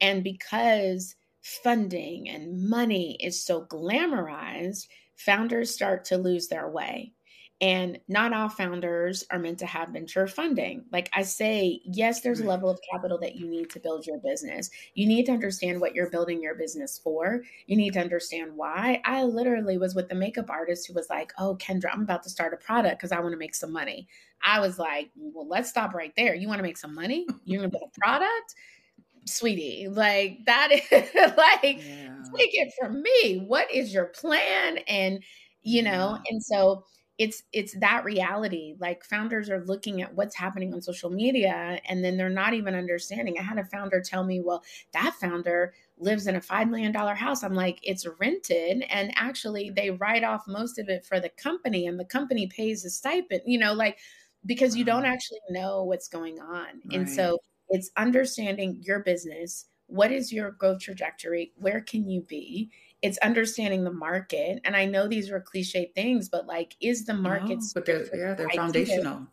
and 0.00 0.24
because 0.24 1.14
funding 1.42 2.28
and 2.28 2.68
money 2.68 3.16
is 3.20 3.44
so 3.44 3.62
glamorized 3.66 4.88
founders 5.16 5.72
start 5.72 6.04
to 6.04 6.16
lose 6.16 6.48
their 6.48 6.68
way 6.68 7.12
and 7.60 7.98
not 8.08 8.32
all 8.32 8.48
founders 8.48 9.24
are 9.30 9.38
meant 9.38 9.58
to 9.58 9.66
have 9.66 9.90
venture 9.90 10.26
funding. 10.26 10.82
Like 10.92 11.10
I 11.12 11.22
say, 11.22 11.82
yes, 11.84 12.22
there's 12.22 12.40
a 12.40 12.46
level 12.46 12.70
of 12.70 12.80
capital 12.90 13.18
that 13.18 13.36
you 13.36 13.46
need 13.46 13.68
to 13.70 13.80
build 13.80 14.06
your 14.06 14.18
business. 14.18 14.70
You 14.94 15.06
need 15.06 15.26
to 15.26 15.32
understand 15.32 15.78
what 15.78 15.94
you're 15.94 16.08
building 16.08 16.42
your 16.42 16.54
business 16.54 16.98
for. 16.98 17.42
You 17.66 17.76
need 17.76 17.92
to 17.94 18.00
understand 18.00 18.52
why. 18.56 19.02
I 19.04 19.24
literally 19.24 19.76
was 19.76 19.94
with 19.94 20.08
the 20.08 20.14
makeup 20.14 20.48
artist 20.48 20.86
who 20.86 20.94
was 20.94 21.10
like, 21.10 21.32
Oh, 21.38 21.56
Kendra, 21.60 21.90
I'm 21.92 22.00
about 22.02 22.22
to 22.22 22.30
start 22.30 22.54
a 22.54 22.56
product 22.56 22.98
because 22.98 23.12
I 23.12 23.20
want 23.20 23.32
to 23.32 23.38
make 23.38 23.54
some 23.54 23.72
money. 23.72 24.08
I 24.42 24.60
was 24.60 24.78
like, 24.78 25.10
Well, 25.14 25.46
let's 25.46 25.68
stop 25.68 25.92
right 25.92 26.14
there. 26.16 26.34
You 26.34 26.48
want 26.48 26.60
to 26.60 26.64
make 26.64 26.78
some 26.78 26.94
money? 26.94 27.26
You're 27.44 27.60
going 27.60 27.70
to 27.70 27.78
build 27.78 27.90
a 27.94 28.00
product? 28.00 28.54
Sweetie, 29.26 29.86
like 29.86 30.38
that 30.46 30.72
is 30.90 31.36
like, 31.36 31.84
yeah. 31.84 32.16
take 32.34 32.54
it 32.54 32.72
from 32.80 33.02
me. 33.02 33.44
What 33.46 33.70
is 33.70 33.92
your 33.92 34.06
plan? 34.06 34.78
And, 34.88 35.22
you 35.62 35.82
know, 35.82 36.16
yeah. 36.16 36.22
and 36.30 36.42
so, 36.42 36.84
it's 37.20 37.42
it's 37.52 37.74
that 37.80 38.02
reality. 38.02 38.76
Like 38.78 39.04
founders 39.04 39.50
are 39.50 39.62
looking 39.66 40.00
at 40.00 40.14
what's 40.14 40.34
happening 40.34 40.72
on 40.72 40.80
social 40.80 41.10
media 41.10 41.78
and 41.86 42.02
then 42.02 42.16
they're 42.16 42.30
not 42.30 42.54
even 42.54 42.74
understanding. 42.74 43.36
I 43.38 43.42
had 43.42 43.58
a 43.58 43.64
founder 43.64 44.00
tell 44.00 44.24
me 44.24 44.40
well 44.40 44.64
that 44.94 45.14
founder 45.20 45.74
lives 45.98 46.26
in 46.26 46.36
a 46.36 46.40
$5 46.40 46.70
million 46.70 46.94
house. 46.94 47.44
I'm 47.44 47.52
like 47.52 47.78
it's 47.82 48.06
rented 48.18 48.86
and 48.88 49.12
actually 49.16 49.68
they 49.68 49.90
write 49.90 50.24
off 50.24 50.48
most 50.48 50.78
of 50.78 50.88
it 50.88 51.04
for 51.04 51.20
the 51.20 51.28
company 51.28 51.86
and 51.86 52.00
the 52.00 52.06
company 52.06 52.46
pays 52.46 52.86
a 52.86 52.90
stipend 52.90 53.42
you 53.44 53.58
know 53.58 53.74
like 53.74 53.98
because 54.46 54.74
you 54.74 54.86
don't 54.86 55.04
actually 55.04 55.40
know 55.50 55.84
what's 55.84 56.08
going 56.08 56.40
on. 56.40 56.64
Right. 56.86 57.00
and 57.00 57.10
so 57.10 57.36
it's 57.68 57.90
understanding 57.98 58.78
your 58.80 59.00
business. 59.00 59.66
What 59.88 60.10
is 60.10 60.32
your 60.32 60.52
growth 60.52 60.80
trajectory? 60.80 61.52
Where 61.56 61.82
can 61.82 62.08
you 62.08 62.22
be 62.22 62.70
it's 63.02 63.18
understanding 63.18 63.84
the 63.84 63.92
market. 63.92 64.60
And 64.64 64.76
I 64.76 64.84
know 64.84 65.08
these 65.08 65.30
were 65.30 65.40
cliche 65.40 65.90
things, 65.94 66.28
but 66.28 66.46
like, 66.46 66.76
is 66.80 67.04
the 67.04 67.14
market? 67.14 67.58
No, 67.58 67.66
but 67.74 67.86
they're, 67.86 68.16
yeah, 68.16 68.34
they're 68.34 68.50
foundational. 68.50 69.26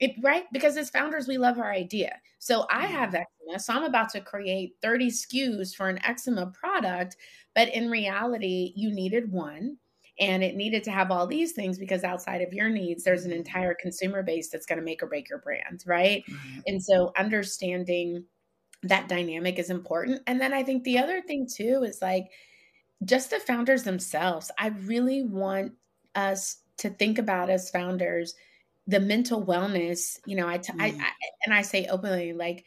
It, 0.00 0.12
right? 0.22 0.44
Because 0.52 0.76
as 0.76 0.90
founders, 0.90 1.26
we 1.26 1.38
love 1.38 1.58
our 1.58 1.72
idea. 1.72 2.20
So 2.38 2.66
I 2.70 2.86
have 2.86 3.14
eczema, 3.14 3.58
so 3.58 3.72
I'm 3.72 3.84
about 3.84 4.10
to 4.10 4.20
create 4.20 4.76
30 4.82 5.10
SKUs 5.10 5.74
for 5.74 5.88
an 5.88 5.98
eczema 6.04 6.46
product, 6.48 7.16
but 7.54 7.68
in 7.74 7.90
reality, 7.90 8.72
you 8.76 8.92
needed 8.92 9.32
one. 9.32 9.78
and 10.18 10.42
it 10.42 10.56
needed 10.56 10.82
to 10.84 10.90
have 10.90 11.10
all 11.10 11.26
these 11.26 11.52
things 11.52 11.78
because 11.78 12.04
outside 12.04 12.40
of 12.40 12.52
your 12.52 12.68
needs 12.68 13.04
there's 13.04 13.24
an 13.24 13.32
entire 13.32 13.74
consumer 13.74 14.22
base 14.22 14.48
that's 14.48 14.66
going 14.66 14.78
to 14.78 14.84
make 14.84 15.02
or 15.02 15.06
break 15.06 15.28
your 15.28 15.40
brand 15.40 15.82
right 15.86 16.24
mm-hmm. 16.28 16.60
and 16.66 16.82
so 16.82 17.12
understanding 17.18 18.24
that 18.82 19.08
dynamic 19.08 19.58
is 19.58 19.70
important 19.70 20.20
and 20.26 20.40
then 20.40 20.52
i 20.52 20.62
think 20.62 20.84
the 20.84 20.98
other 20.98 21.20
thing 21.22 21.46
too 21.46 21.82
is 21.84 22.00
like 22.00 22.28
just 23.04 23.30
the 23.30 23.40
founders 23.40 23.82
themselves 23.82 24.50
i 24.58 24.68
really 24.68 25.22
want 25.22 25.72
us 26.14 26.58
to 26.78 26.90
think 26.90 27.18
about 27.18 27.50
as 27.50 27.70
founders 27.70 28.34
the 28.86 29.00
mental 29.00 29.44
wellness 29.44 30.18
you 30.26 30.36
know 30.36 30.48
I, 30.48 30.58
t- 30.58 30.72
mm. 30.72 30.80
I, 30.80 30.86
I 30.86 31.12
and 31.44 31.54
i 31.54 31.62
say 31.62 31.86
openly 31.86 32.32
like 32.32 32.64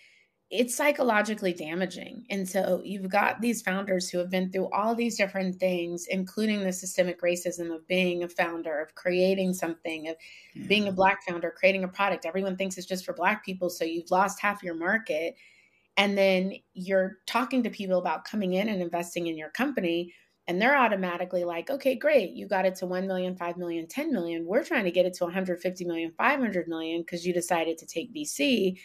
it's 0.50 0.76
psychologically 0.76 1.54
damaging. 1.54 2.26
And 2.32 2.48
so 2.48 2.82
you've 2.84 3.10
got 3.10 3.40
these 3.40 3.62
founders 3.62 4.10
who 4.10 4.18
have 4.18 4.32
been 4.32 4.52
through 4.52 4.70
all 4.72 4.96
these 4.96 5.16
different 5.16 5.60
things, 5.60 6.08
including 6.10 6.64
the 6.64 6.74
systemic 6.74 7.22
racism 7.22 7.74
of 7.74 7.88
being 7.88 8.24
a 8.24 8.28
founder, 8.28 8.82
of 8.82 8.96
creating 8.96 9.54
something, 9.54 10.08
of 10.08 10.16
yeah. 10.56 10.66
being 10.66 10.88
a 10.88 10.92
black 10.92 11.20
founder, 11.28 11.54
creating 11.56 11.84
a 11.84 11.88
product. 11.88 12.26
Everyone 12.26 12.58
thinks 12.58 12.78
it's 12.78 12.88
just 12.88 13.06
for 13.06 13.14
black 13.14 13.46
people. 13.46 13.70
So 13.70 13.86
you've 13.86 14.10
lost 14.10 14.40
half 14.40 14.64
your 14.64 14.74
market. 14.74 15.36
And 16.00 16.18
then 16.18 16.54
you're 16.74 17.18
talking 17.28 17.62
to 17.64 17.70
people 17.70 18.00
about 18.00 18.24
coming 18.24 18.54
in 18.54 18.70
and 18.70 18.82
investing 18.82 19.28
in 19.28 19.38
your 19.38 19.50
company. 19.50 20.14
And 20.48 20.60
they're 20.60 20.78
automatically 20.78 21.44
like, 21.44 21.70
okay, 21.70 21.94
great. 21.94 22.32
You 22.32 22.48
got 22.48 22.66
it 22.66 22.76
to 22.76 22.86
1 22.86 23.06
million, 23.06 23.36
5 23.36 23.58
million, 23.58 23.86
10 23.86 24.14
million. 24.14 24.46
We're 24.46 24.64
trying 24.64 24.86
to 24.86 24.92
get 24.92 25.06
it 25.06 25.14
to 25.16 25.26
150 25.26 25.84
million, 25.84 26.14
500 26.18 26.70
million 26.70 27.02
because 27.02 27.26
you 27.26 27.34
decided 27.34 27.78
to 27.80 27.86
take 27.86 28.16
VC 28.16 28.80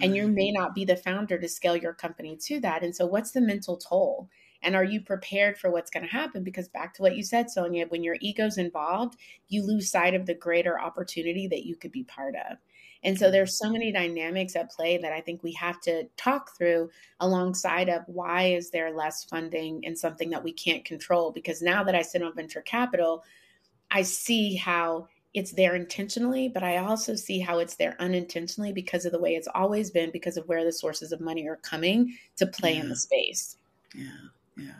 and 0.00 0.14
you 0.14 0.28
mm. 0.28 0.32
may 0.32 0.52
not 0.52 0.72
be 0.72 0.84
the 0.84 0.96
founder 0.96 1.38
to 1.38 1.48
scale 1.48 1.76
your 1.76 1.92
company 1.92 2.38
to 2.42 2.60
that. 2.60 2.84
And 2.84 2.94
so, 2.94 3.04
what's 3.04 3.32
the 3.32 3.40
mental 3.40 3.76
toll? 3.76 4.30
And 4.62 4.76
are 4.76 4.84
you 4.84 5.00
prepared 5.00 5.58
for 5.58 5.70
what's 5.70 5.90
going 5.90 6.06
to 6.06 6.12
happen? 6.12 6.44
Because 6.44 6.68
back 6.68 6.94
to 6.94 7.02
what 7.02 7.16
you 7.16 7.24
said, 7.24 7.50
Sonia, 7.50 7.86
when 7.88 8.04
your 8.04 8.16
ego's 8.20 8.58
involved, 8.58 9.18
you 9.48 9.66
lose 9.66 9.90
sight 9.90 10.14
of 10.14 10.26
the 10.26 10.34
greater 10.34 10.78
opportunity 10.80 11.48
that 11.48 11.66
you 11.66 11.74
could 11.74 11.92
be 11.92 12.04
part 12.04 12.34
of. 12.36 12.58
And 13.02 13.18
so 13.18 13.30
there's 13.30 13.58
so 13.58 13.70
many 13.70 13.92
dynamics 13.92 14.56
at 14.56 14.70
play 14.70 14.98
that 14.98 15.12
I 15.12 15.20
think 15.20 15.42
we 15.42 15.52
have 15.52 15.80
to 15.82 16.04
talk 16.16 16.56
through 16.56 16.90
alongside 17.20 17.88
of 17.88 18.02
why 18.06 18.48
is 18.48 18.70
there 18.70 18.94
less 18.94 19.24
funding 19.24 19.82
in 19.84 19.96
something 19.96 20.30
that 20.30 20.44
we 20.44 20.52
can't 20.52 20.84
control? 20.84 21.30
Because 21.30 21.62
now 21.62 21.82
that 21.84 21.94
I 21.94 22.02
sit 22.02 22.22
on 22.22 22.34
venture 22.34 22.60
capital, 22.60 23.24
I 23.90 24.02
see 24.02 24.54
how 24.54 25.08
it's 25.32 25.52
there 25.52 25.76
intentionally, 25.76 26.48
but 26.48 26.62
I 26.62 26.78
also 26.78 27.14
see 27.14 27.38
how 27.38 27.60
it's 27.60 27.76
there 27.76 27.96
unintentionally 28.00 28.72
because 28.72 29.04
of 29.04 29.12
the 29.12 29.20
way 29.20 29.34
it's 29.34 29.48
always 29.54 29.90
been, 29.90 30.10
because 30.10 30.36
of 30.36 30.46
where 30.48 30.64
the 30.64 30.72
sources 30.72 31.12
of 31.12 31.20
money 31.20 31.48
are 31.48 31.56
coming 31.56 32.16
to 32.36 32.46
play 32.46 32.74
yeah. 32.74 32.80
in 32.80 32.88
the 32.88 32.96
space. 32.96 33.56
Yeah, 33.94 34.08
yeah. 34.56 34.72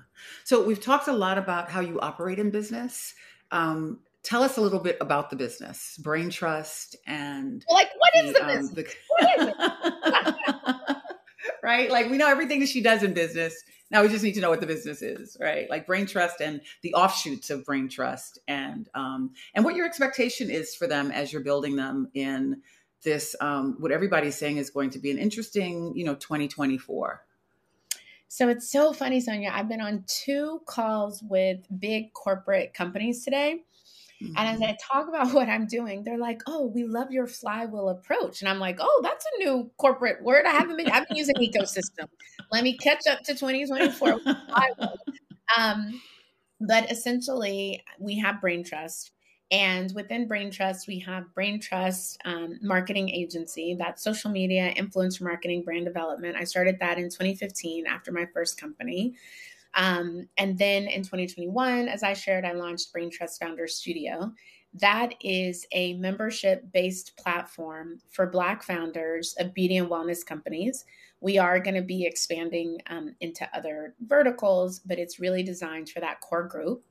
So 0.44 0.64
we've 0.64 0.80
talked 0.80 1.08
a 1.08 1.12
lot 1.12 1.38
about 1.38 1.70
how 1.70 1.80
you 1.80 2.00
operate 2.00 2.38
in 2.38 2.50
business. 2.50 3.14
Um, 3.52 4.00
tell 4.22 4.42
us 4.42 4.56
a 4.56 4.60
little 4.60 4.80
bit 4.80 4.96
about 5.00 5.30
the 5.30 5.36
business, 5.36 5.98
Brain 6.02 6.30
Trust, 6.30 6.96
and 7.06 7.64
like 7.70 7.90
what 7.96 8.24
is 8.24 8.32
the, 8.32 8.38
the 8.38 8.44
um, 8.44 8.56
business? 8.56 8.74
The... 8.74 8.94
what 9.08 10.28
is 10.28 10.96
right? 11.62 11.90
Like 11.90 12.10
we 12.10 12.18
know 12.18 12.28
everything 12.28 12.60
that 12.60 12.68
she 12.68 12.82
does 12.82 13.02
in 13.02 13.14
business 13.14 13.54
now 13.90 14.02
we 14.02 14.08
just 14.08 14.22
need 14.22 14.34
to 14.34 14.40
know 14.40 14.50
what 14.50 14.60
the 14.60 14.66
business 14.66 15.02
is, 15.02 15.36
right? 15.40 15.68
Like 15.68 15.86
Brain 15.86 16.06
Trust 16.06 16.40
and 16.40 16.60
the 16.82 16.94
offshoots 16.94 17.50
of 17.50 17.64
Brain 17.64 17.88
Trust, 17.88 18.38
and 18.46 18.88
um, 18.94 19.32
and 19.54 19.64
what 19.64 19.74
your 19.74 19.86
expectation 19.86 20.48
is 20.48 20.74
for 20.74 20.86
them 20.86 21.10
as 21.10 21.32
you're 21.32 21.42
building 21.42 21.76
them 21.76 22.08
in 22.14 22.62
this. 23.02 23.34
Um, 23.40 23.76
what 23.80 23.90
everybody's 23.90 24.36
saying 24.36 24.58
is 24.58 24.70
going 24.70 24.90
to 24.90 25.00
be 25.00 25.10
an 25.10 25.18
interesting, 25.18 25.92
you 25.96 26.04
know, 26.04 26.14
2024. 26.14 27.24
So 28.28 28.48
it's 28.48 28.70
so 28.70 28.92
funny, 28.92 29.20
Sonia. 29.20 29.50
I've 29.52 29.68
been 29.68 29.80
on 29.80 30.04
two 30.06 30.62
calls 30.66 31.20
with 31.22 31.66
big 31.80 32.12
corporate 32.12 32.74
companies 32.74 33.24
today 33.24 33.64
Mm-hmm. 34.22 34.34
And 34.36 34.48
as 34.48 34.60
mm-hmm. 34.60 34.70
I 34.70 34.76
talk 34.92 35.08
about 35.08 35.32
what 35.34 35.48
I'm 35.48 35.66
doing, 35.66 36.04
they're 36.04 36.18
like, 36.18 36.42
"Oh, 36.46 36.66
we 36.66 36.84
love 36.84 37.10
your 37.10 37.26
flywheel 37.26 37.88
approach." 37.88 38.40
And 38.40 38.48
I'm 38.48 38.58
like, 38.58 38.78
"Oh, 38.80 39.00
that's 39.02 39.24
a 39.24 39.44
new 39.44 39.70
corporate 39.78 40.22
word. 40.22 40.44
I 40.46 40.52
haven't 40.52 40.76
been. 40.76 40.90
I've 40.90 41.08
been 41.08 41.16
using 41.16 41.36
ecosystem. 41.36 42.08
Let 42.52 42.64
me 42.64 42.76
catch 42.76 43.06
up 43.08 43.22
to 43.24 43.34
2024." 43.34 44.20
um, 45.58 46.00
but 46.60 46.90
essentially, 46.90 47.82
we 47.98 48.18
have 48.18 48.40
Brain 48.40 48.64
Trust. 48.64 49.12
And 49.52 49.92
within 49.96 50.28
Brain 50.28 50.52
Trust, 50.52 50.86
we 50.86 51.00
have 51.00 51.34
Brain 51.34 51.58
Trust 51.58 52.20
um, 52.24 52.60
Marketing 52.62 53.08
Agency, 53.08 53.74
that's 53.76 54.04
social 54.04 54.30
media, 54.30 54.72
influencer 54.76 55.22
marketing, 55.22 55.64
brand 55.64 55.86
development. 55.86 56.36
I 56.36 56.44
started 56.44 56.78
that 56.78 56.98
in 56.98 57.04
2015 57.06 57.84
after 57.86 58.12
my 58.12 58.26
first 58.32 58.60
company. 58.60 59.14
Um, 59.74 60.28
and 60.36 60.58
then 60.58 60.84
in 60.84 61.02
2021, 61.02 61.88
as 61.88 62.02
I 62.02 62.12
shared, 62.12 62.44
I 62.44 62.52
launched 62.52 62.92
Brain 62.92 63.10
Trust 63.10 63.40
Founder 63.40 63.66
Studio. 63.66 64.32
That 64.74 65.14
is 65.20 65.66
a 65.72 65.94
membership 65.94 66.72
based 66.72 67.16
platform 67.16 68.00
for 68.10 68.26
Black 68.26 68.62
founders 68.62 69.34
of 69.38 69.54
beauty 69.54 69.76
and 69.76 69.88
wellness 69.88 70.24
companies. 70.24 70.84
We 71.20 71.38
are 71.38 71.60
going 71.60 71.74
to 71.74 71.82
be 71.82 72.06
expanding 72.06 72.78
um, 72.88 73.14
into 73.20 73.48
other 73.54 73.94
verticals, 74.00 74.78
but 74.80 74.98
it's 74.98 75.20
really 75.20 75.42
designed 75.42 75.90
for 75.90 76.00
that 76.00 76.20
core 76.20 76.44
group. 76.46 76.84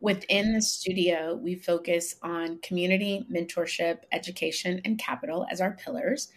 Within 0.00 0.52
the 0.52 0.62
studio, 0.62 1.34
we 1.34 1.54
focus 1.54 2.16
on 2.22 2.58
community, 2.58 3.26
mentorship, 3.32 4.00
education, 4.12 4.80
and 4.84 4.98
capital 4.98 5.46
as 5.50 5.60
our 5.60 5.72
pillars. 5.72 6.28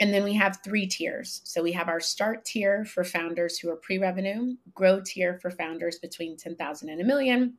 And 0.00 0.12
then 0.12 0.24
we 0.24 0.34
have 0.34 0.58
three 0.64 0.86
tiers. 0.86 1.40
So 1.44 1.62
we 1.62 1.72
have 1.72 1.88
our 1.88 2.00
start 2.00 2.44
tier 2.44 2.84
for 2.84 3.04
founders 3.04 3.58
who 3.58 3.70
are 3.70 3.76
pre 3.76 3.98
revenue, 3.98 4.56
grow 4.74 5.00
tier 5.00 5.38
for 5.40 5.50
founders 5.50 5.98
between 5.98 6.36
10,000 6.36 6.88
and 6.88 7.00
a 7.00 7.04
million, 7.04 7.54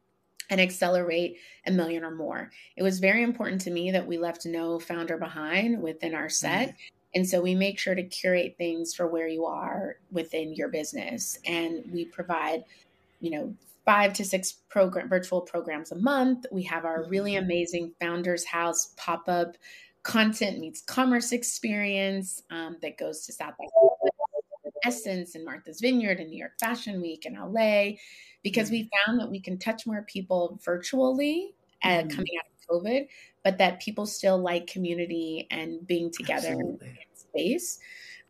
and 0.50 0.60
accelerate 0.60 1.38
a 1.66 1.72
million 1.72 2.04
or 2.04 2.14
more. 2.14 2.52
It 2.76 2.84
was 2.84 3.00
very 3.00 3.24
important 3.24 3.62
to 3.62 3.72
me 3.72 3.92
that 3.92 4.06
we 4.06 4.18
left 4.18 4.46
no 4.46 4.80
founder 4.80 5.18
behind 5.18 5.82
within 5.82 6.14
our 6.14 6.30
set. 6.30 6.70
Mm-hmm. 6.70 6.76
And 7.16 7.30
so 7.30 7.42
we 7.42 7.56
make 7.56 7.80
sure 7.80 7.96
to 7.96 8.04
curate 8.04 8.56
things 8.58 8.94
for 8.94 9.08
where 9.08 9.28
you 9.28 9.46
are 9.46 9.96
within 10.12 10.54
your 10.54 10.68
business. 10.68 11.40
And 11.46 11.86
we 11.92 12.06
provide, 12.06 12.66
you 13.22 13.32
know, 13.32 13.56
five 13.86 14.14
to 14.14 14.26
six 14.26 14.52
program 14.70 15.08
virtual 15.08 15.40
programs 15.40 15.92
a 15.92 15.96
month. 15.96 16.46
We 16.52 16.64
have 16.64 16.84
our 16.84 17.06
really 17.08 17.34
mm-hmm. 17.34 17.46
amazing 17.46 17.94
Founders 18.02 18.46
House 18.46 18.94
pop 18.98 19.30
up 19.30 19.56
content 20.06 20.60
meets 20.60 20.82
commerce 20.82 21.32
experience 21.32 22.44
um, 22.52 22.78
that 22.82 22.98
goes 22.98 23.26
to 23.26 23.34
South 23.34 23.56
by 23.60 23.66
Essence 24.86 25.34
and 25.34 25.44
Martha's 25.44 25.82
Vineyard 25.82 26.20
and 26.20 26.30
New 26.30 26.38
York 26.38 26.60
Fashion 26.60 27.02
Week 27.02 27.26
and 27.26 27.36
LA, 27.36 27.94
because 28.44 28.70
we 28.70 28.84
mm-hmm. 28.84 29.12
found 29.12 29.20
that 29.20 29.30
we 29.30 29.40
can 29.40 29.58
touch 29.58 29.88
more 29.88 30.04
people 30.04 30.60
virtually 30.64 31.56
uh, 31.84 32.04
mm. 32.04 32.16
coming 32.16 32.34
out 32.38 32.46
of 32.46 32.84
COVID, 32.84 33.08
but 33.44 33.58
that 33.58 33.82
people 33.82 34.06
still 34.06 34.38
like 34.38 34.68
community 34.68 35.48
and 35.50 35.86
being 35.88 36.12
together 36.12 36.50
Absolutely. 36.50 36.88
in 36.88 37.18
space. 37.18 37.80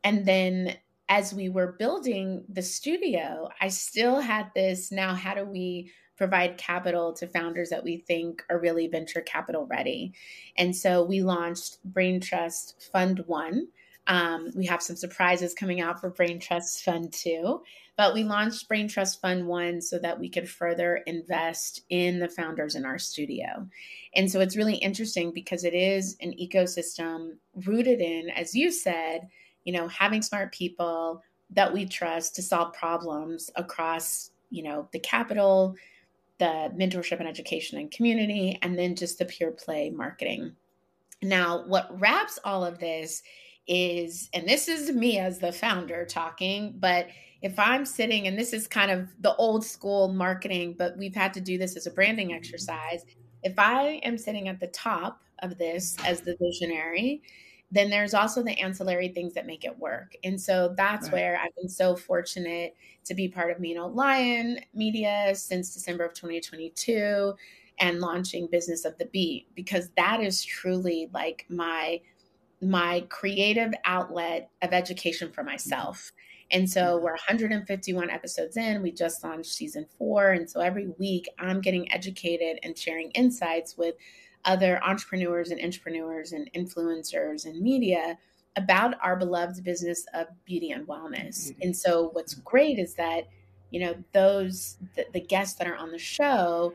And 0.06 0.26
then 0.26 0.78
as 1.08 1.34
we 1.34 1.50
were 1.50 1.76
building 1.78 2.44
the 2.50 2.62
studio, 2.62 3.50
I 3.62 3.68
still 3.70 4.20
had 4.20 4.52
this 4.56 4.92
now, 4.92 5.14
how 5.14 5.36
do 5.36 5.46
we 5.46 5.92
provide 6.18 6.58
capital 6.58 7.14
to 7.14 7.28
founders 7.28 7.70
that 7.70 7.84
we 7.84 7.98
think 7.98 8.44
are 8.50 8.60
really 8.60 8.88
venture 8.88 9.22
capital 9.22 9.66
ready. 9.66 10.14
And 10.58 10.76
so 10.76 11.04
we 11.04 11.22
launched 11.22 11.84
Brain 11.84 12.22
Trust 12.22 12.90
Fund 12.92 13.24
One. 13.28 13.68
Um, 14.08 14.52
we 14.56 14.68
have 14.68 14.84
some 14.84 14.96
surprises 14.96 15.56
coming 15.56 15.82
out 15.82 16.00
for 16.00 16.12
Brain 16.12 16.40
Trust 16.40 16.84
Fund 16.84 17.12
Two, 17.12 17.64
but 17.98 18.14
we 18.14 18.24
launched 18.24 18.68
Brain 18.68 18.88
Trust 18.88 19.20
Fund 19.20 19.48
One 19.48 19.82
so 19.82 19.98
that 19.98 20.20
we 20.20 20.30
could 20.30 20.48
further 20.48 21.02
invest 21.08 21.82
in 21.90 22.20
the 22.20 22.30
founders 22.30 22.76
in 22.76 22.86
our 22.86 23.00
studio. 23.00 23.68
And 24.14 24.32
so 24.32 24.42
it's 24.42 24.56
really 24.56 24.76
interesting 24.76 25.34
because 25.34 25.64
it 25.64 25.74
is 25.74 26.16
an 26.22 26.34
ecosystem 26.40 27.38
rooted 27.66 28.00
in, 28.00 28.30
as 28.30 28.54
you 28.54 28.72
said, 28.72 29.28
you 29.66 29.74
know, 29.74 29.88
having 29.90 30.22
smart 30.22 30.54
people 30.54 31.22
that 31.50 31.74
we 31.74 31.86
trust 31.86 32.36
to 32.36 32.42
solve 32.42 32.74
problems 32.74 33.52
across, 33.56 34.32
you 34.50 34.64
know, 34.64 34.88
the 34.94 35.00
capital, 35.00 35.76
the 36.40 36.72
mentorship 36.76 37.20
and 37.20 37.28
education 37.28 37.78
and 37.80 37.92
community, 37.92 38.58
and 38.62 38.78
then 38.78 38.96
just 38.96 39.20
the 39.20 39.26
pure 39.26 39.52
play 39.52 39.90
marketing. 39.90 40.56
Now, 41.22 41.66
what 41.66 42.00
wraps 42.00 42.40
all 42.44 42.64
of 42.66 42.80
this 42.80 43.24
is, 43.68 44.30
and 44.34 44.48
this 44.48 44.68
is 44.68 44.92
me 44.92 45.18
as 45.18 45.40
the 45.40 45.52
founder 45.52 46.06
talking, 46.06 46.76
but 46.78 47.08
if 47.42 47.58
I'm 47.60 47.86
sitting, 47.86 48.28
and 48.28 48.38
this 48.38 48.54
is 48.54 48.68
kind 48.68 48.92
of 48.92 49.10
the 49.22 49.36
old 49.36 49.66
school 49.66 50.08
marketing, 50.08 50.76
but 50.78 50.98
we've 50.98 51.16
had 51.16 51.34
to 51.36 51.42
do 51.42 51.58
this 51.58 51.76
as 51.76 51.86
a 51.88 51.92
branding 51.92 52.34
exercise. 52.34 53.06
If 53.44 53.60
I 53.60 54.02
am 54.04 54.18
sitting 54.18 54.48
at 54.48 54.60
the 54.60 54.68
top 54.68 55.22
of 55.40 55.58
this 55.58 55.96
as 56.06 56.22
the 56.22 56.36
visionary, 56.42 57.22
then 57.76 57.90
there's 57.90 58.14
also 58.14 58.44
the 58.44 58.60
ancillary 58.60 59.10
things 59.10 59.34
that 59.34 59.46
make 59.46 59.66
it 59.66 59.78
work. 59.78 60.16
And 60.24 60.40
so 60.40 60.74
that's 60.78 61.08
right. 61.08 61.14
where 61.14 61.40
I've 61.42 61.56
been 61.56 61.70
so 61.70 61.96
fortunate 61.96 62.76
to 63.06 63.14
be 63.14 63.28
part 63.28 63.52
of 63.52 63.60
Mino 63.60 63.88
Lion 63.88 64.60
Media 64.74 65.34
since 65.36 65.74
December 65.74 66.06
of 66.06 66.14
2022 66.14 67.34
and 67.80 68.00
launching 68.00 68.48
Business 68.48 68.86
of 68.86 68.98
the 68.98 69.06
Beat 69.06 69.48
because 69.56 69.90
that 69.98 70.22
is 70.22 70.44
truly 70.44 71.10
like 71.14 71.46
my 71.50 72.02
my 72.62 73.06
creative 73.10 73.74
outlet 73.84 74.50
of 74.62 74.74
education 74.74 75.32
for 75.32 75.42
mm-hmm. 75.42 75.52
myself. 75.52 76.12
And 76.52 76.70
so 76.70 76.82
mm-hmm. 76.82 77.04
we're 77.04 77.12
151 77.12 78.10
episodes 78.10 78.58
in. 78.58 78.82
We 78.82 78.92
just 78.92 79.24
launched 79.24 79.54
season 79.54 79.86
four. 79.98 80.32
And 80.32 80.50
so 80.50 80.62
every 80.62 80.88
week 80.98 81.28
I'm 81.40 81.62
getting 81.62 81.92
educated 81.92 82.60
and 82.64 82.78
sharing 82.78 83.12
insights 83.12 83.78
with 83.78 83.96
other 84.46 84.82
entrepreneurs 84.84 85.52
and 85.52 85.62
entrepreneurs 85.62 86.32
and 86.32 86.50
influencers 86.54 87.46
and 87.46 87.62
media 87.62 88.18
about 88.56 88.96
our 89.02 89.16
beloved 89.16 89.64
business 89.64 90.06
of 90.14 90.28
beauty 90.46 90.72
and 90.72 90.88
wellness. 90.88 91.50
Mm-hmm. 91.50 91.62
And 91.64 91.76
so 91.76 92.10
what's 92.14 92.36
great 92.36 92.80
is 92.80 92.94
that, 92.96 93.28
you 93.72 93.80
know, 93.82 93.96
those 94.14 94.78
the, 94.96 95.06
the 95.14 95.20
guests 95.20 95.58
that 95.58 95.68
are 95.68 95.76
on 95.76 95.92
the 95.92 96.00
show, 96.00 96.74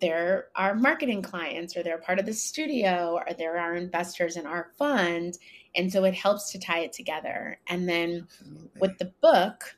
they're 0.00 0.46
our 0.54 0.74
marketing 0.74 1.22
clients 1.22 1.76
or 1.76 1.82
they're 1.82 1.98
part 1.98 2.18
of 2.18 2.26
the 2.26 2.32
studio 2.32 3.14
or 3.14 3.34
they're 3.34 3.58
our 3.58 3.74
investors 3.74 4.36
in 4.36 4.46
our 4.46 4.68
fund. 4.78 5.38
And 5.74 5.92
so 5.92 6.04
it 6.04 6.14
helps 6.14 6.52
to 6.52 6.58
tie 6.58 6.80
it 6.80 6.92
together. 6.92 7.58
And 7.66 7.88
then 7.88 8.26
Absolutely. 8.30 8.80
with 8.80 8.98
the 8.98 9.12
book, 9.20 9.76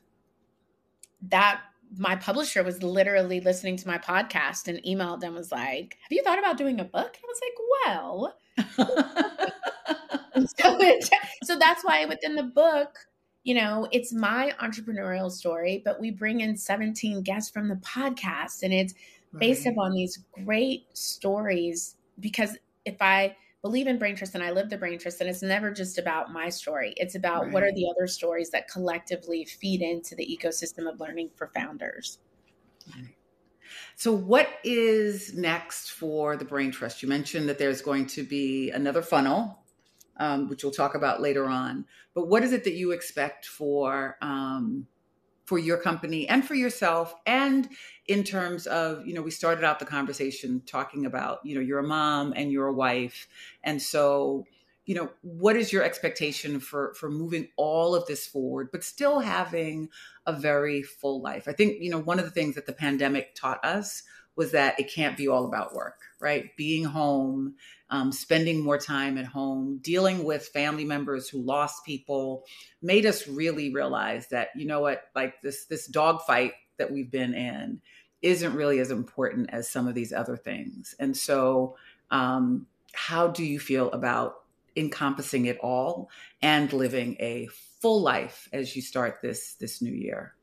that 1.29 1.61
my 1.97 2.15
publisher 2.15 2.63
was 2.63 2.83
literally 2.83 3.39
listening 3.39 3.77
to 3.77 3.87
my 3.87 3.97
podcast 3.97 4.67
and 4.67 4.79
emailed 4.83 5.23
and 5.23 5.33
was 5.33 5.51
like, 5.51 5.97
Have 6.01 6.11
you 6.11 6.23
thought 6.23 6.39
about 6.39 6.57
doing 6.57 6.79
a 6.79 6.83
book? 6.83 7.17
And 7.17 7.23
I 7.23 7.27
was 7.27 7.41
like, 7.41 7.57
Well, 7.85 8.35
so, 10.59 10.77
it, 10.79 11.09
so 11.43 11.57
that's 11.57 11.83
why 11.83 12.05
within 12.05 12.35
the 12.35 12.43
book, 12.43 12.97
you 13.43 13.55
know, 13.55 13.87
it's 13.91 14.13
my 14.13 14.53
entrepreneurial 14.61 15.31
story, 15.31 15.81
but 15.83 15.99
we 15.99 16.11
bring 16.11 16.41
in 16.41 16.55
17 16.55 17.23
guests 17.23 17.49
from 17.49 17.67
the 17.67 17.75
podcast 17.75 18.63
and 18.63 18.73
it's 18.73 18.93
based 19.37 19.65
right. 19.65 19.71
upon 19.71 19.93
these 19.93 20.19
great 20.43 20.85
stories. 20.93 21.95
Because 22.19 22.57
if 22.85 23.01
I 23.01 23.35
believe 23.61 23.87
in 23.87 23.97
brain 23.97 24.15
trust 24.15 24.35
and 24.35 24.43
I 24.43 24.51
live 24.51 24.69
the 24.69 24.77
brain 24.77 24.99
trust, 24.99 25.21
and 25.21 25.29
it's 25.29 25.41
never 25.41 25.71
just 25.71 25.97
about 25.97 26.31
my 26.31 26.49
story, 26.49 26.93
it's 26.97 27.15
about 27.15 27.45
right. 27.45 27.53
what 27.53 27.63
are 27.63 27.71
the 27.73 27.87
other 27.89 28.07
stories 28.07 28.49
that 28.51 28.67
collectively 28.69 29.45
feed 29.45 29.81
into 29.81 30.15
the 30.15 30.25
ecosystem 30.25 30.91
of 30.91 30.99
learning 30.99 31.29
for 31.35 31.51
founders. 31.55 32.19
So, 33.95 34.13
what 34.13 34.49
is 34.63 35.35
next 35.35 35.91
for 35.91 36.37
the 36.37 36.45
Brain 36.45 36.71
Trust? 36.71 37.03
You 37.03 37.09
mentioned 37.09 37.47
that 37.49 37.59
there's 37.59 37.81
going 37.81 38.07
to 38.07 38.23
be 38.23 38.71
another 38.71 39.01
funnel 39.01 39.59
um, 40.19 40.49
which 40.49 40.63
we'll 40.63 40.73
talk 40.73 40.95
about 40.95 41.21
later 41.21 41.47
on. 41.47 41.85
But 42.13 42.27
what 42.27 42.43
is 42.43 42.51
it 42.51 42.63
that 42.65 42.73
you 42.73 42.91
expect 42.91 43.45
for 43.45 44.17
um, 44.21 44.85
for 45.49 45.57
your 45.57 45.77
company 45.77 46.29
and 46.29 46.47
for 46.47 46.53
yourself, 46.53 47.15
and 47.25 47.67
in 48.05 48.23
terms 48.23 48.67
of 48.67 49.05
you 49.07 49.15
know 49.15 49.21
we 49.23 49.31
started 49.31 49.63
out 49.63 49.79
the 49.79 49.85
conversation 49.85 50.61
talking 50.67 51.07
about 51.07 51.39
you 51.43 51.55
know 51.55 51.61
you're 51.61 51.79
a 51.79 51.87
mom 51.87 52.33
and 52.35 52.51
you're 52.51 52.67
a 52.67 52.73
wife, 52.73 53.27
and 53.63 53.81
so 53.81 54.45
you 54.85 54.93
know 54.93 55.09
what 55.21 55.55
is 55.55 55.73
your 55.73 55.81
expectation 55.81 56.59
for 56.59 56.93
for 56.93 57.09
moving 57.09 57.47
all 57.57 57.95
of 57.95 58.05
this 58.05 58.27
forward 58.27 58.69
but 58.71 58.83
still 58.83 59.19
having 59.21 59.89
a 60.27 60.33
very 60.33 60.83
full 60.83 61.19
life? 61.19 61.47
I 61.47 61.53
think 61.53 61.81
you 61.81 61.89
know 61.89 61.99
one 61.99 62.19
of 62.19 62.25
the 62.25 62.31
things 62.31 62.53
that 62.53 62.67
the 62.67 62.73
pandemic 62.73 63.33
taught 63.33 63.65
us 63.65 64.03
was 64.39 64.51
that 64.53 64.79
it 64.79 64.91
can't 64.91 65.15
be 65.15 65.27
all 65.27 65.45
about 65.45 65.75
work 65.75 65.99
right 66.19 66.55
being 66.57 66.83
home 66.83 67.53
um, 67.91 68.11
spending 68.11 68.63
more 68.63 68.77
time 68.77 69.17
at 69.17 69.25
home, 69.25 69.79
dealing 69.81 70.23
with 70.23 70.47
family 70.47 70.85
members 70.85 71.27
who 71.27 71.41
lost 71.41 71.85
people, 71.85 72.45
made 72.81 73.05
us 73.05 73.27
really 73.27 73.73
realize 73.73 74.27
that 74.27 74.49
you 74.55 74.65
know 74.65 74.79
what, 74.79 75.05
like 75.15 75.41
this 75.41 75.65
this 75.65 75.87
dogfight 75.87 76.53
that 76.77 76.91
we've 76.91 77.11
been 77.11 77.33
in 77.33 77.81
isn't 78.21 78.53
really 78.53 78.79
as 78.79 78.91
important 78.91 79.49
as 79.51 79.69
some 79.69 79.87
of 79.87 79.95
these 79.95 80.13
other 80.13 80.37
things. 80.37 80.93
And 80.99 81.15
so, 81.15 81.77
um, 82.11 82.67
how 82.93 83.27
do 83.27 83.43
you 83.43 83.59
feel 83.59 83.89
about 83.91 84.43
encompassing 84.75 85.45
it 85.45 85.57
all 85.59 86.09
and 86.41 86.71
living 86.71 87.15
a 87.19 87.47
full 87.81 88.01
life 88.01 88.47
as 88.53 88.75
you 88.75 88.83
start 88.83 89.19
this 89.23 89.55
this 89.55 89.81
new 89.81 89.93
year? 89.93 90.35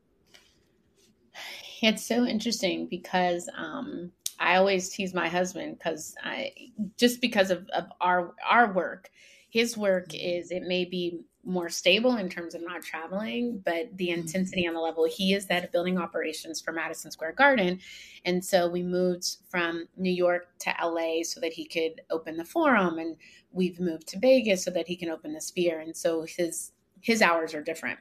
It's 1.81 2.05
so 2.05 2.25
interesting 2.25 2.87
because 2.87 3.49
um, 3.55 4.11
I 4.39 4.55
always 4.55 4.89
tease 4.89 5.13
my 5.13 5.27
husband 5.27 5.77
because 5.77 6.15
I 6.23 6.51
just 6.97 7.21
because 7.21 7.51
of, 7.51 7.67
of 7.69 7.85
our 8.01 8.33
our 8.47 8.71
work. 8.73 9.09
His 9.49 9.77
work 9.77 10.09
mm-hmm. 10.09 10.41
is 10.41 10.51
it 10.51 10.63
may 10.63 10.85
be 10.85 11.21
more 11.47 11.69
stable 11.69 12.17
in 12.17 12.27
terms 12.27 12.53
of 12.53 12.61
not 12.61 12.83
traveling, 12.83 13.61
but 13.63 13.95
the 13.95 14.09
mm-hmm. 14.09 14.19
intensity 14.19 14.67
on 14.67 14.73
the 14.73 14.79
level 14.79 15.05
he 15.05 15.33
is 15.33 15.45
that 15.45 15.71
building 15.71 15.97
operations 15.97 16.59
for 16.59 16.73
Madison 16.73 17.09
Square 17.09 17.33
Garden. 17.33 17.79
And 18.25 18.43
so 18.43 18.67
we 18.67 18.83
moved 18.83 19.37
from 19.49 19.87
New 19.95 20.11
York 20.11 20.49
to 20.59 20.73
LA 20.83 21.23
so 21.23 21.39
that 21.39 21.53
he 21.53 21.65
could 21.65 22.01
open 22.09 22.35
the 22.35 22.43
forum 22.43 22.99
and 22.99 23.15
we've 23.51 23.79
moved 23.79 24.07
to 24.09 24.19
Vegas 24.19 24.65
so 24.65 24.71
that 24.71 24.87
he 24.87 24.97
can 24.97 25.09
open 25.09 25.31
the 25.33 25.41
sphere. 25.41 25.79
And 25.79 25.95
so 25.95 26.23
his 26.23 26.73
his 27.01 27.21
hours 27.21 27.53
are 27.53 27.63
different. 27.63 27.99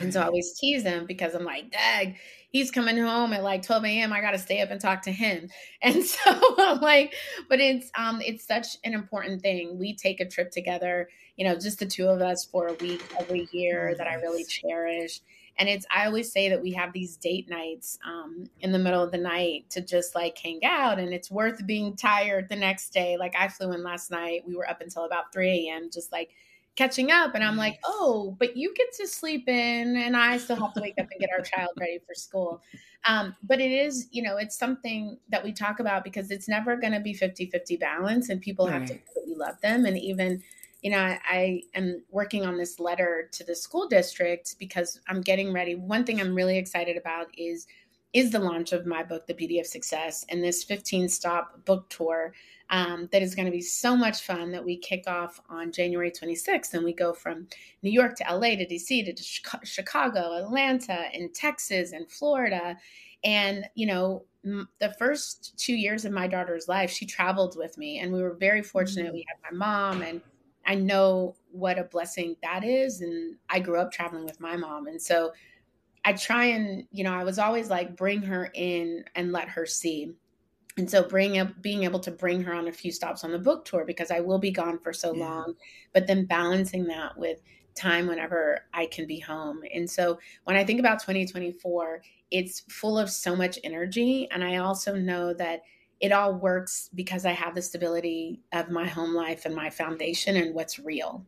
And 0.00 0.12
so 0.12 0.20
I 0.20 0.26
always 0.26 0.52
tease 0.58 0.82
him 0.82 1.06
because 1.06 1.34
I'm 1.34 1.44
like, 1.44 1.70
Dag, 1.70 2.16
he's 2.50 2.70
coming 2.70 2.98
home 2.98 3.32
at 3.32 3.42
like 3.42 3.62
12 3.62 3.84
a.m. 3.86 4.12
I 4.12 4.20
got 4.20 4.32
to 4.32 4.38
stay 4.38 4.60
up 4.60 4.70
and 4.70 4.80
talk 4.80 5.02
to 5.02 5.12
him. 5.12 5.48
And 5.80 6.04
so 6.04 6.18
I'm 6.58 6.80
like, 6.80 7.14
but 7.48 7.60
it's 7.60 7.90
um 7.96 8.20
it's 8.20 8.46
such 8.46 8.76
an 8.84 8.92
important 8.92 9.42
thing. 9.42 9.78
We 9.78 9.94
take 9.94 10.20
a 10.20 10.28
trip 10.28 10.50
together, 10.50 11.08
you 11.36 11.44
know, 11.46 11.54
just 11.54 11.78
the 11.78 11.86
two 11.86 12.08
of 12.08 12.20
us 12.20 12.44
for 12.44 12.66
a 12.66 12.74
week 12.74 13.02
every 13.18 13.48
year 13.52 13.94
that 13.96 14.06
I 14.08 14.14
really 14.14 14.44
cherish. 14.44 15.20
And 15.58 15.68
it's 15.68 15.86
I 15.94 16.06
always 16.06 16.30
say 16.32 16.48
that 16.50 16.62
we 16.62 16.72
have 16.72 16.92
these 16.92 17.16
date 17.16 17.48
nights 17.48 17.98
um, 18.06 18.44
in 18.60 18.72
the 18.72 18.78
middle 18.78 19.02
of 19.02 19.12
the 19.12 19.18
night 19.18 19.70
to 19.70 19.80
just 19.80 20.14
like 20.14 20.36
hang 20.38 20.60
out, 20.64 20.98
and 20.98 21.12
it's 21.12 21.30
worth 21.30 21.66
being 21.66 21.96
tired 21.96 22.48
the 22.48 22.56
next 22.56 22.90
day. 22.92 23.16
Like 23.16 23.34
I 23.38 23.48
flew 23.48 23.72
in 23.72 23.82
last 23.82 24.10
night, 24.10 24.42
we 24.46 24.54
were 24.54 24.68
up 24.68 24.80
until 24.80 25.04
about 25.04 25.32
3 25.32 25.68
a.m. 25.68 25.90
just 25.92 26.12
like 26.12 26.30
catching 26.78 27.10
up 27.10 27.34
and 27.34 27.42
i'm 27.42 27.56
like 27.56 27.80
oh 27.84 28.36
but 28.38 28.56
you 28.56 28.72
get 28.74 28.86
to 28.92 29.04
sleep 29.04 29.48
in 29.48 29.96
and 29.96 30.16
i 30.16 30.38
still 30.38 30.54
have 30.54 30.72
to 30.72 30.80
wake 30.80 30.94
up 31.00 31.08
and 31.10 31.18
get 31.18 31.28
our 31.36 31.42
child 31.44 31.70
ready 31.80 31.98
for 32.06 32.14
school. 32.14 32.62
Um, 33.04 33.34
but 33.42 33.60
it 33.60 33.72
is 33.72 34.06
you 34.12 34.22
know 34.22 34.36
it's 34.36 34.56
something 34.56 35.18
that 35.28 35.42
we 35.42 35.52
talk 35.52 35.80
about 35.80 36.04
because 36.04 36.30
it's 36.30 36.48
never 36.48 36.76
going 36.76 36.92
to 36.92 37.00
be 37.00 37.14
50-50 37.14 37.80
balance 37.80 38.28
and 38.28 38.40
people 38.40 38.66
right. 38.66 38.74
have 38.74 38.86
to 38.86 38.94
know 38.94 39.00
we 39.26 39.34
love 39.34 39.60
them 39.60 39.86
and 39.86 39.98
even 39.98 40.40
you 40.82 40.92
know 40.92 40.98
I, 40.98 41.18
I 41.28 41.62
am 41.74 42.04
working 42.10 42.46
on 42.46 42.56
this 42.56 42.78
letter 42.78 43.28
to 43.32 43.44
the 43.44 43.56
school 43.56 43.88
district 43.88 44.54
because 44.60 45.00
i'm 45.08 45.20
getting 45.20 45.52
ready. 45.52 45.74
One 45.74 46.04
thing 46.04 46.20
i'm 46.20 46.34
really 46.34 46.58
excited 46.58 46.96
about 46.96 47.26
is 47.36 47.66
is 48.12 48.30
the 48.30 48.38
launch 48.38 48.72
of 48.72 48.86
my 48.86 49.02
book 49.02 49.26
the 49.26 49.34
beauty 49.34 49.58
of 49.58 49.66
success 49.66 50.24
and 50.28 50.42
this 50.44 50.62
15 50.62 51.08
stop 51.08 51.64
book 51.64 51.88
tour 51.88 52.32
um, 52.70 53.08
that 53.12 53.22
is 53.22 53.34
going 53.34 53.46
to 53.46 53.52
be 53.52 53.62
so 53.62 53.96
much 53.96 54.22
fun 54.22 54.52
that 54.52 54.64
we 54.64 54.76
kick 54.76 55.04
off 55.06 55.40
on 55.48 55.72
January 55.72 56.10
26th. 56.10 56.74
And 56.74 56.84
we 56.84 56.92
go 56.92 57.12
from 57.12 57.46
New 57.82 57.90
York 57.90 58.16
to 58.16 58.24
LA 58.24 58.56
to 58.56 58.66
DC 58.66 59.04
to 59.04 59.22
Chicago, 59.64 60.36
Atlanta, 60.36 61.06
and 61.14 61.34
Texas 61.34 61.92
and 61.92 62.10
Florida. 62.10 62.76
And, 63.24 63.64
you 63.74 63.86
know, 63.86 64.24
the 64.44 64.94
first 64.98 65.58
two 65.58 65.74
years 65.74 66.04
of 66.04 66.12
my 66.12 66.28
daughter's 66.28 66.68
life, 66.68 66.90
she 66.90 67.06
traveled 67.06 67.56
with 67.56 67.76
me. 67.78 68.00
And 68.00 68.12
we 68.12 68.22
were 68.22 68.34
very 68.34 68.62
fortunate. 68.62 69.06
Mm-hmm. 69.06 69.14
We 69.14 69.26
had 69.28 69.52
my 69.52 69.56
mom, 69.56 70.02
and 70.02 70.20
I 70.66 70.74
know 70.74 71.36
what 71.50 71.78
a 71.78 71.84
blessing 71.84 72.36
that 72.42 72.64
is. 72.64 73.00
And 73.00 73.36
I 73.48 73.60
grew 73.60 73.78
up 73.80 73.92
traveling 73.92 74.24
with 74.24 74.40
my 74.40 74.56
mom. 74.56 74.86
And 74.88 75.00
so, 75.00 75.32
I 76.04 76.12
try 76.12 76.46
and, 76.46 76.86
you 76.90 77.04
know, 77.04 77.12
I 77.12 77.24
was 77.24 77.38
always 77.38 77.68
like, 77.68 77.96
bring 77.96 78.22
her 78.22 78.50
in 78.54 79.04
and 79.14 79.32
let 79.32 79.48
her 79.48 79.66
see 79.66 80.14
and 80.78 80.88
so 80.88 81.02
bring 81.02 81.38
up 81.38 81.60
being 81.60 81.82
able 81.82 82.00
to 82.00 82.10
bring 82.10 82.42
her 82.44 82.54
on 82.54 82.68
a 82.68 82.72
few 82.72 82.92
stops 82.92 83.24
on 83.24 83.32
the 83.32 83.38
book 83.38 83.64
tour 83.64 83.84
because 83.84 84.10
I 84.10 84.20
will 84.20 84.38
be 84.38 84.52
gone 84.52 84.78
for 84.78 84.92
so 84.92 85.12
yeah. 85.12 85.24
long, 85.24 85.54
but 85.92 86.06
then 86.06 86.24
balancing 86.24 86.84
that 86.86 87.18
with 87.18 87.42
time 87.74 88.06
whenever 88.06 88.60
I 88.72 88.86
can 88.86 89.06
be 89.06 89.18
home. 89.18 89.60
And 89.74 89.90
so 89.90 90.18
when 90.44 90.56
I 90.56 90.64
think 90.64 90.80
about 90.80 91.00
2024, 91.00 92.02
it's 92.30 92.60
full 92.68 92.98
of 92.98 93.10
so 93.10 93.34
much 93.34 93.58
energy. 93.64 94.28
And 94.30 94.42
I 94.44 94.56
also 94.56 94.94
know 94.94 95.34
that 95.34 95.62
it 96.00 96.12
all 96.12 96.34
works 96.34 96.90
because 96.94 97.26
I 97.26 97.32
have 97.32 97.54
the 97.54 97.62
stability 97.62 98.40
of 98.52 98.70
my 98.70 98.86
home 98.86 99.14
life 99.14 99.44
and 99.44 99.54
my 99.54 99.70
foundation 99.70 100.36
and 100.36 100.54
what's 100.54 100.78
real. 100.78 101.26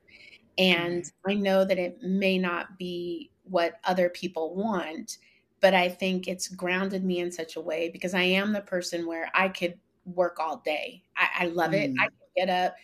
And 0.58 1.02
mm-hmm. 1.02 1.30
I 1.30 1.34
know 1.34 1.64
that 1.64 1.78
it 1.78 2.02
may 2.02 2.38
not 2.38 2.78
be 2.78 3.30
what 3.44 3.80
other 3.84 4.08
people 4.08 4.54
want, 4.54 5.18
but 5.60 5.74
I 5.74 5.88
think 5.88 6.26
it's 6.26 6.48
grounded 6.48 7.04
me 7.04 7.18
in 7.18 7.30
such 7.30 7.56
a 7.56 7.60
way 7.60 7.90
because 7.90 8.14
I 8.14 8.22
am 8.22 8.52
the 8.52 8.60
person 8.60 9.06
where 9.06 9.30
I 9.34 9.48
could 9.48 9.78
work 10.04 10.38
all 10.40 10.62
day. 10.64 11.02
I, 11.16 11.44
I 11.44 11.46
love 11.46 11.72
mm. 11.72 11.84
it. 11.84 11.94
I 12.00 12.06
mm. 12.06 12.10
get 12.36 12.48
up. 12.48 12.74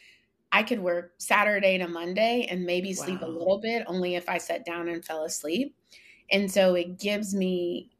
I 0.53 0.63
could 0.63 0.81
work 0.81 1.15
Saturday 1.19 1.79
to 1.79 1.89
Monday 1.89 2.47
and 2.51 2.65
maybe 2.65 2.93
sleep 2.95 3.21
wow. 3.21 3.29
a 3.29 3.31
little 3.31 3.59
bit, 3.59 3.85
only 3.87 4.15
if 4.15 4.29
I 4.29 4.39
sat 4.39 4.65
down 4.65 4.89
and 4.89 5.05
fell 5.05 5.25
asleep. 5.25 5.75
And 6.31 6.51
so 6.51 6.75
it 6.75 6.99
gives 6.99 7.35
me 7.35 7.91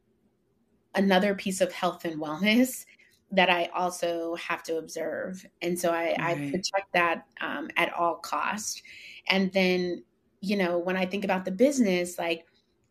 another 0.95 1.35
piece 1.35 1.61
of 1.61 1.71
health 1.71 2.05
and 2.05 2.21
wellness 2.21 2.85
that 3.31 3.49
I 3.49 3.65
also 3.75 4.35
have 4.35 4.63
to 4.63 4.77
observe. 4.77 5.45
And 5.61 5.77
so 5.77 5.91
I, 5.91 6.15
right. 6.17 6.19
I 6.19 6.35
protect 6.51 6.93
that 6.93 7.25
um, 7.41 7.69
at 7.75 7.93
all 7.93 8.15
cost. 8.15 8.81
And 9.27 9.51
then, 9.51 10.03
you 10.39 10.55
know, 10.55 10.77
when 10.77 10.95
I 10.95 11.05
think 11.05 11.25
about 11.25 11.43
the 11.43 11.51
business, 11.51 12.17
like 12.17 12.45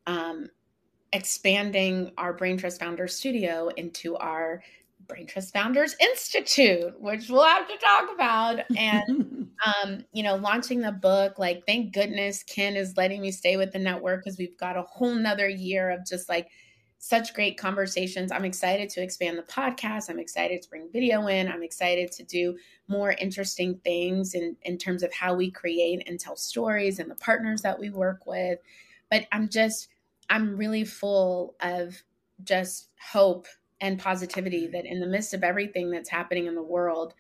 um, 0.07 0.49
expanding 1.17 2.12
our 2.19 2.35
Brain 2.35 2.59
Trust 2.59 2.79
Founders 2.79 3.17
Studio 3.17 3.71
into 3.77 4.17
our 4.17 4.62
Brain 5.09 5.27
Trust 5.27 5.55
Founders 5.55 5.97
Institute, 5.99 7.01
which 7.01 7.31
we'll 7.31 7.43
have 7.43 7.67
to 7.67 7.77
talk 7.79 8.14
about. 8.14 8.61
And 8.77 9.49
um, 9.67 10.05
you 10.12 10.23
know, 10.23 10.37
launching 10.37 10.81
the 10.81 10.93
book, 10.93 11.39
like, 11.39 11.64
thank 11.67 11.95
goodness 11.95 12.43
Ken 12.43 12.77
is 12.77 12.97
letting 12.99 13.23
me 13.23 13.31
stay 13.31 13.57
with 13.57 13.73
the 13.73 13.79
network 13.79 14.23
because 14.25 14.39
we've 14.39 14.59
got 14.59 14.77
a 14.77 14.83
whole 14.83 15.14
nother 15.14 15.49
year 15.49 15.91
of 15.91 16.07
just 16.07 16.29
like 16.29 16.49
such 16.99 17.33
great 17.33 17.57
conversations. 17.57 18.31
I'm 18.31 18.45
excited 18.45 18.91
to 18.91 19.03
expand 19.03 19.39
the 19.39 19.43
podcast. 19.43 20.11
I'm 20.11 20.19
excited 20.19 20.61
to 20.61 20.69
bring 20.69 20.91
video 20.93 21.29
in. 21.29 21.49
I'm 21.49 21.62
excited 21.62 22.12
to 22.12 22.25
do 22.25 22.59
more 22.89 23.12
interesting 23.12 23.81
things 23.85 24.35
in, 24.35 24.55
in 24.62 24.77
terms 24.77 25.03
of 25.03 25.12
how 25.14 25.35
we 25.35 25.51
create 25.51 26.03
and 26.07 26.21
tell 26.21 26.37
stories 26.37 26.99
and 26.99 27.11
the 27.11 27.17
partners 27.17 27.62
that 27.62 27.79
we 27.79 27.89
work 27.89 28.27
with. 28.27 28.59
But 29.11 29.27
I'm 29.33 29.49
just, 29.49 29.89
I'm 30.31 30.57
really 30.57 30.85
full 30.85 31.55
of 31.61 32.03
just 32.43 32.91
hope 33.12 33.47
and 33.81 33.99
positivity 33.99 34.66
that 34.68 34.87
in 34.87 35.01
the 35.01 35.07
midst 35.07 35.35
of 35.35 35.45
everything 35.45 35.91
that's 35.91 36.09
happening 36.09 36.47
in 36.47 36.55
the 36.55 36.62
world, 36.62 37.14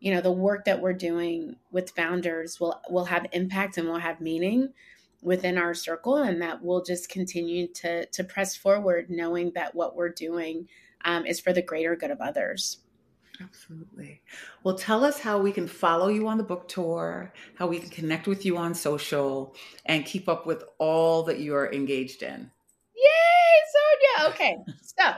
you 0.00 0.14
know, 0.14 0.20
the 0.20 0.32
work 0.32 0.64
that 0.64 0.80
we're 0.80 0.94
doing 0.94 1.56
with 1.70 1.90
founders 1.90 2.58
will 2.58 2.80
will 2.88 3.04
have 3.04 3.26
impact 3.32 3.76
and 3.76 3.86
will 3.86 3.98
have 3.98 4.20
meaning 4.20 4.72
within 5.22 5.58
our 5.58 5.74
circle 5.74 6.16
and 6.16 6.40
that 6.40 6.62
we'll 6.62 6.82
just 6.82 7.08
continue 7.10 7.66
to 7.68 8.06
to 8.06 8.24
press 8.24 8.56
forward 8.56 9.10
knowing 9.10 9.52
that 9.54 9.74
what 9.74 9.94
we're 9.94 10.08
doing 10.08 10.66
um, 11.04 11.26
is 11.26 11.40
for 11.40 11.52
the 11.52 11.62
greater 11.62 11.94
good 11.94 12.10
of 12.10 12.20
others 12.20 12.78
absolutely. 13.42 14.20
Well 14.62 14.76
tell 14.76 15.04
us 15.04 15.20
how 15.20 15.38
we 15.38 15.52
can 15.52 15.66
follow 15.66 16.08
you 16.08 16.28
on 16.28 16.38
the 16.38 16.44
book 16.44 16.68
tour 16.68 17.32
how 17.56 17.66
we 17.66 17.78
can 17.78 17.90
connect 17.90 18.26
with 18.26 18.44
you 18.44 18.56
on 18.56 18.74
social 18.74 19.54
and 19.86 20.04
keep 20.06 20.28
up 20.28 20.46
with 20.46 20.64
all 20.78 21.22
that 21.24 21.38
you 21.40 21.54
are 21.54 21.72
engaged 21.72 22.22
in. 22.22 22.50
Yay 22.94 23.60
sonia! 23.72 24.30
Okay 24.30 24.56
so 24.82 25.12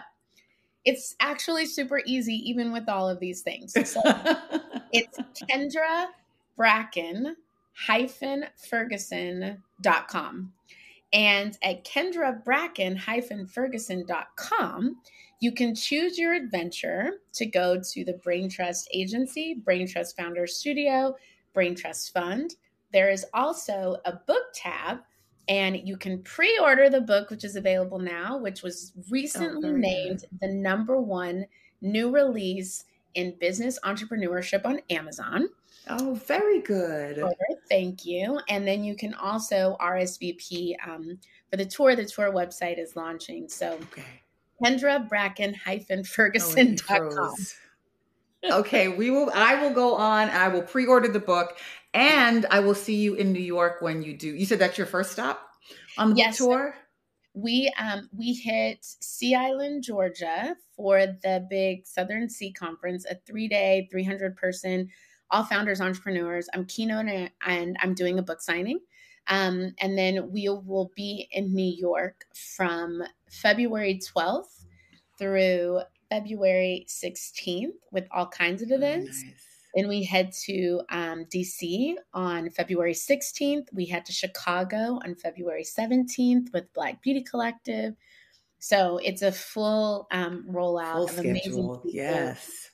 it's 0.85 1.15
actually 1.21 1.67
super 1.67 2.03
easy 2.07 2.35
even 2.49 2.73
with 2.73 2.89
all 2.89 3.09
of 3.09 3.21
these 3.21 3.43
things. 3.43 3.73
So 3.73 4.01
it's 4.93 5.19
kendra 5.51 6.07
bracken 6.57 7.37
hyphen 7.75 8.47
ferguson.com. 8.57 10.53
And 11.13 11.59
at 11.63 11.85
Kendra 11.85 12.43
Bracken 12.43 12.97
hyphen 12.97 13.47
Ferguson.com, 13.47 14.97
you 15.43 15.51
can 15.51 15.75
choose 15.75 16.17
your 16.17 16.35
adventure 16.35 17.15
to 17.33 17.45
go 17.45 17.77
to 17.77 18.05
the 18.05 18.13
Brain 18.13 18.49
Trust 18.49 18.89
Agency, 18.95 19.55
Brain 19.55 19.89
Trust 19.89 20.17
Founder 20.17 20.47
Studio, 20.47 21.17
Brain 21.53 21.75
Trust 21.75 22.13
Fund. 22.13 22.55
There 22.93 23.11
is 23.11 23.27
also 23.35 23.97
a 24.05 24.13
book 24.13 24.45
tab, 24.55 24.99
and 25.49 25.77
you 25.77 25.97
can 25.97 26.23
pre 26.23 26.57
order 26.63 26.89
the 26.89 27.01
book, 27.01 27.29
which 27.29 27.43
is 27.43 27.57
available 27.57 27.99
now, 27.99 28.39
which 28.39 28.63
was 28.63 28.93
recently 29.11 29.71
oh, 29.71 29.77
named 29.77 30.21
good. 30.21 30.39
the 30.43 30.55
number 30.55 31.01
one 31.01 31.45
new 31.81 32.13
release 32.15 32.85
in 33.15 33.37
business 33.41 33.81
entrepreneurship 33.83 34.65
on 34.65 34.79
Amazon. 34.91 35.49
Oh, 35.89 36.15
very 36.15 36.61
good. 36.61 37.21
Thank 37.69 38.07
you. 38.07 38.39
And 38.49 38.65
then 38.65 38.85
you 38.85 38.95
can 38.95 39.13
also 39.15 39.77
RSVP 39.81 40.77
um, 40.87 41.19
for 41.51 41.57
the 41.57 41.67
tour. 41.67 41.97
The 41.97 42.05
tour 42.05 42.31
website 42.31 42.79
is 42.79 42.95
launching. 42.95 43.49
So, 43.49 43.73
okay. 43.73 44.22
Kendra 44.63 45.09
Bracken 45.09 45.55
hyphen 45.55 46.05
Ferguson.com. 46.05 47.35
Oh, 48.45 48.61
okay, 48.61 48.89
we 48.89 49.11
will. 49.11 49.31
I 49.35 49.63
will 49.63 49.73
go 49.73 49.95
on. 49.95 50.29
I 50.31 50.49
will 50.49 50.63
pre-order 50.63 51.09
the 51.09 51.21
book, 51.21 51.59
and 51.95 52.47
I 52.51 52.61
will 52.61 52.75
see 52.75 52.97
you 52.97 53.15
in 53.15 53.33
New 53.33 53.41
York 53.41 53.81
when 53.81 54.03
you 54.03 54.17
do. 54.17 54.29
You 54.29 54.47
said 54.47 54.59
that's 54.59 54.77
your 54.77 54.87
first 54.87 55.13
stop 55.13 55.49
on 55.97 56.11
the 56.11 56.17
yes, 56.17 56.39
tour. 56.39 56.75
We 57.35 57.73
um 57.79 58.09
we 58.17 58.35
hit 58.35 58.79
Sea 58.83 59.35
Island, 59.35 59.85
Georgia, 59.85 60.57
for 60.77 61.07
the 61.07 61.47
big 61.49 61.87
Southern 61.87 62.29
C 62.29 62.53
Conference, 62.53 63.07
a 63.09 63.15
three-day, 63.27 63.89
three 63.91 64.05
hundred 64.05 64.37
person 64.37 64.91
all 65.33 65.45
founders, 65.45 65.81
entrepreneurs. 65.81 66.49
I'm 66.53 66.67
keynote 66.67 67.31
and 67.47 67.77
I'm 67.81 67.95
doing 67.95 68.19
a 68.19 68.23
book 68.23 68.41
signing. 68.43 68.81
Um, 69.29 69.75
and 69.81 69.97
then 69.97 70.31
we 70.33 70.49
will 70.49 70.91
be 70.97 71.29
in 71.33 71.55
New 71.55 71.73
York 71.77 72.25
from 72.35 73.03
February 73.31 74.01
12th 74.15 74.65
through 75.19 75.81
February 76.11 76.87
16th 76.89 77.73
with 77.91 78.07
all 78.11 78.27
kinds 78.27 78.63
of 78.63 78.71
events. 78.71 79.23
nice. 79.23 79.35
Then 79.75 79.89
we 79.89 80.05
head 80.05 80.33
to 80.45 80.83
um, 80.91 81.25
DC 81.35 81.95
on 82.13 82.51
February 82.51 82.93
16th. 82.93 83.69
We 83.73 83.87
head 83.87 84.05
to 84.05 84.13
Chicago 84.13 85.01
on 85.03 85.15
February 85.15 85.65
17th 85.65 86.53
with 86.53 86.71
Black 86.75 87.03
Beauty 87.03 87.23
Collective. 87.23 87.95
So 88.59 88.99
it's 89.03 89.23
a 89.23 89.33
full 89.33 90.09
um, 90.11 90.45
rollout 90.47 90.93
full 90.93 91.05
of 91.05 91.11
schedule. 91.11 91.31
amazing 91.31 91.53
people. 91.53 91.83
Yes 91.87 92.73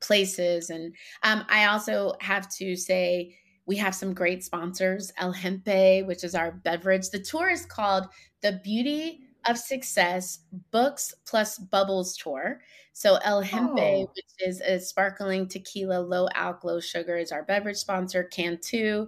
places. 0.00 0.70
And 0.70 0.94
um, 1.22 1.44
I 1.48 1.66
also 1.66 2.14
have 2.20 2.48
to 2.56 2.76
say, 2.76 3.36
we 3.68 3.76
have 3.76 3.94
some 3.94 4.14
great 4.14 4.42
sponsors 4.42 5.12
El 5.18 5.32
Hempe, 5.32 6.04
which 6.06 6.24
is 6.24 6.34
our 6.34 6.50
beverage. 6.50 7.10
The 7.10 7.20
tour 7.20 7.50
is 7.50 7.66
called 7.66 8.08
The 8.40 8.60
Beauty 8.64 9.20
of 9.46 9.58
Success 9.58 10.40
Books 10.70 11.14
Plus 11.26 11.58
Bubbles 11.58 12.16
Tour. 12.16 12.62
So 12.94 13.18
El 13.22 13.42
Hempe, 13.42 14.06
oh. 14.06 14.10
which 14.16 14.48
is 14.48 14.62
a 14.62 14.80
sparkling 14.80 15.46
tequila, 15.46 16.00
low 16.00 16.28
alk, 16.34 16.64
low 16.64 16.80
sugar, 16.80 17.18
is 17.18 17.30
our 17.30 17.42
beverage 17.42 17.76
sponsor. 17.76 18.24
Cantu 18.24 19.06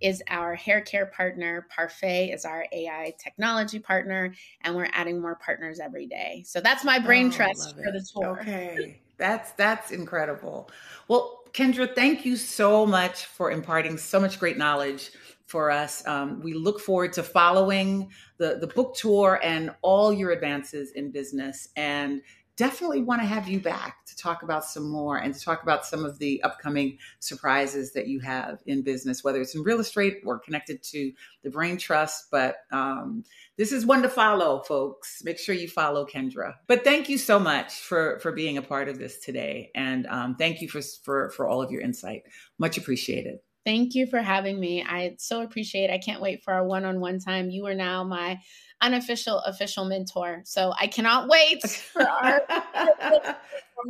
is 0.00 0.22
our 0.28 0.56
hair 0.56 0.80
care 0.80 1.06
partner. 1.06 1.68
Parfait 1.70 2.30
is 2.32 2.44
our 2.44 2.66
AI 2.72 3.14
technology 3.22 3.78
partner, 3.78 4.34
and 4.62 4.74
we're 4.74 4.88
adding 4.92 5.20
more 5.20 5.36
partners 5.36 5.78
every 5.78 6.06
day. 6.06 6.42
So 6.46 6.60
that's 6.60 6.84
my 6.84 6.98
brain 6.98 7.28
oh, 7.28 7.30
trust 7.30 7.76
for 7.76 7.92
the 7.92 8.04
tour. 8.12 8.40
Okay. 8.40 9.00
That's 9.18 9.52
that's 9.52 9.90
incredible. 9.92 10.70
Well, 11.06 11.39
Kendra, 11.52 11.94
thank 11.94 12.24
you 12.24 12.36
so 12.36 12.86
much 12.86 13.26
for 13.26 13.50
imparting 13.50 13.98
so 13.98 14.20
much 14.20 14.38
great 14.38 14.56
knowledge 14.56 15.10
for 15.46 15.70
us. 15.70 16.06
Um, 16.06 16.40
we 16.40 16.54
look 16.54 16.78
forward 16.80 17.12
to 17.14 17.24
following 17.24 18.10
the 18.38 18.58
the 18.60 18.68
book 18.68 18.94
tour 18.94 19.40
and 19.42 19.74
all 19.82 20.12
your 20.12 20.30
advances 20.30 20.92
in 20.92 21.10
business, 21.10 21.68
and 21.76 22.22
definitely 22.60 23.00
want 23.00 23.22
to 23.22 23.26
have 23.26 23.48
you 23.48 23.58
back 23.58 24.04
to 24.04 24.14
talk 24.14 24.42
about 24.42 24.66
some 24.66 24.86
more 24.86 25.16
and 25.16 25.32
to 25.32 25.40
talk 25.40 25.62
about 25.62 25.86
some 25.86 26.04
of 26.04 26.18
the 26.18 26.42
upcoming 26.42 26.98
surprises 27.18 27.94
that 27.94 28.06
you 28.06 28.20
have 28.20 28.58
in 28.66 28.82
business, 28.82 29.24
whether 29.24 29.40
it's 29.40 29.54
in 29.54 29.62
real 29.62 29.80
estate 29.80 30.18
or 30.26 30.38
connected 30.38 30.82
to 30.82 31.10
the 31.42 31.48
Brain 31.48 31.78
Trust. 31.78 32.26
But 32.30 32.56
um, 32.70 33.24
this 33.56 33.72
is 33.72 33.86
one 33.86 34.02
to 34.02 34.10
follow, 34.10 34.60
folks. 34.60 35.22
Make 35.24 35.38
sure 35.38 35.54
you 35.54 35.68
follow 35.68 36.04
Kendra. 36.04 36.52
But 36.66 36.84
thank 36.84 37.08
you 37.08 37.16
so 37.16 37.38
much 37.38 37.72
for 37.72 38.18
for 38.18 38.30
being 38.30 38.58
a 38.58 38.62
part 38.62 38.90
of 38.90 38.98
this 38.98 39.20
today, 39.20 39.70
and 39.74 40.06
um, 40.08 40.36
thank 40.36 40.60
you 40.60 40.68
for 40.68 40.82
for 41.02 41.30
for 41.30 41.48
all 41.48 41.62
of 41.62 41.70
your 41.70 41.80
insight. 41.80 42.24
Much 42.58 42.76
appreciated. 42.76 43.38
Thank 43.64 43.94
you 43.94 44.06
for 44.06 44.20
having 44.20 44.58
me. 44.58 44.82
I 44.82 45.16
so 45.18 45.42
appreciate. 45.42 45.90
It. 45.90 45.92
I 45.92 45.98
can't 45.98 46.22
wait 46.22 46.42
for 46.42 46.54
our 46.54 46.64
one-on-one 46.64 47.18
time. 47.20 47.50
You 47.50 47.66
are 47.66 47.74
now 47.74 48.04
my 48.04 48.40
unofficial 48.80 49.38
official 49.40 49.84
mentor, 49.84 50.42
so 50.44 50.72
I 50.78 50.86
cannot 50.86 51.28
wait 51.28 51.62
for 51.92 52.02
our. 52.02 52.42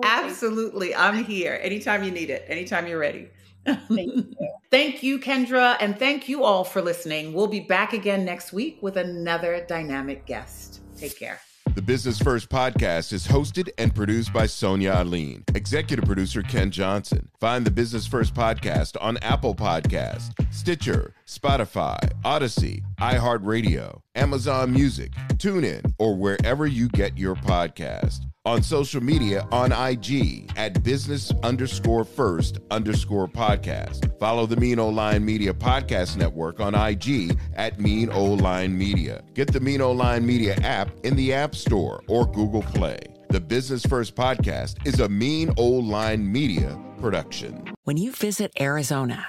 Absolutely, 0.05 0.95
I'm 0.95 1.25
here 1.25 1.59
anytime 1.62 2.05
you 2.05 2.11
need 2.11 2.31
it. 2.31 2.45
Anytime 2.49 2.87
you're 2.87 2.99
ready. 2.99 3.29
Thank 3.64 3.91
you. 3.91 4.35
thank 4.71 5.03
you, 5.03 5.18
Kendra, 5.18 5.77
and 5.81 5.99
thank 5.99 6.29
you 6.29 6.45
all 6.45 6.64
for 6.64 6.81
listening. 6.81 7.33
We'll 7.33 7.47
be 7.47 7.61
back 7.61 7.93
again 7.93 8.25
next 8.25 8.53
week 8.53 8.79
with 8.83 8.97
another 8.97 9.64
dynamic 9.68 10.27
guest. 10.27 10.81
Take 10.97 11.18
care. 11.18 11.41
The 11.75 11.83
Business 11.83 12.18
First 12.18 12.49
podcast 12.49 13.12
is 13.12 13.29
hosted 13.29 13.71
and 13.79 13.95
produced 13.95 14.33
by 14.33 14.47
Sonia 14.47 14.91
Alleyne. 14.91 15.45
Executive 15.55 16.05
producer 16.05 16.43
Ken 16.43 16.73
Johnson. 16.73 17.29
Find 17.39 17.64
the 17.64 17.71
Business 17.71 18.09
First 18.09 18.35
podcast 18.35 18.97
on 19.01 19.18
Apple 19.18 19.55
Podcast, 19.55 20.33
Stitcher, 20.53 21.14
Spotify, 21.27 21.97
Odyssey, 22.25 22.83
iHeartRadio, 23.01 24.01
Amazon 24.16 24.73
Music, 24.73 25.12
TuneIn, 25.35 25.95
or 25.99 26.16
wherever 26.16 26.66
you 26.66 26.89
get 26.89 27.16
your 27.16 27.37
podcast 27.37 28.30
on 28.47 28.62
social 28.62 29.03
media 29.03 29.47
on 29.53 29.70
IG 29.70 30.51
at 30.57 30.82
business 30.82 31.30
underscore 31.43 32.05
first 32.05 32.59
underscore 32.70 33.28
podcast. 33.28 34.18
Follow 34.18 34.47
the 34.47 34.57
Mino 34.57 34.88
Lion 34.88 35.24
Media 35.24 35.53
Podcast 35.53 36.16
Network 36.16 36.59
on 36.59 36.74
IG 36.74 37.38
at 37.55 37.78
Mino 37.78 38.34
Lion 38.34 38.76
Media. 38.76 39.22
Get 39.34 39.53
the 39.53 39.61
Mino 39.61 39.93
Lion 39.93 40.24
Media 40.24 40.55
app 40.62 40.91
in 41.05 41.16
the 41.16 41.34
App 41.34 41.55
Store 41.55 42.03
or 42.07 42.26
Google 42.26 42.62
Play. 42.62 42.99
The 43.28 43.41
Business 43.41 43.84
First 43.84 44.14
Podcast 44.14 44.86
is 44.86 45.01
a 45.01 45.09
Mino 45.09 45.62
Lion 45.62 46.30
Media 46.30 46.80
production. 46.99 47.62
When 47.84 47.99
you 47.99 48.11
visit 48.12 48.53
Arizona, 48.59 49.26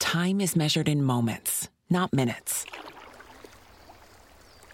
time 0.00 0.40
is 0.40 0.56
measured 0.56 0.88
in 0.88 1.02
moments, 1.02 1.68
not 1.88 2.12
minutes 2.12 2.66